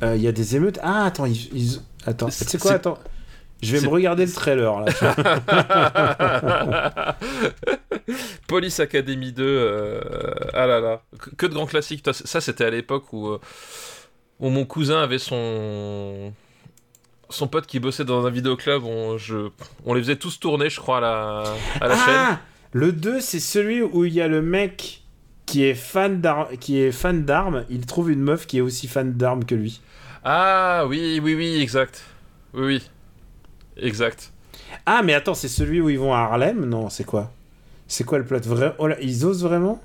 [0.02, 0.78] Euh, Il y a des émeutes.
[0.82, 1.48] Ah attends, ils...
[1.56, 2.98] ils- attends, tu C'est- sais quoi, c'est- attends.
[3.62, 4.86] Je vais c'est- me regarder le trailer là.
[8.48, 10.00] Police Academy 2, euh,
[10.52, 11.02] ah là là,
[11.36, 12.04] que, de grands classiques.
[12.12, 13.40] Ça, c'était à l'époque où, euh,
[14.40, 16.32] où mon cousin avait son
[17.28, 18.84] son pote qui bossait dans un vidéoclub.
[18.84, 19.48] On, je,
[19.84, 21.42] on les faisait tous tourner, je crois, à la,
[21.80, 22.14] à la chaîne.
[22.16, 22.38] ah
[22.72, 25.02] Le 2, c'est celui où il y a le mec
[25.46, 28.88] qui est fan d'ar- qui est fan d'armes, il trouve une meuf qui est aussi
[28.88, 29.80] fan d'armes que lui.
[30.24, 32.02] Ah oui, oui, oui, exact.
[32.54, 32.90] Oui, oui,
[33.76, 34.32] exact.
[34.86, 36.64] Ah, mais attends, c'est celui où ils vont à Harlem?
[36.66, 37.32] Non, c'est quoi?
[37.88, 39.82] C'est quoi le plot Vra- oh là, Ils osent vraiment?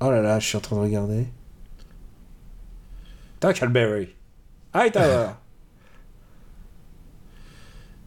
[0.00, 1.26] Oh là là, je suis en train de regarder.
[3.40, 4.14] Tuckleberry.
[4.74, 5.30] Hi Tyler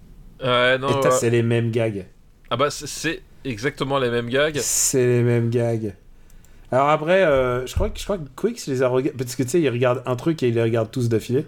[0.40, 1.12] Ouais, non, Et ouais.
[1.12, 2.08] c'est les mêmes gags.
[2.50, 4.58] Ah bah c'est exactement les mêmes gags.
[4.62, 5.94] C'est les mêmes gags.
[6.72, 9.18] Alors après, euh, je, crois que, je crois que Quicks les a regardés.
[9.18, 11.46] Parce que tu sais, il regarde un truc et il les regarde tous d'affilée.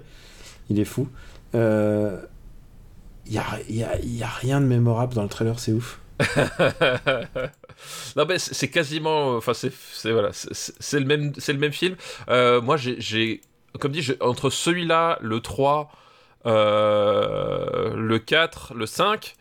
[0.69, 1.07] Il est fou.
[1.55, 2.21] Euh,
[3.25, 5.73] Il y, a, il y, a, y a rien de mémorable dans le trailer, c'est
[5.73, 5.99] ouf.
[8.15, 11.95] non mais c'est quasiment, enfin c'est c'est- voilà, c'est- le même c'est le même film.
[12.29, 13.41] Euh, moi j'ai
[13.79, 15.91] comme dit entre celui-là, le 3,
[16.45, 19.35] euh, le 4, le 5,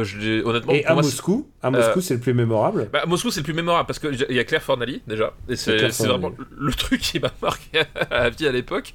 [0.00, 2.88] euh, je honnêtement Et à moi, Moscou, à Moscou, euh, c'est le plus mémorable.
[2.92, 5.76] bah, Moscou c'est le plus mémorable parce qu'il y a Claire Fornali déjà et c'est
[6.06, 8.92] vraiment le truc qui m'a marqué à la vie à l'époque.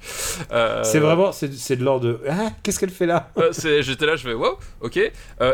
[0.52, 2.20] Euh, C'est vraiment, c'est, de l'ordre de.
[2.28, 3.30] Ah, qu'est-ce qu'elle fait là?
[3.80, 4.98] J'étais là, je fais wow, ok.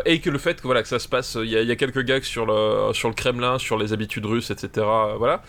[0.05, 1.71] Et que le fait que voilà que ça se passe, il y, a- il y
[1.71, 4.85] a quelques gags sur le sur le Kremlin, sur les habitudes russes, etc.
[5.17, 5.41] voilà.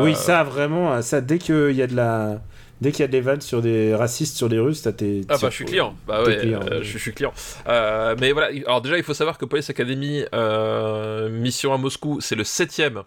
[0.00, 2.40] Oui, ça vraiment, ça dès qu'il y a de la.
[2.80, 5.22] Dès qu'il y a des vannes sur des racistes, sur des Russes, t'as tes.
[5.28, 7.32] Ah bah je suis client, bah ouais, client, euh, je, je suis client.
[7.68, 12.20] Euh, mais voilà, alors déjà il faut savoir que Police Academy euh, Mission à Moscou,
[12.20, 13.02] c'est le septième.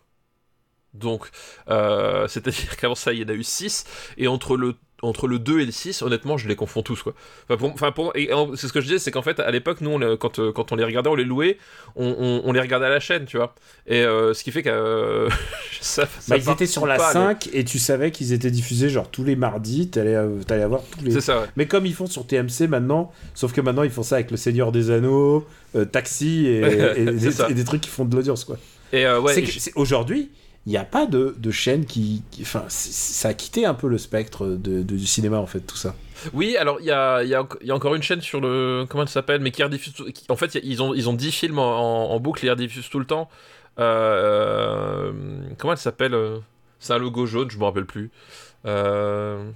[0.95, 1.29] Donc,
[1.69, 3.85] euh, c'est-à-dire qu'avant ça il y en a eu 6
[4.17, 7.13] et entre le entre le 2 et le 6, honnêtement, je les confonds tous, quoi.
[7.49, 9.49] Enfin, pour, enfin, pour- et en- c'est ce que je disais, c'est qu'en fait, à
[9.51, 11.57] l'époque, nous, on quand, euh, quand on les regardait, on les louait,
[11.95, 13.55] on, on- on les regardait à la chaîne, tu vois.
[13.87, 15.29] Et euh, ce qui fait que euh,
[15.81, 18.89] ça, ça Bah, ils étaient sur la pas, 5 et tu savais qu'ils étaient diffusés
[18.89, 21.11] genre tous les mardis, t'allais euh, t'allais avoir tous le- les...
[21.13, 21.47] C'est ça, ouais.
[21.55, 24.37] Mais comme ils font sur TMC maintenant, sauf que maintenant ils font ça avec le
[24.37, 25.45] Seigneur des Anneaux,
[25.75, 26.59] euh, Taxi et,
[26.97, 28.57] et des, et trucs qui font de l'audience quoi.
[28.91, 29.43] Et euh, ouais,
[29.75, 30.29] Aujourd'hui,
[30.65, 32.21] il n'y a pas de, de chaîne qui...
[32.41, 35.95] Enfin, ça a quitté un peu le spectre de, du cinéma en fait, tout ça.
[36.33, 38.85] Oui, alors il y a, y, a, y a encore une chaîne sur le.
[38.89, 39.93] Comment elle s'appelle Mais qui rediffuse.
[40.13, 43.05] qui- en fait, ils ont, ils ont 10 films en, boucle, ils rediffusent tout le
[43.05, 43.29] temps.
[43.79, 45.11] Euh,
[45.57, 46.39] comment elle s'appelle euh,
[46.79, 48.11] C'est un logo jaune, je me rappelle plus.
[48.65, 49.49] Euh,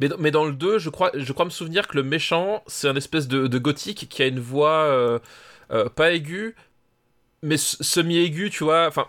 [0.00, 2.88] Mais, mais dans le 2, je crois, je crois me souvenir que le méchant, c'est
[2.88, 5.18] un espèce de, de gothique qui a une voix euh,
[5.72, 6.54] euh, pas aiguë,
[7.44, 8.86] mais s- semi-aiguë, tu vois.
[8.88, 9.04] Enfin,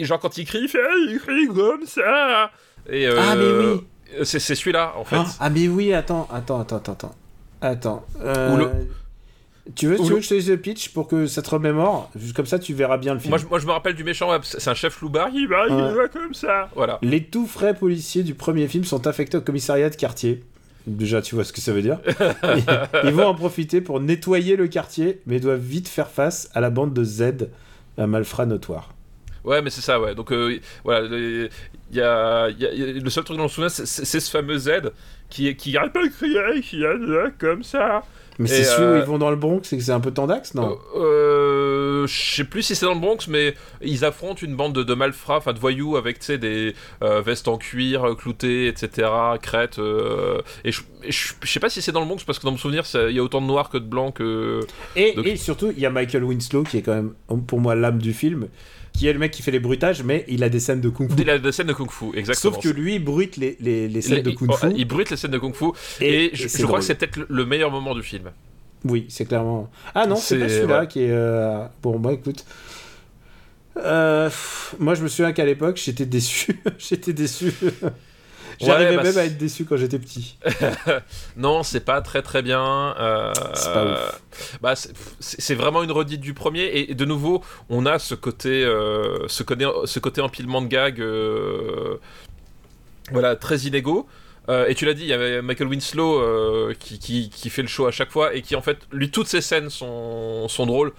[0.00, 2.50] genre quand il crie, il fait Ah, il crie comme ça.
[2.90, 4.24] Et, euh, Ah, mais oui.
[4.24, 5.16] C'est c'est celui-là, en fait.
[5.16, 7.14] Ah, ah, mais oui, attends, attends, attends, attends,
[7.60, 8.06] attends.
[8.22, 8.70] Euh, le-
[9.76, 12.10] Tu veux, tu veux que je te dise le pitch pour que ça te remémore?
[12.16, 13.30] Juste Comme ça, tu verras bien le film.
[13.30, 15.94] Moi je, moi, je me rappelle du méchant, c'est un chef loupard, il va, il
[15.94, 16.68] va comme ça.
[16.74, 16.98] Voilà.
[17.02, 20.42] Les tout frais policiers du premier film sont affectés au commissariat de quartier.
[20.96, 21.98] Déjà, tu vois ce que ça veut dire.
[23.04, 26.70] ils, vont en profiter pour nettoyer le quartier, mais doivent vite faire face à la
[26.70, 27.48] bande de Z,
[27.98, 28.94] un malfrat notoire.
[29.44, 30.14] Ouais, mais c'est ça, ouais.
[30.14, 31.48] Donc euh, voilà, il
[31.92, 34.90] y le seul truc dont on se souvient, c'est- ce fameux Z
[35.28, 38.02] qui, qui arrête pas de crier, qui a là, comme ça.
[38.40, 40.00] Mais Et, c'est celui où euh, ils vont dans le Bronx, c'est que c'est un
[40.00, 40.78] peu tendax, non?
[40.96, 44.82] Euh, je sais plus si c'est dans le Bronx, mais ils affrontent une bande de,
[44.82, 49.08] de malfrats, enfin de voyous avec des euh, vestes en cuir, euh, cloutées, etc.,
[49.42, 49.78] crêtes.
[49.78, 52.52] euh, et je, et je sais pas si c'est dans le Bronx parce que dans
[52.52, 54.60] mon souvenir, il y a autant de noirs que de blancs que.
[54.96, 57.12] et, et surtout, il y a Michael Winslow qui est quand même,
[57.46, 58.48] pour moi, l'âme du film,
[58.92, 61.14] qui est le mec qui fait les bruitages, mais il a des scènes de kung-fu.
[61.18, 62.54] Il a des scènes de kung-fu, exactement.
[62.54, 64.66] Sauf que lui, il bruite les, les, les scènes de il- kung-fu.
[64.76, 65.66] il brute les scènes de kung-fu
[66.00, 68.30] Et- et, je, crois que c'est peut-être le- le meilleur moment du film.
[68.84, 69.70] Oui, c'est clairement.
[69.94, 70.86] Ah non, c'est pas celui-là ouais.
[70.88, 71.10] qui est.
[71.10, 72.44] euh, Bon, bah écoute.
[73.76, 74.28] Euh,
[74.78, 76.60] moi, je me souviens qu'à l'époque, j'étais déçu.
[76.78, 77.52] j'étais déçu.
[78.60, 80.36] J'arrivais bah, même à être déçu quand j'étais petit.
[81.36, 82.94] Non, c'est pas très très bien.
[82.98, 84.22] euh, C'est pas ouf.
[84.60, 84.74] Bah,
[85.20, 89.26] c'est vraiment une redite du premier et, et de nouveau, on a ce côté, euh,
[89.28, 91.96] ce côté, ce côté empilement de gags, euh,
[93.10, 94.06] voilà, très inégaux.
[94.48, 97.62] Euh, et tu l'as dit, il y avait Michael Winslow euh, qui, qui, qui fait
[97.62, 100.66] le show à chaque fois et qui en fait, lui, toutes ses scènes sont, sont
[100.66, 100.92] drôles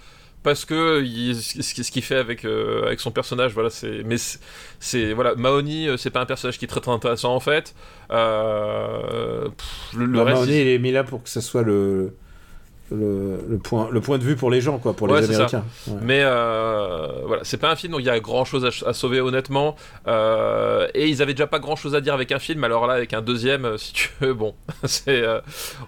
[0.44, 4.04] parce que il- ce ce qu'il fait avec, euh, avec son personnage, voilà, c'est.
[4.06, 4.18] Mais
[4.80, 5.14] c'est-.
[5.14, 7.76] Voilà, Mahoney, euh, c'est pas un personnage qui est très très intéressant en fait.
[8.12, 10.40] Euh, pff, le, le Bah, reste.
[10.42, 12.16] Mahoney, il est mis là pour que ça soit le.
[12.92, 15.34] Le, le point, le point de vue pour les gens, quoi, pour Ouais, les.
[15.34, 15.64] Américains.
[15.88, 15.94] Ouais.
[16.02, 18.94] Mais euh, voilà, c'est pas un film où il y a grand chose à, à
[18.94, 19.76] sauver honnêtement.
[20.08, 22.94] Euh, et ils avaient déjà pas grand chose à dire avec un film, alors là
[22.96, 24.54] avec un deuxième, euh, si tu veux, bon,
[24.84, 25.40] c'est euh,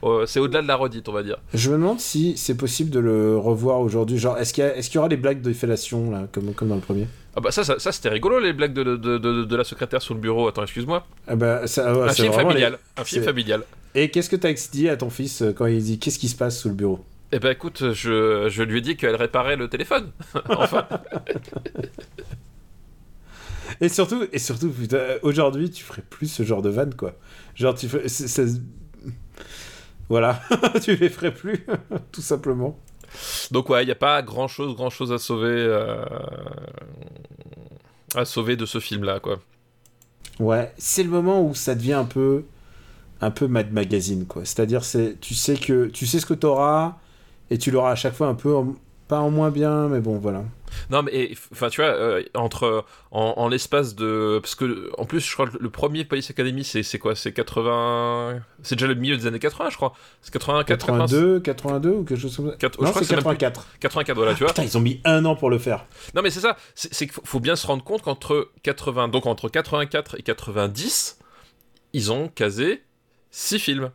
[0.01, 1.38] au-delà de la redite, on va dire.
[1.53, 4.17] Je me demande si c'est possible de le revoir aujourd'hui.
[4.17, 6.75] Genre, est-ce qu'il y, qu'il y aura des blagues de fellation, là, comme, comme dans
[6.75, 7.07] le premier?
[7.35, 10.01] Ah bah ça, ça, ça, c'était rigolo les blagues de, de, de, de la secrétaire
[10.01, 10.47] sous le bureau.
[10.47, 11.05] Attends, excuse-moi.
[11.27, 12.73] ah bah, ça, ouais, un film familial.
[12.97, 13.64] les- Un film familial.
[13.95, 16.35] Et qu'est-ce que t'as dit à ton fils euh, quand il dit qu'est-ce qui se
[16.35, 17.03] passe sous le bureau?
[17.31, 20.11] Eh ben écoute, je, je lui ai dit qu'elle réparait le téléphone.
[20.49, 20.88] enfin,
[23.81, 24.72] Et surtout, et surtout
[25.23, 27.15] aujourd'hui, tu ferais plus ce genre de vanne, quoi.
[27.55, 28.61] Genre, tu c'est-
[30.10, 30.41] Voilà,
[30.84, 31.65] tu les ferais plus,
[32.11, 32.77] tout simplement.
[33.52, 36.03] Donc ouais, il n'y a pas grand chose, grand chose à sauver, euh,
[38.15, 39.40] à sauver de ce film-là, quoi.
[40.40, 42.44] Ouais, c'est le moment où ça devient un peu.
[43.22, 44.44] Un peu Mad Magazine, quoi.
[44.44, 46.98] C'est-à-dire, c'est, tu sais que tu sais ce que t'auras,
[47.49, 48.53] et tu l'auras à chaque fois un peu.
[49.14, 50.44] Pas en moins bien, mais bon, voilà.
[50.90, 55.19] Non, mais enfin, tu vois, euh, entre en, en l'espace de, parce que en plus,
[55.19, 59.15] je crois que le premier Police Academy, c'est quoi, c'est 80, c'est déjà le milieu
[59.15, 59.94] des années 80, je crois.
[60.23, 62.56] C'est 80, 80, 82, 82 ou quelque chose comme ça?
[62.57, 63.68] Quatre- je non, crois que c'est c'est même plus- 84.
[63.80, 64.48] 84, voilà, tu vois.
[64.48, 65.85] Putain, ils ont mis un an pour le faire.
[66.15, 69.49] Non, mais c'est ça, c'est qu'il faut, bien se rendre compte qu'entre 80, donc entre
[69.49, 71.19] 84 et 90,
[71.94, 72.81] ils ont casé
[73.30, 73.91] 6 films.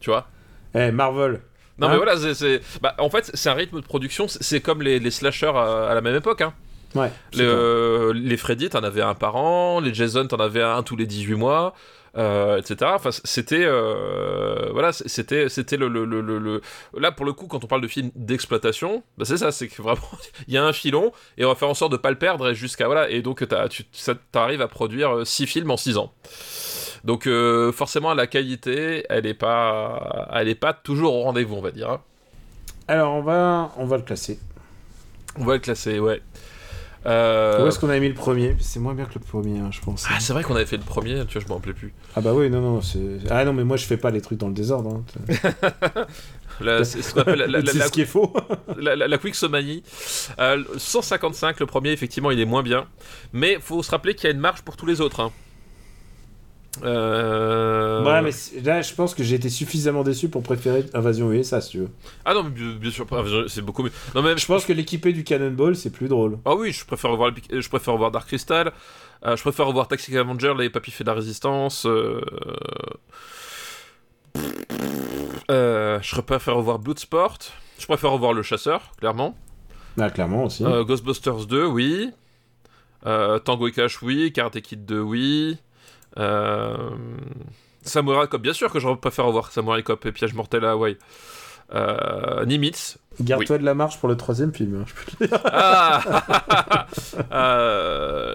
[0.00, 0.26] Tu vois?
[0.74, 1.40] Eh, Marvel.
[1.78, 4.82] Non, Hein mais voilà, c'est- bah, en fait, c'est un rythme de production, c'est- comme
[4.82, 6.54] les, les slashers à, à la même époque, hein.
[6.94, 7.10] Ouais.
[7.34, 10.96] Les, euh, les Freddy, t'en avais un par an, les Jason, t'en avais un tous
[10.96, 11.74] les 18 mois,
[12.16, 12.92] euh, etc.
[12.94, 16.62] Enfin, c'était, euh, voilà, c'était, c'était le, le, le, le-
[16.96, 19.82] Là, pour le coup, quand on parle de film d'exploitation, bah, c'est ça, c'est que
[19.82, 20.00] vraiment,
[20.48, 22.48] il y a un filon, et on va faire en sorte de pas le perdre,
[22.48, 23.84] et jusqu'à, voilà, et donc tu
[24.32, 26.14] t'arrives à produire 6 films en 6 ans.
[27.06, 31.62] Donc, euh, forcément, la qualité, elle est pas, elle est pas toujours au rendez-vous, on
[31.62, 31.88] va dire.
[31.90, 32.00] hein.
[32.88, 34.38] Alors, on va, on va le classer.
[35.38, 36.20] On va le classer, ouais.
[37.06, 38.56] Euh, Où est-ce qu'on avait mis le premier?
[38.58, 40.04] C'est moins bien que le premier, hein, je pense.
[40.10, 41.94] Ah, c'est vrai qu'on avait fait le premier, tu vois, je m'en rappelais plus.
[42.16, 42.98] Ah bah oui, non, non, c'est...
[43.30, 45.00] Ah non, mais moi je fais pas les trucs dans le désordre.
[45.28, 46.06] Hein.
[46.60, 48.32] La- C'est ce qu'on appelle la, la, ce qui est faux.
[48.78, 49.84] la, la Quixomanie.
[50.40, 52.86] Euh, 155, le premier, effectivement, il est moins bien.
[53.32, 55.20] Mais faut se rappeler qu'il y a une marge pour tous les autres.
[55.20, 55.30] hein.
[56.84, 58.04] Euh...
[58.04, 58.30] Ouais, mais
[58.62, 61.88] là, je pense que j'ai été suffisamment déçu pour préférer Invasion USA, si tu veux.
[62.24, 63.92] Ah non, mais bien, sûr, pas, c'est beaucoup mieux.
[64.14, 66.38] Non, mais Je pense que l'équipé du Cannonball, c'est plus drôle.
[66.44, 68.72] Ah oui, je préfère revoir, le- je préfère revoir Dark Crystal.
[69.24, 71.86] euh, je préfère revoir Taxi Avenger, les papis fait de la résistance.
[71.86, 72.20] euh,
[75.50, 77.38] euh, je préfère revoir Bloodsport.
[77.78, 79.36] Je préfère revoir Le Chasseur, clairement.
[79.98, 80.64] Ah, clairement aussi.
[80.64, 82.10] Euh, Ghostbusters 2, oui.
[83.06, 84.32] Euh, Tango et Cash, oui.
[84.32, 85.58] Karate Kid 2, oui.
[86.18, 86.76] Euh,
[87.82, 90.96] Samurai Cop, bien sûr que je préfère revoir Samurai Cop et Piège mortel à Hawaï.
[91.74, 92.98] Euh, Nimitz.
[93.20, 94.82] Garde-toi de la marche pour le troisième film.
[94.82, 95.40] hein, je peux te dire.
[95.44, 96.86] Ah
[97.32, 98.34] Euh,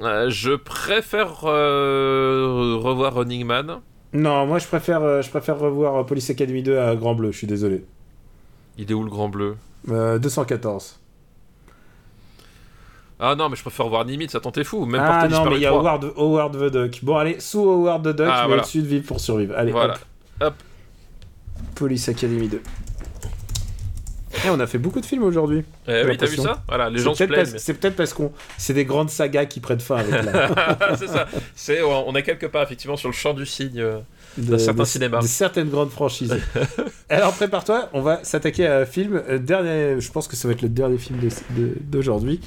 [0.00, 3.80] euh, Je préfère revoir Running Man.
[4.12, 7.46] Non, moi je préfère, je préfère revoir Police Academy 2 à Grand Bleu, je suis
[7.46, 7.84] désolé.
[8.76, 9.56] Il est où le grand bleu?
[9.90, 11.00] Euh, 214.
[13.24, 14.84] Ah non, mais je préfère revoir Nimitz, attends, t'es fou.
[14.84, 15.80] Même ah non, mais il y a 3.
[15.80, 16.98] Howard, Howard the Duck.
[17.04, 18.62] Bon, allez, sous Howard the Duck, Ah, mais voilà.
[18.62, 19.54] au-dessus de Vivre pour survivre.
[19.56, 19.94] Allez, Voilà.
[19.94, 20.00] hop.
[20.48, 20.54] Hop.
[21.76, 22.60] Police Academy 2.
[24.44, 25.62] Et on a fait beaucoup de films aujourd'hui.
[25.86, 26.62] Eh oui, t'as vu ça?
[26.66, 27.54] Voilà, les C'est gens se plaignent.
[27.58, 31.28] C'est peut-être parce qu'on, c'est des grandes sagas qui prennent fin avec la, c'est ça.
[31.54, 33.84] C'est, on est quelque part, effectivement, sur le champ du cygne.
[34.38, 35.20] De, certains de- cinémas.
[35.20, 36.36] de certaines grandes franchises.
[37.08, 39.22] Alors prépare-toi, on va s'attaquer à un film.
[39.28, 41.18] euh, dernier, je pense que ça va être le dernier film
[41.80, 42.40] d'aujourd'hui.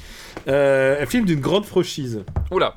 [0.48, 2.22] Euh, un film d'une grande franchise.
[2.50, 2.74] Oula,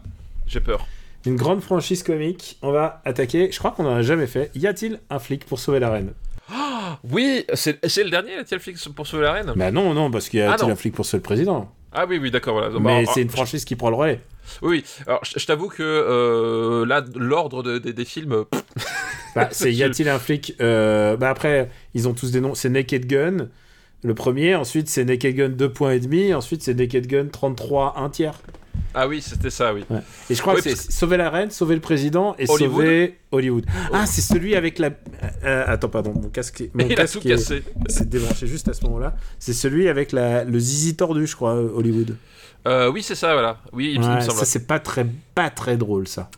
[0.47, 0.87] j'ai peur.
[1.25, 2.57] Une grande franchise comique.
[2.61, 3.51] On va attaquer.
[3.51, 4.51] Je crois qu'on n'en a jamais fait.
[4.55, 6.13] Y a-t-il un flic pour sauver la reine?
[7.03, 9.53] Oui, c'est, le dernier, la flic pour sauver la reine?
[9.55, 10.73] Bah non, non, parce qu'il y Ah a-t-il non.
[10.73, 11.71] un flic pour sauver le président?
[11.91, 12.69] Ah oui, oui, d'accord, voilà.
[12.79, 14.21] Mais Bah, c'est ah, une franchise qui prend le relais.
[14.61, 14.83] Oui.
[15.07, 18.45] Alors, je, je t'avoue que euh, là, l'ordre de- de- des films.
[18.49, 18.63] pff,
[19.35, 22.55] Bah, c'est y a-t-il un flic euh, Bah après, ils ont tous des noms.
[22.55, 23.47] C'est Naked Gun,
[24.03, 24.55] le premier.
[24.55, 26.33] Ensuite, c'est Naked Gun 2 points et demi.
[26.33, 28.39] Ensuite, c'est Naked Gun 33 un tiers.
[28.93, 29.85] Ah oui, c'était ça, oui.
[30.29, 32.71] Et je crois Oui, que c'est sauver la reine, sauver le président et Hollywood.
[32.75, 33.65] sauver Hollywood.
[33.93, 34.89] Ah, c'est celui avec la.
[35.43, 36.61] euh, attends, pardon, mon casque.
[36.61, 37.63] est- Mon Il a casque tout est- cassé.
[37.87, 39.15] C'est débranché juste à ce moment-là.
[39.37, 40.43] C'est celui avec la...
[40.43, 42.15] le zizi tordu, je crois, Hollywood.
[42.67, 43.57] Euh, oui, c'est ça, voilà.
[43.71, 44.37] Oui, il, me- il me Ouais, semble.
[44.39, 46.29] ça, c'est pas très, pas très drôle, ça.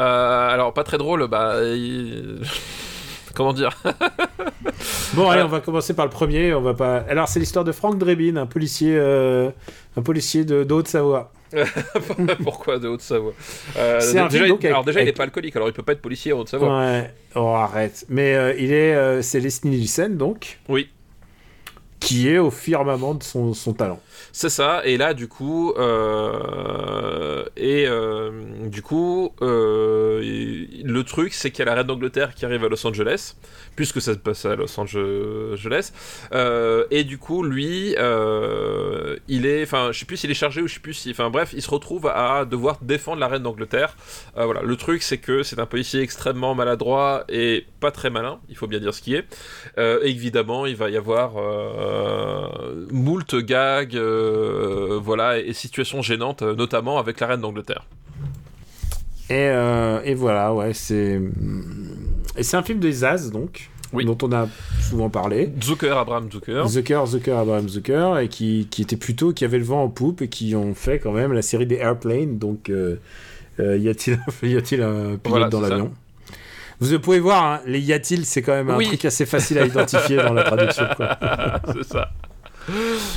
[0.00, 1.60] Euh, alors, pas très drôle, bah.
[1.62, 2.40] il-
[3.34, 3.70] Comment dire?
[5.14, 5.44] Bon, allez, Euh.
[5.44, 6.54] on va commencer par le premier.
[6.54, 6.98] On va pas.
[7.08, 9.50] Alors, c'est l'histoire de Frank Drebin, un policier, euh,
[9.96, 11.32] un policier de, de Haute-Savoie.
[12.42, 13.32] Pourquoi de Haute-Savoie
[13.76, 15.82] Euh, un déjà, film, donc, Alors, déjà, il avec- est pas alcoolique, alors il peut
[15.82, 16.78] pas être policier en Haute-Savoie.
[16.78, 17.10] Ouais.
[17.34, 18.04] Oh, arrête.
[18.08, 20.88] Mais euh, il est, euh, c'est Leslie Nielsen, donc, Oui.
[22.00, 24.00] Qui est au firmament de son, talent.
[24.32, 28.30] C'est ça, et là, du coup, euh, et euh,
[28.66, 30.20] du coup, euh,
[30.84, 33.34] le truc, c'est qu'il y a la reine d'Angleterre qui arrive à Los Angeles,
[33.74, 35.92] puisque ça se passe à Los Angeles,
[36.90, 37.94] et du coup, lui,
[39.28, 41.30] il est, enfin, je sais plus s'il est chargé ou je sais plus si, enfin,
[41.30, 43.96] bref, il se retrouve à devoir défendre la reine d'Angleterre.
[44.36, 48.56] Voilà, le truc, c'est que c'est un policier extrêmement maladroit et pas très malin, il
[48.56, 49.24] faut bien dire ce qui est.
[50.02, 51.36] Évidemment, il va y avoir
[52.90, 57.84] moult gags, euh, voilà, et, et situations gênantes, euh, notamment avec la reine d'Angleterre.
[59.30, 61.20] Et, euh, et voilà, ouais, c'est.
[62.36, 64.04] Et c'est un film des As, donc, Oui.
[64.06, 64.48] dont on a
[64.80, 65.52] souvent parlé.
[65.62, 66.64] Zucker, Abraham Zucker.
[66.66, 70.22] Zucker, Zucker, Abraham Zucker, et qui, qui était plutôt, qui avait le vent en poupe
[70.22, 72.38] et qui ont fait quand même la série des Airplanes.
[72.38, 72.96] Donc, euh,
[73.60, 75.92] euh, y a-t-il un pilote Voilà, dans l'avion?
[76.80, 78.86] Vous pouvez voir, hein, les y a-t-il, c'est quand même un Oui.
[78.86, 80.84] truc assez facile à identifier dans la traduction.
[81.74, 82.10] C'est ça.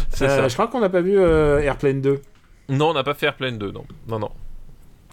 [0.09, 0.47] C'est Euh, ça.
[0.47, 2.21] je crois qu'on n'a pas vu euh, Airplane 2,
[2.69, 3.85] Non, on n'a pas fait Airplane 2, non.
[4.07, 4.29] Non, non.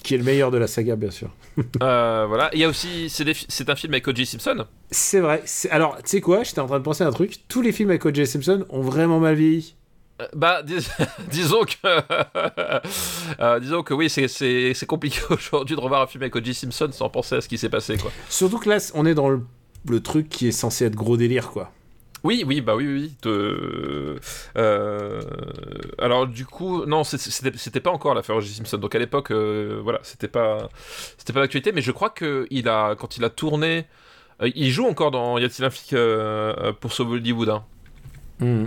[0.02, 1.28] qui est le meilleur de la saga, bien sûr.
[1.82, 2.50] Euh, voilà.
[2.54, 4.26] Il y a aussi, c'est fi- un film avec O.J.
[4.26, 4.64] Simpson.
[4.92, 5.42] C'est vrai.
[5.70, 6.44] Alors, tu sais quoi?
[6.44, 7.38] J'étais en train de penser à un truc.
[7.48, 8.24] Tous les films avec O.J.
[8.26, 9.74] Simpson ont vraiment mal vieilli.
[10.20, 10.88] Euh, Bah, dis-
[11.30, 11.76] disons que,
[13.40, 16.54] euh, disons que oui, c'est- compliqué aujourd'hui de revoir un film avec O.J.
[16.54, 18.10] Simpson sans penser à ce qui s'est passé, quoi.
[18.28, 19.42] Surtout que là, on est dans le,
[19.88, 21.70] le truc qui est censé être gros délire, quoi.
[22.24, 23.12] Oui, oui, bah oui, oui.
[23.22, 24.18] de-
[24.56, 25.20] euh,
[26.00, 28.54] Alors du coup, non, c'était pas encore l'affaire O.J.
[28.54, 28.76] Simpson.
[28.78, 30.68] Donc à l'époque, euh, voilà, c'était pas,
[31.16, 31.70] c'était pas l'actualité.
[31.70, 33.86] Mais je crois que il a, quand il a tourné,
[34.42, 35.94] il joue encore dans Y a-t-il un flic
[36.80, 37.50] pour sauver Hollywood.
[37.50, 37.64] hein.
[38.40, 38.64] Hmm.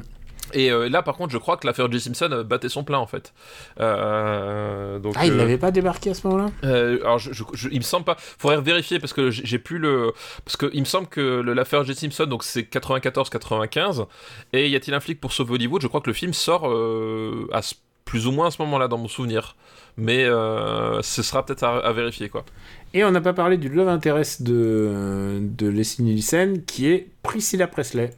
[0.53, 1.99] Et euh, là, par contre, je crois que l'affaire O.J.
[1.99, 3.33] Simpson euh, battait son plein en fait.
[3.79, 6.51] Euh, donc, Ah, il euh, n'avait pas débarqué à ce moment-là?
[6.63, 8.15] Alors, je, je- je- il me semble pas.
[8.19, 10.13] Faudrait vérifier parce que j'ai plus le.
[10.45, 11.95] Parce que il me semble que l'affaire J.
[11.95, 14.05] Simpson, donc c'est 94-95,
[14.53, 15.81] et y a-t-il un flic pour sauver Hollywood?
[15.81, 16.65] Je crois que le film sort
[17.51, 17.75] à ce-
[18.05, 19.55] plus ou moins à ce moment-là dans mon souvenir.
[19.97, 22.45] Mais ce sera peut-être à, à vérifier quoi.
[22.93, 27.67] Et on n'a pas parlé du love interest de, de Leslie Nielsen, qui est Priscilla
[27.67, 28.11] Presley.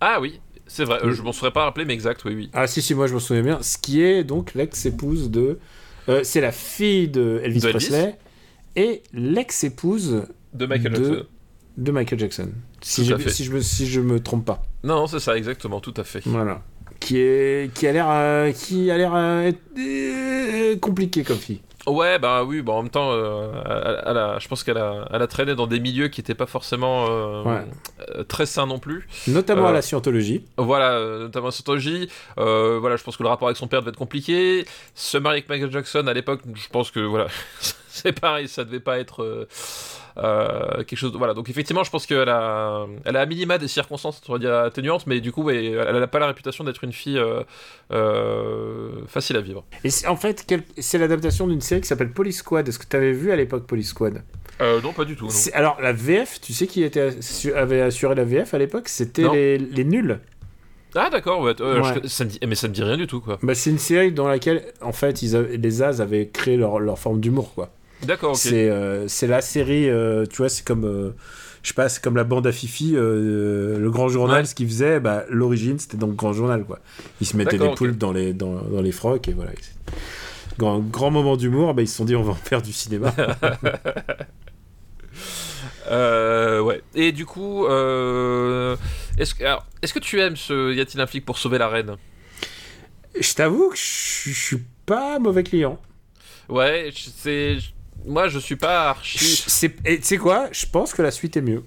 [0.00, 2.50] Ah oui, c'est vrai, euh, je m'en serais pas rappelé, mais exact, oui, oui.
[2.52, 3.58] Ah si, si, moi je me souviens bien.
[3.62, 5.58] Ce qui est donc l'ex-épouse de...
[6.08, 7.78] euh, c'est la fille de Elvis, De Elvis.
[7.88, 8.18] Presley
[8.76, 11.26] et l'ex-épouse De Michael de- Jackson.
[11.78, 12.48] de Michael Jackson.
[12.80, 13.14] Si, je
[13.52, 14.62] me, si je me trompe pas.
[14.84, 16.20] Non, non, c'est ça, exactement, tout à fait.
[16.26, 16.62] Voilà.
[17.00, 19.52] Qui, est, qui a l'air euh, qui a l'air
[20.80, 21.60] compliqué comme fille.
[21.88, 25.08] Ouais, bah oui, bah en même temps, euh, elle- elle a- je pense qu'elle a,
[25.12, 27.64] elle a traîné dans des milieux qui n'étaient pas forcément euh, Ouais.
[28.16, 29.06] euh, très sains non plus.
[29.26, 30.44] Notamment Euh, à la scientologie.
[30.56, 32.08] Voilà, notamment la Scientologie.
[32.36, 34.64] Voilà, je pense que le rapport avec son père devait être compliqué.
[34.94, 37.26] Se marier avec Michael Jackson à l'époque, je pense que voilà,
[38.02, 39.46] c'est pareil, ça devait pas être euh,
[40.18, 41.12] euh, quelque chose.
[41.12, 41.18] De...
[41.18, 44.38] Voilà, donc effectivement, je pense qu'elle a, elle a à minima des circonstances, on va
[44.38, 47.20] dire atténuantes, mais du coup, ouais, elle n'a pas la réputation d'être une fille
[47.92, 49.64] euh, facile à vivre.
[49.84, 52.68] Et en fait, quel- c'est l'adaptation d'une série qui s'appelle Police Squad.
[52.68, 54.22] Est-ce que tu avais vu à l'époque Police Squad?
[54.60, 55.26] Euh, non, pas du tout.
[55.26, 55.30] Non.
[55.52, 58.88] Alors, la VF, tu sais qui était assu- avait assuré la VF à l'époque?
[58.88, 60.18] C'était les, les nuls.
[60.94, 61.92] Ah d'accord, ouais, euh, Ouais.
[62.02, 63.38] je- ça me dit, mais ça me dit rien du tout quoi.
[63.42, 66.98] Bah, c'est une série dans laquelle, en fait, ils les As avaient créé leur, leur
[66.98, 67.70] forme d'humour, quoi.
[68.04, 68.36] D'accord, ok.
[68.38, 71.10] C'est euh, la série, euh, tu vois, c'est comme, euh,
[71.62, 74.44] je sais pas, c'est comme la bande à Fifi, le Grand Journal, Ouais.
[74.46, 76.78] ce qu'ils faisaient, bah, l'origine, c'était dans le Grand Journal, quoi.
[77.20, 77.78] Ils se mettaient des D'accord, ok.
[77.78, 79.50] poulpes dans les, dans, dans les frocs, et voilà.
[80.58, 83.12] Grand, grand moment d'humour, bah, ils se sont dit, on va en faire du cinéma.
[85.90, 86.82] Euh, ouais.
[86.94, 88.76] Et du coup, euh,
[89.16, 89.42] est-ce que,
[89.82, 91.96] est-ce que tu aimes ce Y a-t-il un flic pour sauver la reine?
[93.18, 95.80] Je t'avoue que je je suis pas mauvais client.
[96.48, 97.56] Ouais, c'est.
[98.08, 99.18] Moi, je suis pas archi.
[99.46, 100.48] C'est- Et tu sais quoi?
[100.52, 101.62] Je pense que la suite est mieux.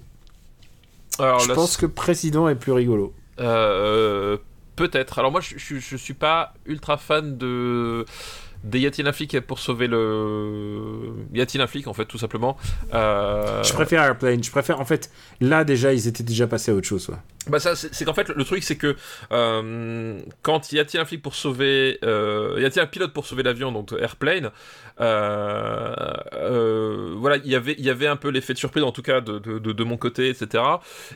[1.18, 3.14] Alors, je la- pense que Président est plus rigolo.
[3.40, 4.36] Euh,
[4.76, 5.18] Peut-être.
[5.18, 8.04] Alors, moi, je, je, je suis pas ultra fan de.
[8.64, 11.12] Des Y a-t-il un flic pour sauver le.
[11.34, 12.56] Y a-t-il un flic, en fait, tout simplement
[12.94, 14.42] Euh, Je préfère Airplane.
[14.42, 15.10] Je préfère, en fait,
[15.40, 17.08] là déjà, ils étaient déjà passés à autre chose.
[17.08, 17.16] ouais.
[17.48, 18.94] Bah ça, c'est qu'en fait, le, truc, c'est que
[19.32, 23.42] euh, quand y a-t-il un flic pour sauver, euh, y a-t-il un pilote pour sauver
[23.42, 24.52] l'avion, donc Airplane,
[26.32, 29.02] euh, voilà, il y avait, il y avait un peu l'effet de surprise, en tout
[29.02, 30.62] cas de, de, de- de mon côté, etc.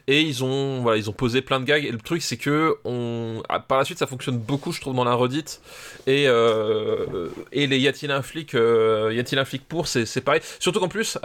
[0.09, 1.85] Et ils ont, voilà, ils ont posé plein de gags.
[1.85, 4.95] Et le truc, c'est que on, ah, par la suite, ça fonctionne beaucoup, je trouve,
[4.97, 5.61] dans la redite.
[6.09, 9.11] Et euh, et les y a-t-il un flic, euh,
[9.69, 10.41] pour, c'est pareil.
[10.59, 11.19] Surtout qu'en plus.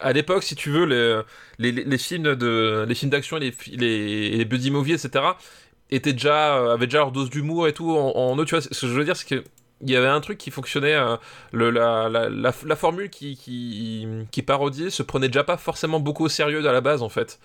[0.00, 1.22] à l'époque, si tu veux, les,
[1.58, 5.38] les, les- films de les films d'action, les, les buddy movies, etc.
[5.90, 8.44] étaient déjà euh, avaient déjà leur dose d'humour et tout en, en eux.
[8.44, 9.44] Tu vois, ce que je veux dire, c'est que
[9.82, 11.16] il y avait un truc qui fonctionnait, euh,
[11.52, 16.00] le, la, la, la, la formule qui, qui, qui parodiait se prenait déjà pas forcément
[16.00, 17.38] beaucoup au sérieux à la base en fait.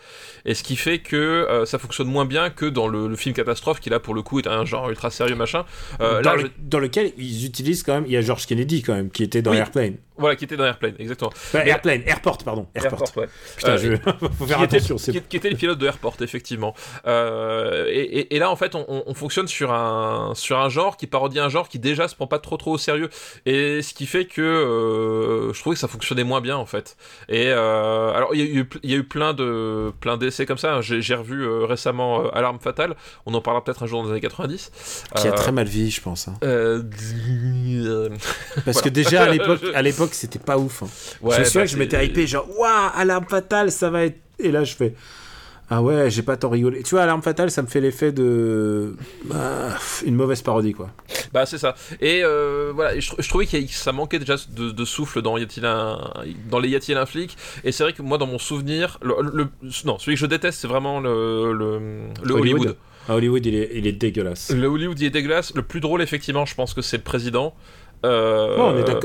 [0.45, 3.35] Et ce qui fait que euh, ça fonctionne moins bien que dans le, le film
[3.35, 5.65] catastrophe qui là pour le coup est un genre ultra sérieux machin.
[6.01, 8.06] Euh, dans, là, le- je- dans lequel ils utilisent quand même.
[8.06, 9.57] Il y a George Kennedy quand même, qui était dans Oui.
[9.57, 9.95] Airplane.
[10.19, 11.31] Voilà, qui était dans Airplane, exactement.
[11.53, 12.67] Mais- Airplane, Airport, pardon.
[12.75, 13.03] Airport.
[13.17, 13.27] ouais.
[13.57, 14.11] Putain, Euh, je...
[14.37, 14.97] faut faire qui était, attention.
[14.97, 16.75] c'est- qui, qui était le pilote de Airport, effectivement.
[17.07, 20.69] Euh, et, et- et là, en fait, on, on- on fonctionne sur un, sur un
[20.69, 23.09] genre qui parodie un genre qui déjà se prend pas trop trop au sérieux.
[23.45, 26.97] Et ce qui fait que euh, je trouvais que ça fonctionnait moins bien, en fait.
[27.29, 30.45] Et euh, alors, il y, a eu- il y a eu plein de plein d'essais
[30.45, 30.75] comme ça.
[30.75, 30.81] hein.
[30.81, 32.95] J'ai revu euh, récemment Alarme Fatale.
[33.25, 34.71] On en parlera peut-être un jour dans les années 90.
[35.15, 36.27] Qui a très mal vieilli, je pense.
[36.27, 36.35] hein.
[36.43, 36.83] euh,
[38.65, 39.61] Parce que déjà, à l'époque,
[40.10, 40.84] l'époque, c'était pas ouf.
[40.84, 40.88] hein.
[41.22, 44.06] ouais, je me souviens bah, que je m'étais hypé, genre, waouh, alarme fatale, ça va
[44.06, 44.18] être.
[44.40, 44.94] Et là, je fais.
[45.72, 46.81] Ah ouais, j'ai pas tant rigolé.
[46.81, 48.95] Tu vois, alarme fatale, ça me fait l'effet de.
[49.26, 49.69] bah,
[50.03, 50.90] une mauvaise parodie, quoi.
[51.31, 51.76] Bah c'est ça.
[52.02, 55.44] Et euh, voilà, je, je trouvais que ça manquait déjà de, de souffle dans y
[55.64, 56.11] un
[56.49, 57.38] dans les y a-t-il un flic.
[57.64, 59.48] Et c'est vrai que moi dans mon souvenir, le, le-
[59.86, 61.80] non celui que je déteste c'est vraiment le le,
[62.23, 62.76] le Hollywood.
[63.07, 64.52] Ah, Hollywood, il est, il est dégueulasse.
[64.52, 65.53] Le Hollywood il est dégueulasse.
[65.53, 67.53] Le plus drôle effectivement, je pense que c'est le président.
[68.05, 68.55] Euh,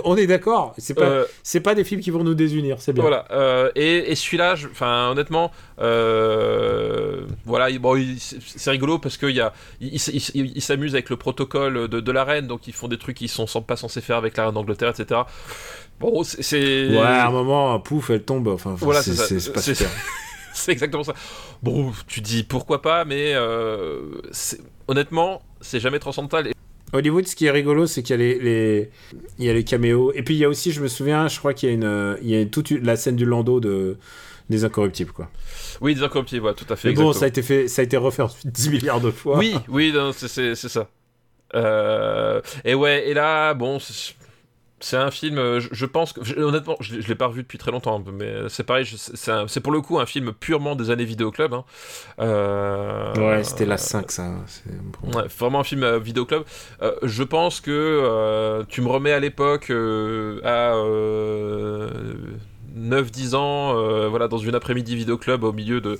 [0.05, 0.73] on est d'accord-.
[0.79, 3.03] C'est pas, euh, c'est pas des films qui vont nous désunir, c'est bien.
[3.03, 5.51] Voilà, euh, et, et celui-là, enfin honnêtement,
[6.25, 10.95] euh, voilà, il- bon, c'est rigolo parce qu'il y a, il, il- il- il s'amuse
[10.95, 13.62] avec le protocole de, de la reine, donc ils font des trucs qu'ils sont sans-
[13.62, 15.23] pas censés faire avec la reine d'Angleterre, etc.
[16.01, 18.49] Bon, c'est, Ouais, à un moment, pouf, elle tombe.
[18.49, 19.89] Enfin, Voilà, c'est, pas super.
[20.55, 21.15] c'est exactement ça.
[21.62, 23.35] Bon, tu dis pourquoi pas, mais
[24.89, 26.54] honnêtement, c'est jamais transcendantal.
[26.95, 28.91] Hollywood, ce qui est rigolo, c'est qu'il y a les, les-
[29.39, 30.12] il y a les caméos.
[30.15, 32.16] Et puis il y a aussi, je me souviens, je crois qu'il y a une,
[32.23, 33.97] il y a toute la scène du landau de
[34.51, 35.31] des incorruptibles, quoi.
[35.81, 36.89] Oui, des incorruptibles, tout à fait.
[36.89, 39.39] Mais bon, ça a été fait, ça a été refait ensuite 10 milliards de fois.
[39.39, 40.89] Oui, oui, c'est ça.
[41.55, 43.79] Euh, et ouais, et là, bon,
[44.85, 47.43] c'est- un film, euh, je, je pense que, je- honnêtement, je, je l'ai pas revu
[47.43, 51.05] depuis très longtemps, mais c'est pareil, c'est pour le coup un film purement des années
[51.05, 51.52] vidéoclub.
[51.55, 51.65] Hein.
[52.20, 54.31] Euh, Ouais, c'était la 5, ça.
[55.02, 55.19] bon.
[55.19, 56.43] Ouais, vraiment un film euh, vidéoclub.
[56.82, 61.89] Euh, je pense que euh, tu me remets à l'époque à euh,
[62.77, 65.98] 9-10 ans, euh, voilà, dans une après-midi vidéoclub au milieu de,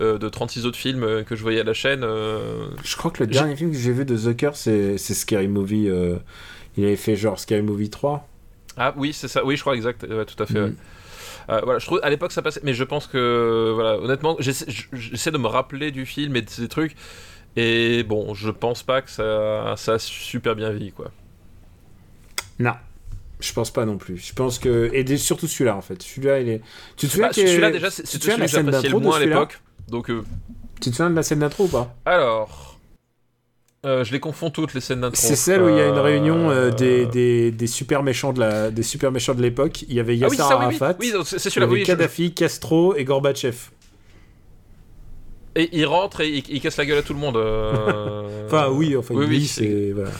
[0.00, 2.02] euh, de 36 autres films euh, que je voyais à la chaîne.
[2.02, 5.88] Je crois que le dernier film que j'ai vu de Zucker, c'est c'est Scary Movie.
[6.76, 8.26] Il avait fait genre Scary Movie 3.
[8.76, 10.60] Ah oui, c'est ça, oui, je crois exact, ouais, tout à fait.
[10.60, 10.76] Mm.
[11.48, 14.66] Euh, voilà, je trouve à l'époque ça passait, mais je pense que voilà, honnêtement, j'essaie
[14.68, 16.96] je- j'essaie de me rappeler du film et de ces trucs,
[17.56, 21.10] et bon, je pense pas que ça, ça a super bien vieilli quoi.
[22.58, 22.72] Non.
[23.38, 24.16] Je pense pas non plus.
[24.16, 24.90] Je pense que.
[24.94, 26.02] Et surtout celui-là, en fait.
[26.02, 26.62] Celui-là, il est.
[26.96, 29.60] Tu te souviens Bah, celui-là déjà, c'est celui que scène j'appréciais le moins à l'époque,
[29.88, 30.24] donc euh,
[30.80, 31.94] Tu te souviens de la scène d'intro ou pas?
[32.06, 32.65] alors.
[33.86, 35.16] Euh, je les confonds toutes les scènes d'intro.
[35.20, 38.32] C'est celle où il y a une Euh, réunion euh, des, des, des super méchants
[38.32, 39.82] de la des super méchants de l'époque.
[39.88, 41.68] Il y avait Ah Yasser oui, oui, Arafat, oui, c'est celui-là.
[41.78, 43.56] je- Kadhafi, Castro et Gorbatchev.
[45.54, 47.36] Et il rentre et il, il casse la gueule à tout le monde.
[47.36, 48.22] euh.
[48.46, 50.10] Enfin oui, enfin oui, c'est- voilà.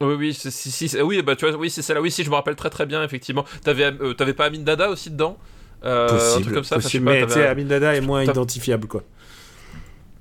[0.00, 2.02] Oui, oui, c'est- si, si, oui, bah tu vois, oui, c'est celle-là.
[2.02, 3.44] Oui, si, je me rappelle très très bien, effectivement.
[3.62, 5.38] T'avais, t'avais pas Amin Dada aussi dedans?
[5.84, 6.76] Euh, Un possible, truc comme ça.
[6.76, 7.26] enfin, je sais possible.
[7.28, 9.02] pas, mais Amin Dada est moins identifiable quoi.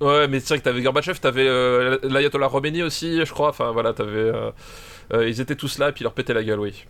[0.04, 3.50] Ouais, mais c'est vrai que t'avais Gorbatchev, t'avais euh, l'Ayatollah Khomeini aussi, je crois.
[3.50, 4.12] Enfin voilà, t'avais.
[4.12, 4.52] euh,
[5.14, 6.86] euh, ils étaient tous là et puis ils leur pétaient la gueule, oui.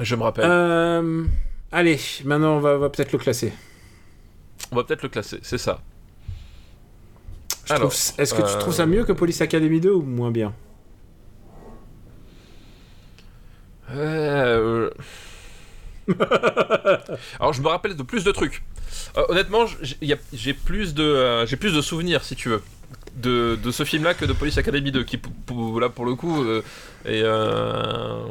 [0.00, 0.44] Je me rappelle.
[0.48, 1.24] Euh,
[1.72, 3.52] Allez, maintenant on va, peut-être le classer.
[4.70, 5.80] On va peut-être le classer, c'est ça.
[7.70, 10.52] Alors, Est-ce que tu trouves ça mieux que Police Academy 2 ou moins bien?
[13.90, 14.90] Euh,
[17.40, 18.62] Alors je me rappelle de plus de trucs.
[19.16, 19.66] Euh, honnêtement,
[20.32, 22.62] j'ai plus de euh, j'ai plus de souvenirs si tu veux
[23.16, 25.20] de, de ce film-là que de Police Academy 2 qui
[25.80, 26.62] là pour le coup euh,
[27.04, 28.24] et euh,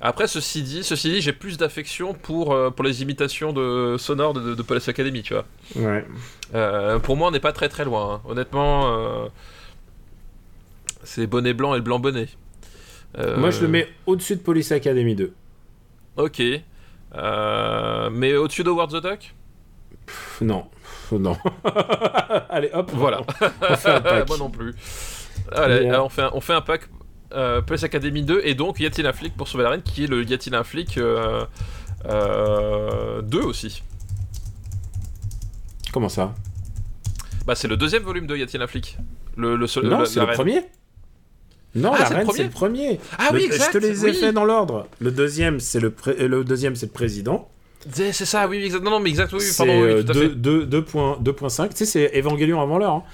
[0.00, 4.54] après ceci dit ceci dit j'ai plus d'affection pour pour les imitations de sonores de,
[4.54, 5.46] de Police Academy tu vois.
[5.76, 6.04] Ouais.
[7.02, 8.20] Pour moi on n'est pas très très loin hein.
[8.28, 9.30] honnêtement.
[11.02, 12.28] c'est bonnet blanc et le blanc bonnet.
[13.16, 15.32] Moi je le mets au-dessus de Police Academy 2.
[16.16, 16.42] Ok.
[17.14, 19.34] Euh, mais au-dessus de Howard the Duck?
[20.06, 20.66] Pff, Non,
[21.12, 21.36] non.
[22.50, 22.90] Allez hop.
[22.94, 23.22] Voilà.
[23.68, 24.28] On fait un pack.
[24.28, 24.74] Moi non plus.
[25.52, 25.94] Allez, Yeah.
[25.94, 26.82] alors, on, fait un, on fait un pack
[27.32, 30.04] euh, Police Academy 2 et donc Y a-t-il un flic pour sauver la reine qui
[30.04, 31.44] est le Y a-t-il un flic euh,
[32.06, 33.82] euh, 2 aussi.
[35.92, 36.34] Comment ça?
[37.46, 38.98] Bah c'est le deuxième volume de Y a-t-il un flic
[39.36, 40.62] le, le, seul- Non, c'est le premier.
[41.74, 43.00] Non, Ah, la reine, premier c'est le premier.
[43.18, 43.66] Ah Le- oui, exact.
[43.72, 44.16] Je te les ai oui.
[44.16, 44.88] fait dans l'ordre.
[44.98, 47.48] Le deuxième, c'est le, pré- le deuxième, c'est le président.
[47.92, 48.82] C'est ça, oui, exact.
[48.82, 50.28] Non, non, mais exact, oui, pardon, oui, euh, tout à fait.
[50.28, 51.68] 2.5.
[51.70, 52.92] Tu sais, c'est Evangelion avant l'heure.
[52.94, 53.04] hein.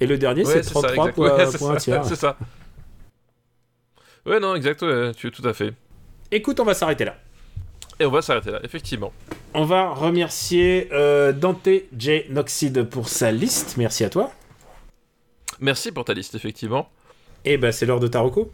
[0.00, 1.58] Et le dernier, Ouais, c'est ça, 33 exact.
[1.58, 2.04] points, tiers.
[2.04, 2.36] C'est ça.
[4.26, 5.72] Ouais, non, exact, ouais, tu tout à fait.
[6.30, 7.16] Écoute, on va s'arrêter là.
[8.00, 9.12] Et on va s'arrêter là, effectivement.
[9.52, 12.22] On va remercier euh, Dante J.
[12.30, 13.76] Noxide pour sa liste.
[13.76, 14.32] Merci à toi.
[15.60, 16.88] Merci pour ta liste, effectivement.
[17.44, 18.50] Et ben, c'est l'heure de Taroko.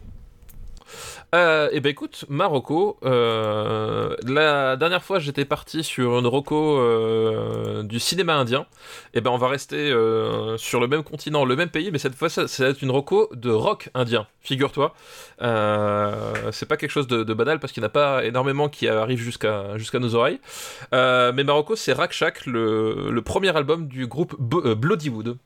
[1.33, 7.83] Euh, et ben écoute, Marocco, euh, la dernière fois j'étais parti sur une Rocco euh,
[7.83, 8.65] du cinéma indien,
[9.13, 12.15] et ben on va rester euh, sur le même continent, le même pays, mais cette
[12.15, 14.93] fois ça, va une Rocco de rock indien, figure-toi.
[15.39, 19.21] C'est pas quelque chose de, banal parce qu'il n'y en a pas énormément qui arrivent
[19.21, 20.41] jusqu'à jusqu'à nos oreilles.
[20.91, 25.37] Mais Marocco c'est Rakshak, le, premier album du groupe B- Bloodywood.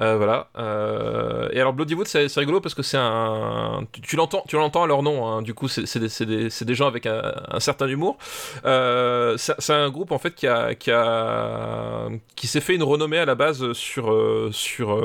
[0.00, 0.48] Euh, voilà.
[0.58, 3.86] Euh, et alors Bloodywood, c'est c'est rigolo parce que c'est un.
[4.02, 5.26] Tu, l'entends, tu l'entends à leur nom.
[5.26, 5.42] hein.
[5.42, 8.16] Du coup, c'est des, c'est des, des gens avec un, certain humour.
[8.64, 13.18] Euh, c'est un groupe en fait qui a qui a qui s'est fait une renommée
[13.18, 14.14] à la base sur
[14.52, 14.98] sur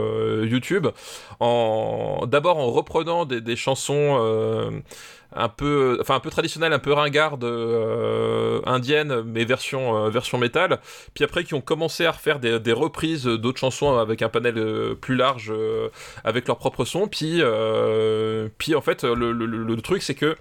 [0.44, 0.88] YouTube.
[1.40, 4.82] En d'abord en reprenant des, des chansons.
[5.36, 10.38] Un peu, enfin un peu traditionnelles, un peu ringardes, euh, indiennes, mais version euh, version
[10.38, 10.80] métal.
[11.14, 14.95] Puis après qui ont commencé à refaire des, reprises d'autres chansons avec un panel euh,
[14.95, 15.53] plus large
[16.24, 17.07] avec leur propre son.
[17.07, 17.41] Puis
[18.57, 20.36] puis en fait le, le- truc c'est que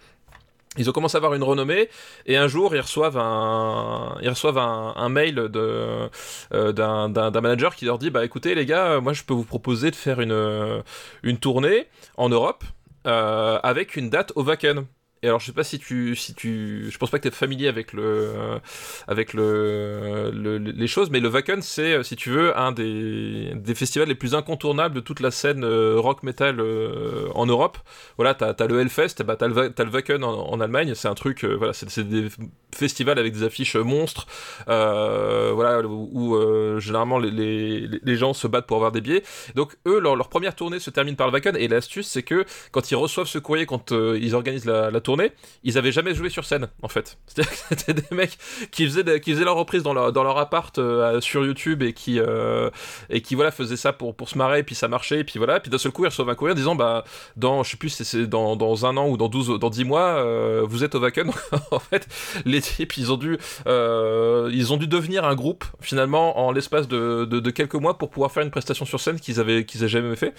[0.77, 1.89] ils ont commencé à avoir une renommée
[2.27, 6.09] et un jour ils reçoivent un ils reçoivent un, mail de
[6.51, 9.97] d'un manager qui leur dit bah écoutez les gars moi je peux vous proposer de
[9.97, 10.83] faire une
[11.23, 12.65] une tournée en Europe
[13.05, 14.86] avec une date au Wacken
[15.25, 17.31] et alors je sais pas si tu si tu je pense pas que tu es
[17.31, 18.61] familier avec le
[19.09, 24.09] avec le, le- les choses mais le Wacken c'est si tu veux un des, festivals
[24.09, 27.79] les plus incontournables de toute la scène euh, rock metal euh, en Europe.
[28.19, 31.15] Voilà t'as as le Hellfest bah t'as le, t'as le Wacken en, Allemagne c'est un
[31.15, 32.29] truc euh, voilà c'est des
[32.75, 34.27] festivals avec des affiches monstres
[34.69, 39.23] euh, voilà où, euh, généralement les, gens se battent pour avoir des billets.
[39.55, 42.91] Donc eux leur, première tournée se termine par le Wacken et l'astuce c'est que quand
[42.91, 45.14] ils reçoivent ce courrier quand euh, ils organisent la tournée
[45.62, 47.19] ils avaient jamais joué sur scène en fait.
[47.27, 48.39] C'était des mecs
[48.70, 52.70] qui faisaient, qui faisaient leur reprise dans leur, appart euh, sur YouTube et qui, euh,
[53.11, 55.70] et qui voilà, faisaient ça pour, se marrer, puis ça marchait, et puis voilà, puis
[55.70, 57.05] d'un seul coup ils reçoivent un courrier en disant bah,
[57.36, 60.62] dans, je sais plus, c'est dans, un an ou dans 12, dans 10 mois, euh,
[60.66, 61.31] vous êtes au Wacken.
[61.70, 62.09] en fait,
[62.45, 67.51] les types ils ont dû, ils ont dû devenir un groupe finalement en l'espace de,
[67.51, 70.35] quelques mois pour pouvoir faire une prestation sur scène qu'ils avaient, qu'ils avaient jamais fait.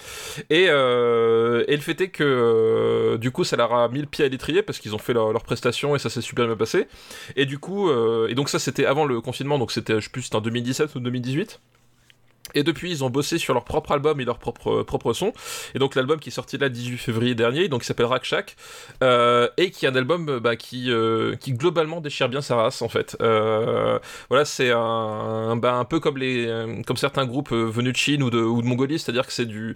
[0.50, 4.28] Et, et le fait est que du coup ça leur a mis le pied à
[4.28, 6.86] l'étrier parce qu'ils ont fait leur, leur, prestation et ça s'est super bien passé.
[7.36, 10.10] Et du coup, euh, et donc ça c'était avant le confinement, donc c'était, je sais
[10.10, 11.60] plus, c'était en 2017 ou 2018.
[12.54, 15.32] Et depuis, ils ont bossé sur leur propre album et leur propre, propre son.
[15.74, 18.56] Et donc, l'album qui est sorti là le 18 février dernier, donc, qui s'appelle Rakshak,
[19.02, 22.82] euh, et qui est un album bah, qui, euh, qui globalement déchire bien sa race,
[22.82, 23.16] en fait.
[23.20, 23.98] Euh,
[24.28, 28.30] voilà, c'est un, bah, un peu comme, les, comme certains groupes venus de Chine ou
[28.30, 29.74] de, ou de Mongolie, c'est-à-dire que c'est du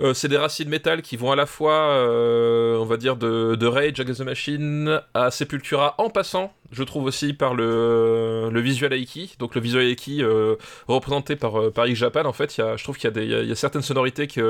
[0.00, 3.54] euh, c'est des racines métal qui vont à la fois, euh, on va dire, de,
[3.54, 8.60] de, Rage Against the Machine à Sepultura, en passant, je trouve aussi, par le, le
[8.60, 9.36] visual Aiki.
[9.38, 10.56] Donc le visual Aiki euh,
[10.88, 13.52] représenté par, par X Japan, en fait, y a, je trouve qu'il y, y, y,
[13.52, 14.40] a certaines sonorités qui,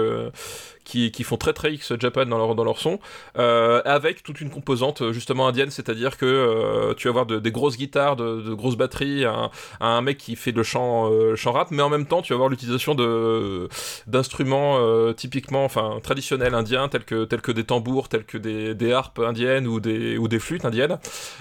[0.85, 2.99] qui, font très très X Japan dans leur, dans leur son,
[3.35, 8.17] avec toute une composante justement indienne, c'est-à-dire que tu vas avoir de, des grosses guitares,
[8.17, 9.51] de, grosses batteries, un,
[9.81, 12.49] un, mec qui fait le chant, chant rap, mais en même temps, tu vas avoir
[12.49, 12.95] l'utilisation
[14.07, 18.93] d'instruments typiquement, enfin traditionnels indiens, tels que tels que des tambours, tels que des, des
[18.93, 20.99] harpes indiennes ou des ou des flûtes indiennes.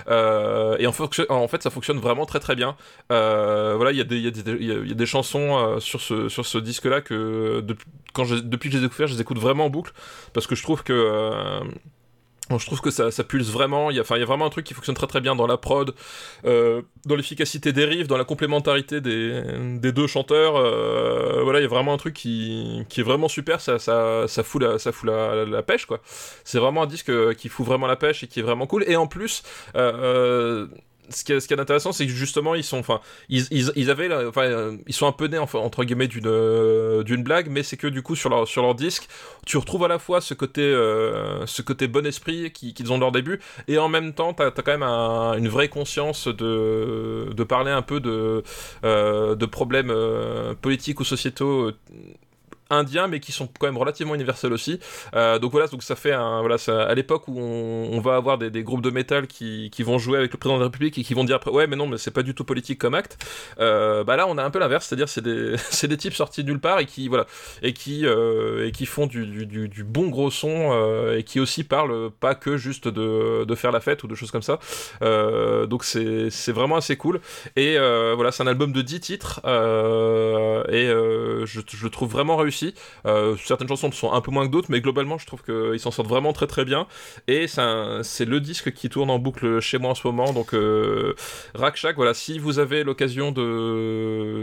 [0.07, 2.75] Euh, et en, fait, ça fonctionne vraiment très très bien.
[3.11, 6.29] Euh, voilà, il y a des il y, y, a des chansons euh, sur ce
[6.29, 7.65] sur ce disque là que
[8.13, 9.93] quand je, depuis que je les ai découverts, je les écoute vraiment en boucle
[10.33, 11.61] parce que je trouve que
[12.51, 13.89] euh, je trouve que ça, ça pulse vraiment.
[13.89, 15.35] Il y, a, enfin, il y a vraiment un truc qui fonctionne très très bien
[15.35, 15.93] dans la prod,
[16.45, 19.41] euh, dans l'efficacité des riffs, dans la complémentarité des,
[19.79, 20.55] des deux chanteurs.
[20.57, 23.61] Euh, voilà, il y a vraiment un truc qui, qui est vraiment super.
[23.61, 26.01] Ça, ça, ça fout la, ça fout la, la pêche quoi.
[26.43, 28.83] C'est vraiment un disque qui fout vraiment la pêche et qui est vraiment cool.
[28.87, 29.43] Et en plus.
[29.75, 30.67] Euh,
[31.09, 35.07] ce qui est, intéressant, c'est que justement, ils sont, enfin, ils, avaient, enfin, ils sont
[35.07, 38.29] un peu nés, entre guillemets, d'une, euh, d'une blague, mais c'est que du coup, sur
[38.29, 39.07] leur, disque,
[39.45, 43.01] tu retrouves à la fois ce côté, euh, ce côté bon esprit qu'ils, ont de
[43.01, 47.43] leur début, et en même temps, t'as, as quand même un, une vraie conscience de,
[47.43, 48.43] parler un peu de,
[48.83, 51.71] euh, problèmes euh, politiques ou sociétaux
[52.73, 54.79] indiens mais qui sont quand même relativement universels aussi.
[55.15, 58.63] Euh, donc voilà donc ça fait voilà ça, à l'époque où on, va avoir des,
[58.63, 61.23] groupes de métal qui, vont jouer avec le président de la République et qui vont
[61.23, 63.17] dire après ouais mais non mais c'est pas du tout politique comme acte.
[63.59, 65.97] Euh, bah là on a un peu l'inverse c'est à dire c'est des c'est des
[65.97, 67.25] types sortis de nulle part et qui voilà
[67.61, 70.53] et qui euh, et qui font du, bon gros son
[71.15, 74.41] et qui aussi parlent pas que juste de, faire la fête ou de choses comme
[74.41, 74.59] ça.
[75.01, 77.19] Donc c'est c'est vraiment assez cool.
[77.55, 82.62] Et voilà c'est un album de 10 titres et je, je le trouve vraiment réussi
[83.05, 85.91] euh, certaines chansons sont un peu moins que d'autres, mais globalement, je trouve qu'ils s'en
[85.91, 86.87] sortent vraiment très très bien.
[87.27, 90.33] Et c'est le disque qui tourne en boucle chez moi en ce moment.
[90.33, 91.15] Donc, euh,
[91.55, 93.31] Rakshak, voilà, si vous avez l'occasion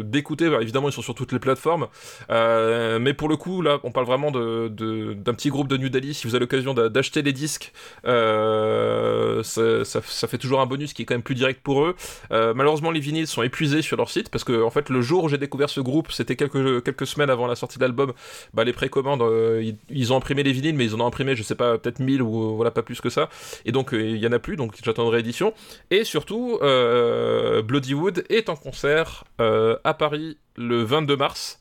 [0.05, 1.89] d'écouter, bah, évidemment, ils sont sur toutes les plateformes.
[2.31, 6.15] Euh, mais pour le coup, là, on parle vraiment d'un petit groupe de New Delhi.
[6.15, 7.73] Si vous avez l'occasion d'acheter les disques,
[8.07, 11.97] euh, ça, fait toujours un bonus qui est quand même plus direct pour eux.
[12.31, 15.29] Malheureusement, les vinyles sont épuisés sur leur site parce que, en fait, le jour où
[15.29, 18.10] j'ai découvert ce groupe, c'était quelques semaines avant la sortie de l'album
[18.55, 21.43] bah, les précommandes, euh, ils, ont imprimé les vinyles, mais ils en ont imprimé, je
[21.43, 23.29] sais pas, peut-être 1000 ou voilà, pas plus que ça.
[23.65, 25.55] Et donc, euh, il y en a plus, donc j'attends une réédition.
[25.91, 31.60] Et surtout, euh, Bloodywood est en concert à Paris le 22 mars.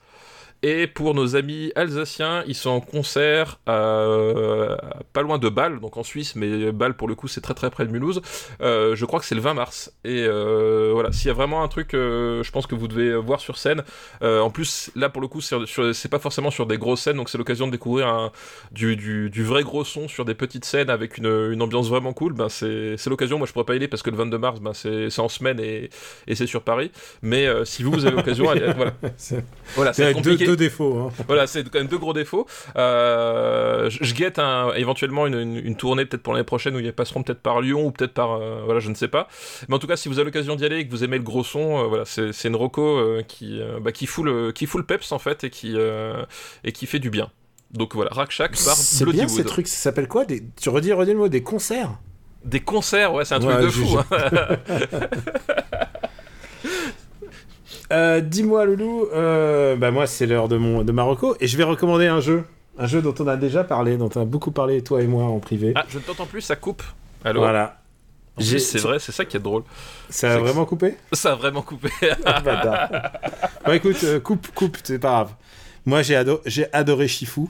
[0.62, 4.76] Et pour nos amis alsaciens, ils sont en concert euh,
[5.14, 7.70] pas loin de Bâle, donc en Suisse, mais Bâle pour le coup c'est très très
[7.70, 8.22] près de Mulhouse.
[8.62, 9.94] Euh, je crois que c'est le 20 mars.
[10.04, 13.16] Et euh, voilà, s'il y a vraiment un truc, euh, je pense que vous devez
[13.16, 13.84] voir sur scène.
[14.22, 17.38] En plus, là pour le coup, c'est pas forcément sur des grosses scènes, donc c'est
[17.38, 18.32] l'occasion de découvrir un,
[18.74, 22.12] du, du, du, vrai gros son sur des petites scènes avec une, une ambiance vraiment
[22.12, 22.34] cool.
[22.34, 23.38] Ben c'est l'occasion.
[23.38, 25.60] Moi je pourrais pas y aller parce que le 22 mars, ben c'est en semaine
[25.60, 25.90] et,
[26.28, 26.92] et c'est sur Paris.
[27.22, 28.94] Mais si vous, vous avez l'occasion, voilà.
[29.76, 30.49] voilà c'est compliqué.
[30.50, 30.98] Deux, défauts.
[30.98, 31.24] Hein.
[31.28, 32.48] Voilà, c'est quand même deux gros défauts.
[32.76, 36.80] Euh, je, je, guette un, éventuellement une, une, une tournée peut-être pour l'année prochaine où
[36.80, 39.28] ils passeront peut-être par Lyon ou peut-être par euh, voilà, je ne sais pas.
[39.68, 41.24] Mais en tout cas, si vous avez l'occasion d'y aller et que vous aimez le
[41.24, 44.80] gros son, euh, voilà, c'est une roco euh, qui bah, qui fout le qui fout
[44.80, 45.76] le peps en fait et qui
[46.64, 47.30] et qui fait du bien.
[47.72, 50.26] Donc voilà, Rakshak par C'est bien ces trucs, ça s'appelle quoi?
[50.26, 50.44] Des...
[50.60, 52.00] Tu redis, redis le mot, des concerts?
[52.44, 54.00] Des concerts, ouais, c'est un truc de fou.
[54.00, 54.06] Hein.
[57.92, 61.64] Euh, Dis-moi, Loulou, euh, bah moi c'est l'heure de mon de Marocco et je vais
[61.64, 62.44] recommander un jeu,
[62.78, 65.24] un jeu dont on a déjà parlé, dont on a beaucoup parlé toi et moi
[65.24, 65.74] en privé.
[65.76, 66.84] Ah, je ne t'entends plus, ça coupe.
[67.24, 67.42] Allô.
[67.42, 67.78] Voilà.
[68.38, 69.64] C'est vrai, c'est ça qui est drôle.
[70.10, 71.90] Ça a vraiment coupé Ça a vraiment coupé.
[73.66, 75.34] bon, écoute, euh, coupe, coupe, c'est pas grave.
[75.86, 76.42] Moi j'ai ado
[76.72, 77.48] adoré Shifu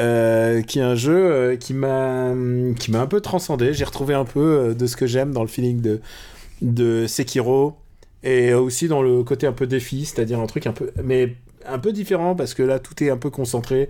[0.00, 2.32] euh, qui est un jeu euh, qui m'a
[2.78, 3.74] qui m'a un peu transcendé.
[3.74, 6.00] J'ai retrouvé un peu euh, de ce que j'aime dans le feeling de
[6.62, 7.76] de Sekiro
[8.24, 11.36] et aussi dans le côté un peu défi, c'est-à-dire un truc un peu mais
[11.66, 13.88] un peu différent parce que là tout est un peu concentré.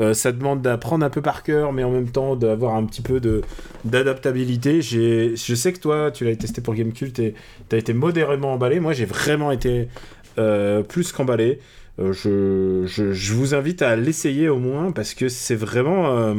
[0.00, 3.02] Euh, ça demande d'apprendre un peu par cœur, mais en même temps d'avoir un petit
[3.02, 3.20] peu
[3.84, 4.80] d'adaptabilité.
[4.80, 7.34] Je sais que toi, tu l'as testé pour Gamecult et
[7.68, 8.80] t'as été modérément emballé.
[8.80, 9.88] Moi, j'ai vraiment été
[10.38, 11.58] euh, plus qu'emballé.
[11.98, 16.34] Euh, je, je, je vous invite à l'essayer au moins parce que c'est vraiment.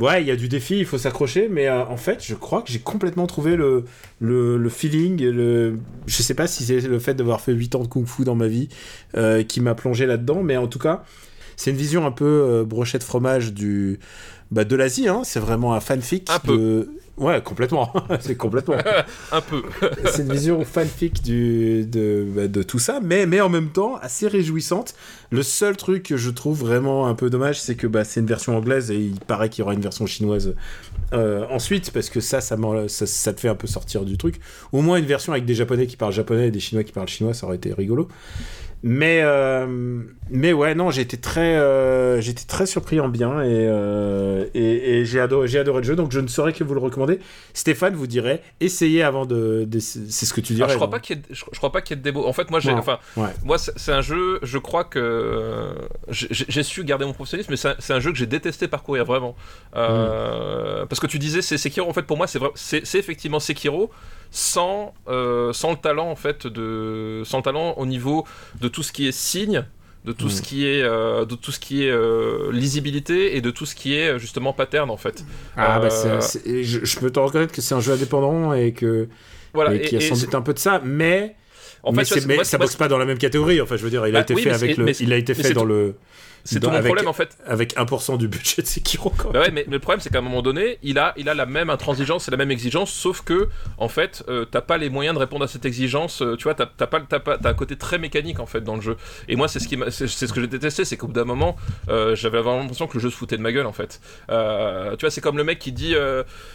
[0.00, 2.62] Ouais, il y a du défi, il faut s'accrocher, mais euh, en fait, je crois
[2.62, 3.84] que j'ai complètement trouvé le,
[4.20, 5.22] le, le feeling.
[5.22, 5.78] Le...
[6.06, 8.34] Je sais pas si c'est le fait d'avoir fait 8 ans de kung fu dans
[8.34, 8.68] ma vie
[9.16, 11.04] euh, qui m'a plongé là-dedans, mais en tout cas,
[11.62, 14.00] c'est une vision un peu euh, brochette fromage du,
[14.50, 15.08] bah, de l'Asie.
[15.08, 15.22] Hein.
[15.24, 16.28] C'est vraiment un fanfic.
[16.30, 16.56] Un peu.
[16.56, 17.92] de- Ouais, complètement.
[18.20, 18.76] c'est complètement.
[19.32, 19.62] Un peu.
[20.06, 23.96] c'est une vision fanfic du, de, bah, de tout ça, mais, mais en même temps
[24.00, 24.94] assez réjouissante.
[25.30, 28.26] Le seul truc que je trouve vraiment un peu dommage, c'est que bah, c'est une
[28.26, 30.54] version anglaise et il paraît qu'il y aura une version chinoise
[31.12, 32.56] euh, ensuite, parce que ça ça,
[32.88, 34.40] ça, ça te fait un peu sortir du truc.
[34.72, 37.08] Au moins une version avec des japonais qui parlent japonais et des chinois qui parlent
[37.08, 38.08] chinois, ça aurait été rigolo.
[38.84, 43.66] Mais, euh, mais ouais, non, j'ai été très, euh, j'étais très surpris en bien et,
[43.68, 46.80] euh, et, et j'ai adoré, adoré le jeu, donc je ne saurais que vous le
[46.80, 47.20] recommander.
[47.54, 50.64] Stéphane vous dirait, essayez avant de, de- c'est ce que tu dirais.
[50.64, 52.26] Alors, je crois pas ait, je, je crois pas qu'il y ait de démo.
[52.26, 53.28] En fait, moi, j'ai, enfin, Ouais.
[53.44, 54.40] moi, c'est un jeu.
[54.42, 55.74] Je crois que
[56.10, 59.36] j'ai su garder mon professionnalisme, mais c'est un, un jeu que j'ai détesté parcourir vraiment.
[59.76, 61.88] Euh, Parce que tu disais, c'est Sekiro.
[61.88, 63.90] En fait, pour moi, c'est effectivement Sekiro
[64.32, 68.26] sans euh, sans le talent en fait de sans le talent au niveau
[68.60, 69.64] de tout ce qui est signe
[70.04, 70.30] de tout Mm.
[70.30, 73.76] ce qui est euh, de tout ce qui est euh, lisibilité et de tout ce
[73.76, 75.24] qui est justement pattern en fait.
[75.56, 77.92] Ah, bah, Euh, c'est- c'est- et je, je peux te reconnaître que c'est un jeu
[77.92, 79.08] indépendant et que
[79.54, 79.74] Voilà.
[79.74, 81.36] et qu'il y a et- sans et- doute un peu de ça, mais,
[81.84, 83.60] en mais, fait, mais moi, ça boxe pas dans la même catégorie.
[83.60, 85.34] Enfin, je veux dire, il a Bah été oui, fait avec le, il a été
[85.34, 85.94] fait dans tout- le,
[86.44, 87.36] c'est tout mon avec- problème en fait.
[87.46, 89.10] avec 1% du budget de Sekiro.
[89.10, 89.30] Quoi.
[89.32, 91.34] Bah ouais, mais, mais le problème c'est qu'à un moment donné, il a, il a
[91.34, 93.48] la même intransigeance et la même exigence, sauf que
[93.78, 96.22] en fait, euh, t'as pas les moyens de répondre à cette exigence.
[96.22, 98.60] euh, tu vois, t'as t'as pas, t'as pas, t'as un côté très mécanique en fait
[98.62, 98.96] dans le jeu.
[99.28, 101.56] Et moi, c'est ce qui, c'est ce que j'ai détesté, c'est qu'au bout d'un moment,
[101.88, 104.00] euh, j'avais vraiment l'impression que le jeu se foutait de ma gueule en fait.
[104.30, 105.94] Euh, tu vois, c'est comme le mec qui dit,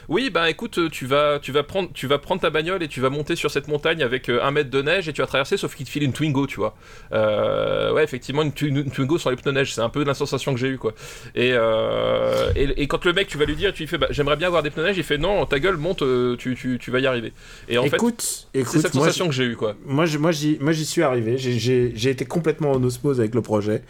[0.10, 3.02] oui, bah écoute, tu vas, tu vas prendre, tu vas prendre ta bagnole et tu
[3.02, 5.76] vas monter sur cette montagne avec un mètre de neige et tu vas traverser, sauf
[5.76, 6.76] qu'il te file une Twingo, tu vois.
[7.12, 10.56] Ouais, effectivement, une, Twi- une Twingo sur les pneus neige, c'est un peu la sensation
[10.56, 10.94] que j'ai eu quoi.
[11.36, 14.08] Et, euh, et, et quand le mec, tu vas lui dire, tu lui fais, bah,
[14.10, 16.80] j'aimerais bien avoir des pneus neige, il fait, non, ta gueule, monte, euh, tu, tu,
[16.80, 17.32] tu vas y arriver.
[17.70, 19.76] Et en écoute, fait, écoute, c'est cette moi, sensation que j'ai eu, quoi.
[19.86, 21.38] Moi, moi, j'y, moi, j'y suis arrivé.
[21.38, 23.84] J'ai, j'ai, j'ai été complètement en osmose avec le projet.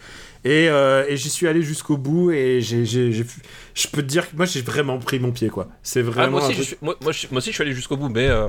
[0.44, 2.30] Et, euh, et j'y suis allé jusqu'au bout.
[2.30, 3.24] Et j'ai, j'ai, j'ai-
[3.74, 5.68] je peux te dire que moi, j'ai vraiment pris mon pied, quoi.
[5.82, 6.30] C'est Ah, vraiment.
[6.38, 8.48] moi, aussi, je suis, moi, moi, aussi, je suis allé jusqu'au bout, mais, euh,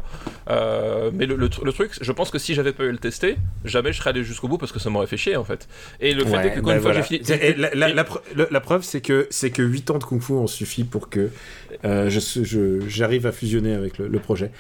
[0.49, 3.37] euh, mais le, le le truc, je pense que si j'avais pas eu le tester,
[3.65, 5.67] jamais je serais allé jusqu'au bout parce que ça m'aurait fait chier, en fait.
[5.99, 7.01] Et le fait Ouais, est que quand bah une voilà.
[7.01, 7.25] que j'ai fini.
[7.25, 9.97] C'est- et La, la- la pre- le- la preuve, c'est que, c'est que 8 ans
[9.97, 11.29] de kung fu ont suffi pour que
[11.85, 14.51] euh, je, je- j'arrive à fusionner avec le, le projet.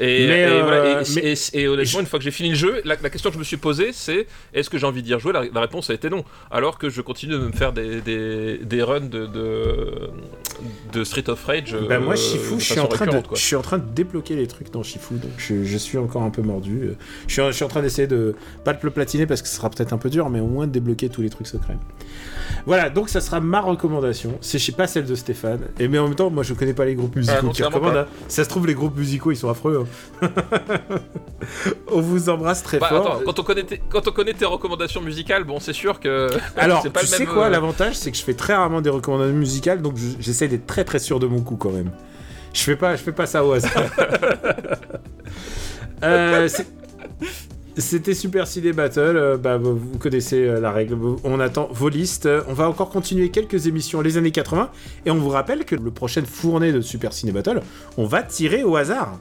[0.00, 2.50] Et, Mais, et euh, voilà, et, mais- et- et honnêtement, une fois que j'ai fini
[2.50, 5.02] le jeu, la, la question que je me suis posée, c'est est-ce que j'ai envie
[5.02, 5.32] d'y rejouer?
[5.32, 6.24] La, la réponse a été non.
[6.50, 10.10] Alors que je continue de me faire des, des, des runs de, de,
[10.92, 11.76] de Street of Rage.
[11.88, 13.84] Bah, moi, euh, Shifu, de je suis, en train de, je suis en train de
[13.94, 16.80] débloquer les trucs dans Shifu, donc je, je suis encore un peu mordu.
[16.84, 16.94] Euh,
[17.26, 19.56] Je suis, je suis en train d'essayer de, pas de le platiner parce que ce
[19.56, 21.76] sera peut-être un peu dur, mais au moins de débloquer tous les trucs secrets.
[22.66, 24.38] Voilà, donc ça sera ma recommandation.
[24.40, 25.60] C'est je sais pas celle de Stéphane.
[25.78, 27.96] Et mais en même temps, moi je connais pas les groupes musicaux Ah, qui recommandent.
[27.96, 28.06] hein.
[28.28, 29.85] Ça se trouve, les groupes musicaux ils sont affreux.
[31.92, 33.06] on vous embrasse très Bah, fort.
[33.06, 36.28] attends, quand on, connaît tes, quand on connaît tes recommandations musicales, bon, c'est sûr que.
[36.56, 38.80] Alors, pas tu le sais même, quoi, euh, l'avantage, c'est que je fais très rarement
[38.80, 41.90] des recommandations musicales, donc je- j'essaie d'être très très sûr de mon coup quand même.
[42.52, 43.72] Je fais pas, je fais pas ça au hasard.
[46.04, 46.48] Euh,
[47.78, 51.88] C'était Super Ciné Battle, euh, bah, vous vous connaissez euh, la règle, on attend vos
[51.90, 54.70] listes, Euh, on va encore continuer quelques émissions les années 80,
[55.04, 57.60] et on vous rappelle que le prochain fournée de Super Ciné Battle,
[57.98, 59.18] on va tirer au hasard.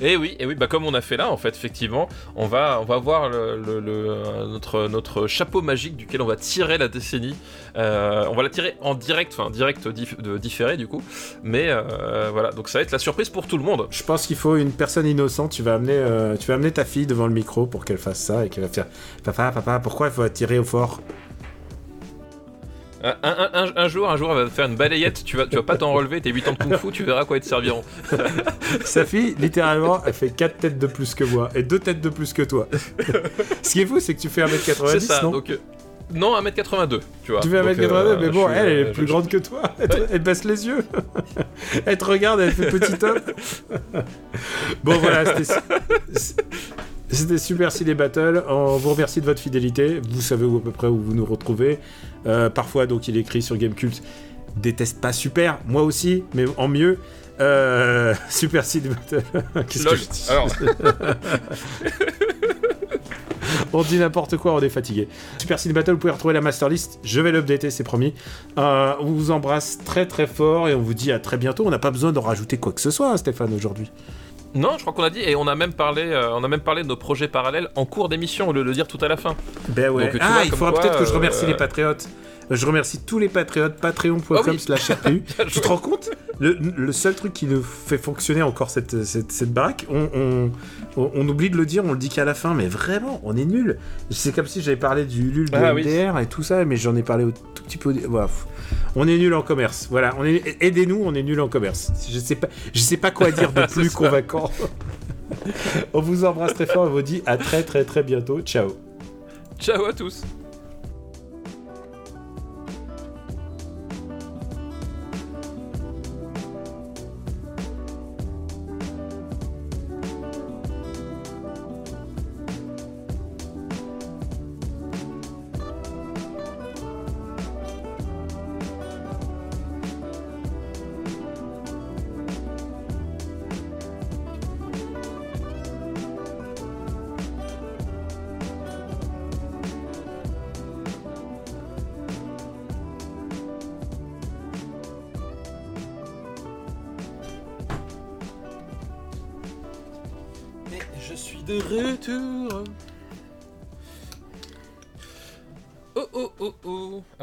[0.00, 2.46] Et Eh oui, et oui, bah comme on a fait là, en fait, effectivement, on
[2.46, 7.34] va, on voir euh, notre, chapeau magique duquel on va tirer la décennie.
[7.76, 11.02] Euh, on va la tirer en direct, enfin direct de différé du coup.
[11.42, 13.86] Mais euh, voilà, donc ça va être la surprise pour tout le monde.
[13.90, 15.52] Je pense qu'il faut une personne innocente.
[15.52, 16.02] Tu vas amener,
[16.38, 18.70] tu vas amener ta fille devant le micro pour qu'elle fasse ça et qu'elle va
[18.70, 18.86] faire
[19.24, 21.00] Papa, papa, pourquoi il faut tirer au fort?
[23.22, 25.22] Un, un- un- un jour, un jour, elle va te faire une balayette.
[25.24, 26.20] Tu vas, tu vas pas t'en relever.
[26.20, 27.82] Tes 8 ans de kung-fu, tu verras à quoi ils te serviront.
[28.84, 32.08] Sa fille, littéralement, elle fait 4 têtes de plus que moi et 2 têtes de
[32.08, 32.68] plus que toi.
[33.62, 35.20] Ce qui est fou, c'est que tu fais 1m90, C'est ça.
[35.22, 35.56] non Donc euh,
[36.14, 37.40] non, 1m82, tu vois.
[37.40, 39.28] Tu fais 1m82, Donc, euh, mais bon, suis, elle, elle euh, est plus je- grande
[39.28, 39.62] que toi.
[39.78, 40.84] Elle, te- elle baisse les yeux.
[41.86, 43.20] elle te regarde, elle fait petit homme.
[44.84, 45.54] bon, voilà, c'était.
[47.08, 48.42] C'était Super Ciné Battle.
[48.48, 50.00] On vous remercie de votre fidélité.
[50.10, 51.78] Vous savez où, à peu près où vous nous retrouvez.
[52.26, 54.02] Euh, parfois, donc, il écrit sur Gamecult.
[54.56, 56.98] Déteste pas super, moi aussi, mais en mieux.
[57.40, 59.22] Euh, Super Ciné Battle.
[59.68, 60.48] Qu'est-ce que je dis Alors,
[63.72, 65.08] On dit n'importe quoi, on est fatigué.
[65.38, 66.98] Super Ciné Battle, vous pouvez retrouver la master list.
[67.02, 68.14] Je vais l'updater, c'est promis.
[68.58, 71.66] Euh, on vous embrasse très très fort et on vous dit à très bientôt.
[71.66, 73.90] On n'a pas besoin d'en rajouter quoi que ce soit, hein, Stéphane, aujourd'hui.
[74.54, 76.60] Non, je crois qu'on a dit, et on a même parlé, euh, on a même
[76.60, 79.08] parlé de nos projets parallèles en cours d'émission, au lieu de le dire tout à
[79.08, 79.34] la fin.
[79.68, 80.04] Ben ouais.
[80.04, 82.08] Donc, tu ah, vois, il faudra peut-être que je remercie euh, les patriotes.
[82.50, 84.58] Euh, Je remercie tous les patriotes, patreon.com Ah oui.
[84.58, 85.22] slash RPU.
[85.48, 89.32] Tu te rends compte le, le seul truc qui nous fait fonctionner encore cette, cette,
[89.32, 90.50] cette baraque, on, on,
[91.02, 93.36] on- on oublie de le dire, on le dit qu'à la fin, mais vraiment, on
[93.36, 93.78] est nul.
[94.10, 95.82] C'est comme si j'avais parlé du LUL, du Ah oui.
[95.82, 97.92] MDR et tout ça, mais j'en ai parlé au tout petit peu.
[98.06, 98.28] voilà.
[98.94, 99.88] On est nul en commerce.
[99.90, 101.92] Voilà, on est, aidez-nous, on est nul en commerce.
[102.10, 104.50] Je sais pas, je sais pas quoi dire de plus convaincant.
[105.92, 108.40] on vous embrasse très fort et vous dit à très très très bientôt.
[108.40, 108.76] Ciao.
[109.58, 110.22] Ciao à tous.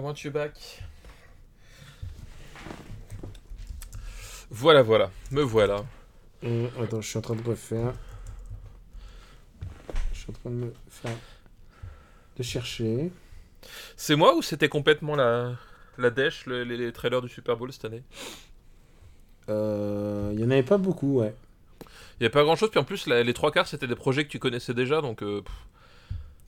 [0.03, 0.53] Want you back.
[4.49, 5.84] Voilà, voilà, me voilà.
[6.43, 7.93] Euh, attends, je suis en train de refaire.
[10.13, 11.11] Je suis en train de me faire.
[12.38, 13.11] de chercher.
[13.95, 15.53] C'est moi ou c'était complètement la,
[15.97, 18.03] la dèche, le- les, les trailers du Super Bowl cette année?
[19.49, 21.34] Euh, Il y en avait pas beaucoup, ouais.
[22.19, 23.95] Il y a pas grand chose, puis en plus la- les trois quarts c'était des
[23.95, 25.41] projets que tu connaissais déjà, donc euh,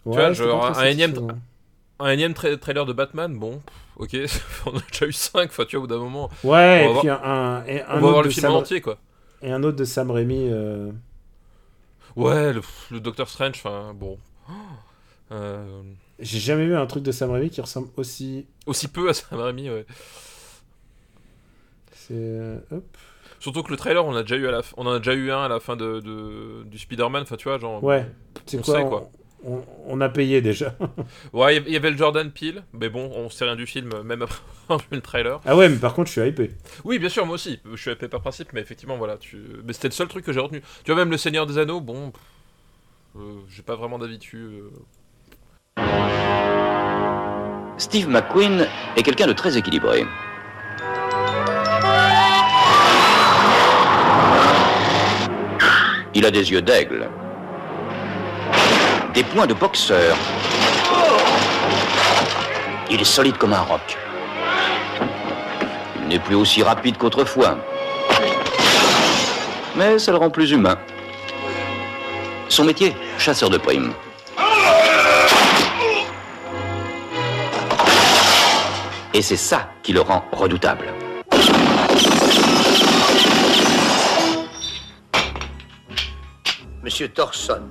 [0.06, 1.14] Ouais, vois, genre, un énième.
[2.00, 3.62] Un énième tra- trailer de Batman, bon,
[3.98, 4.16] ok,
[4.66, 6.98] on a déjà eu cinq, enfin tu vois, au bout d'un moment, Ouais, On va
[6.98, 8.52] et puis un, un, et on un va autre voir de le film Sam...
[8.54, 8.98] en entier quoi.
[9.42, 10.48] et un autre de Sam Raimi.
[10.52, 10.92] euh,
[12.16, 12.62] Ouais, le,
[12.92, 14.18] le Doctor Strange, enfin bon.
[15.32, 15.82] Euh,
[16.20, 18.46] J'ai jamais vu un truc de Sam Raimi qui ressemble aussi.
[18.68, 19.84] aussi peu à Sam Raimi, ouais.
[21.92, 22.84] C'est euh, hop.
[23.40, 25.14] Surtout que le trailer, on a déjà eu à la, f- on en a déjà
[25.14, 27.84] eu un à la fin de, de- du Spider-Man, enfin tu vois, genre.
[27.84, 28.06] Ouais.
[28.46, 29.10] C'est on quoi, sait, on, quoi.
[29.48, 30.74] On, on a payé déjà.
[31.34, 34.24] Ouais, il y- avait le Jordan Peele, mais bon, on sait rien du film, même
[34.24, 35.40] après le trailer.
[35.46, 36.50] ah ouais, mais par contre, je suis hypé.
[36.84, 39.38] Oui, bien sûr, moi aussi, je suis épais par principe, mais effectivement, voilà, tu...
[39.64, 40.62] mais c'était le seul truc que j'ai retenu.
[40.84, 42.12] Tu vois, même le Seigneur des Anneaux, bon,
[43.18, 43.20] euh,
[43.50, 44.38] j'ai pas vraiment dessus.
[44.38, 44.70] euh.
[47.78, 50.06] Steve McQueen est quelqu'un de très équilibré.
[56.14, 57.10] Il a des yeux d'aigle,
[59.16, 60.18] des poings de boxeur.
[62.92, 63.98] Il est solide comme un roc.
[66.02, 67.58] Il n'est plus aussi rapide qu'autrefois.
[69.78, 70.78] Mais ça le rend plus humain.
[72.50, 73.94] Son métier, chasseur de primes.
[79.14, 80.88] Et c'est ça qui le rend redoutable.
[86.84, 87.64] Monsieur Thorson,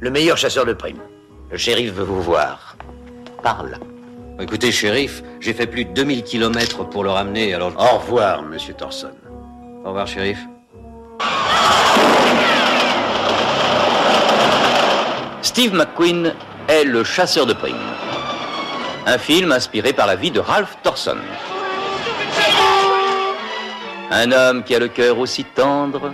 [0.00, 1.02] le meilleur chasseur de primes.
[1.50, 2.76] Le shérif veut vous voir.
[3.42, 3.78] Parle.
[4.40, 7.72] Écoutez, shérif, j'ai fait plus de 2000 kilomètres pour le ramener, alors...
[7.76, 9.12] Au revoir, monsieur Thorson.
[9.84, 10.38] Au revoir, shérif.
[15.42, 16.32] Steve McQueen
[16.68, 17.76] est le chasseur de primes.
[19.06, 21.18] Un film inspiré par la vie de Ralph Thorson.
[24.10, 26.12] Un homme qui a le cœur aussi tendre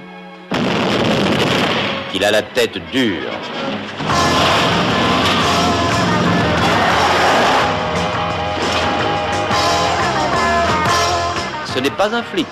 [2.16, 3.30] qu'il a la tête dure.
[11.66, 12.46] Ce n'est pas un flic,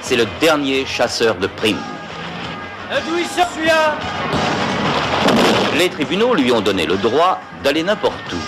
[0.00, 1.76] c'est le dernier chasseur de primes.
[5.76, 8.38] Les tribunaux lui ont donné le droit d'aller n'importe où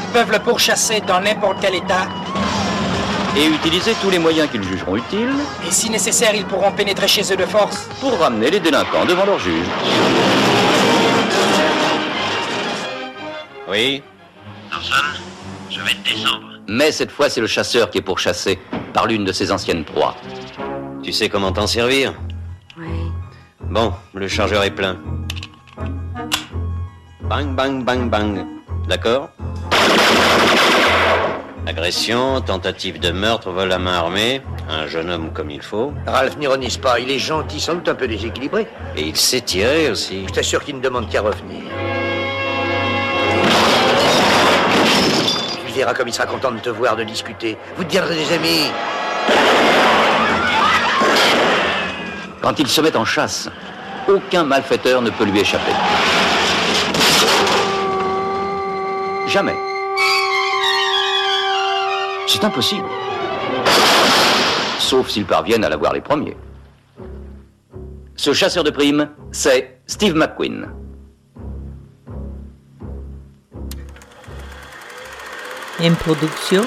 [0.00, 2.08] Ils peuvent le pourchasser dans n'importe quel état.
[3.36, 5.32] Et utiliser tous les moyens qu'ils jugeront utiles
[5.66, 7.88] Et si nécessaire, ils pourront pénétrer chez eux de force.
[8.00, 9.66] pour ramener les délinquants devant leur juge.
[13.70, 14.02] Oui,
[15.70, 16.46] je vais te descendre.
[16.68, 18.58] mais cette fois c'est le chasseur qui est pourchassé
[18.94, 20.14] par l'une de ses anciennes proies.
[21.02, 22.14] Tu sais comment t'en servir
[22.78, 22.86] Oui.
[23.60, 24.96] Bon, le chargeur est plein.
[27.22, 28.46] Bang, bang, bang, bang.
[28.88, 29.28] D'accord
[31.68, 34.40] Agression, tentative de meurtre, vol à main armée,
[34.70, 35.92] un jeune homme comme il faut.
[36.06, 38.66] Ralph n'ironise pas, il est gentil, sans doute un peu déséquilibré.
[38.96, 40.24] Et il s'est tiré aussi.
[40.26, 41.64] Je t'assure qu'il ne demande qu'à revenir.
[45.66, 47.58] Tu verras comme il sera content de te voir, de discuter.
[47.76, 48.70] Vous deviendrez des amis.
[52.40, 53.50] Quand il se met en chasse,
[54.08, 55.72] aucun malfaiteur ne peut lui échapper.
[59.26, 59.67] Jamais.
[62.28, 62.86] C'est impossible.
[64.78, 66.36] Sauf s'ils parviennent à l'avoir les premiers.
[68.16, 70.68] Ce chasseur de primes, c'est Steve McQueen.
[75.80, 76.64] Une production.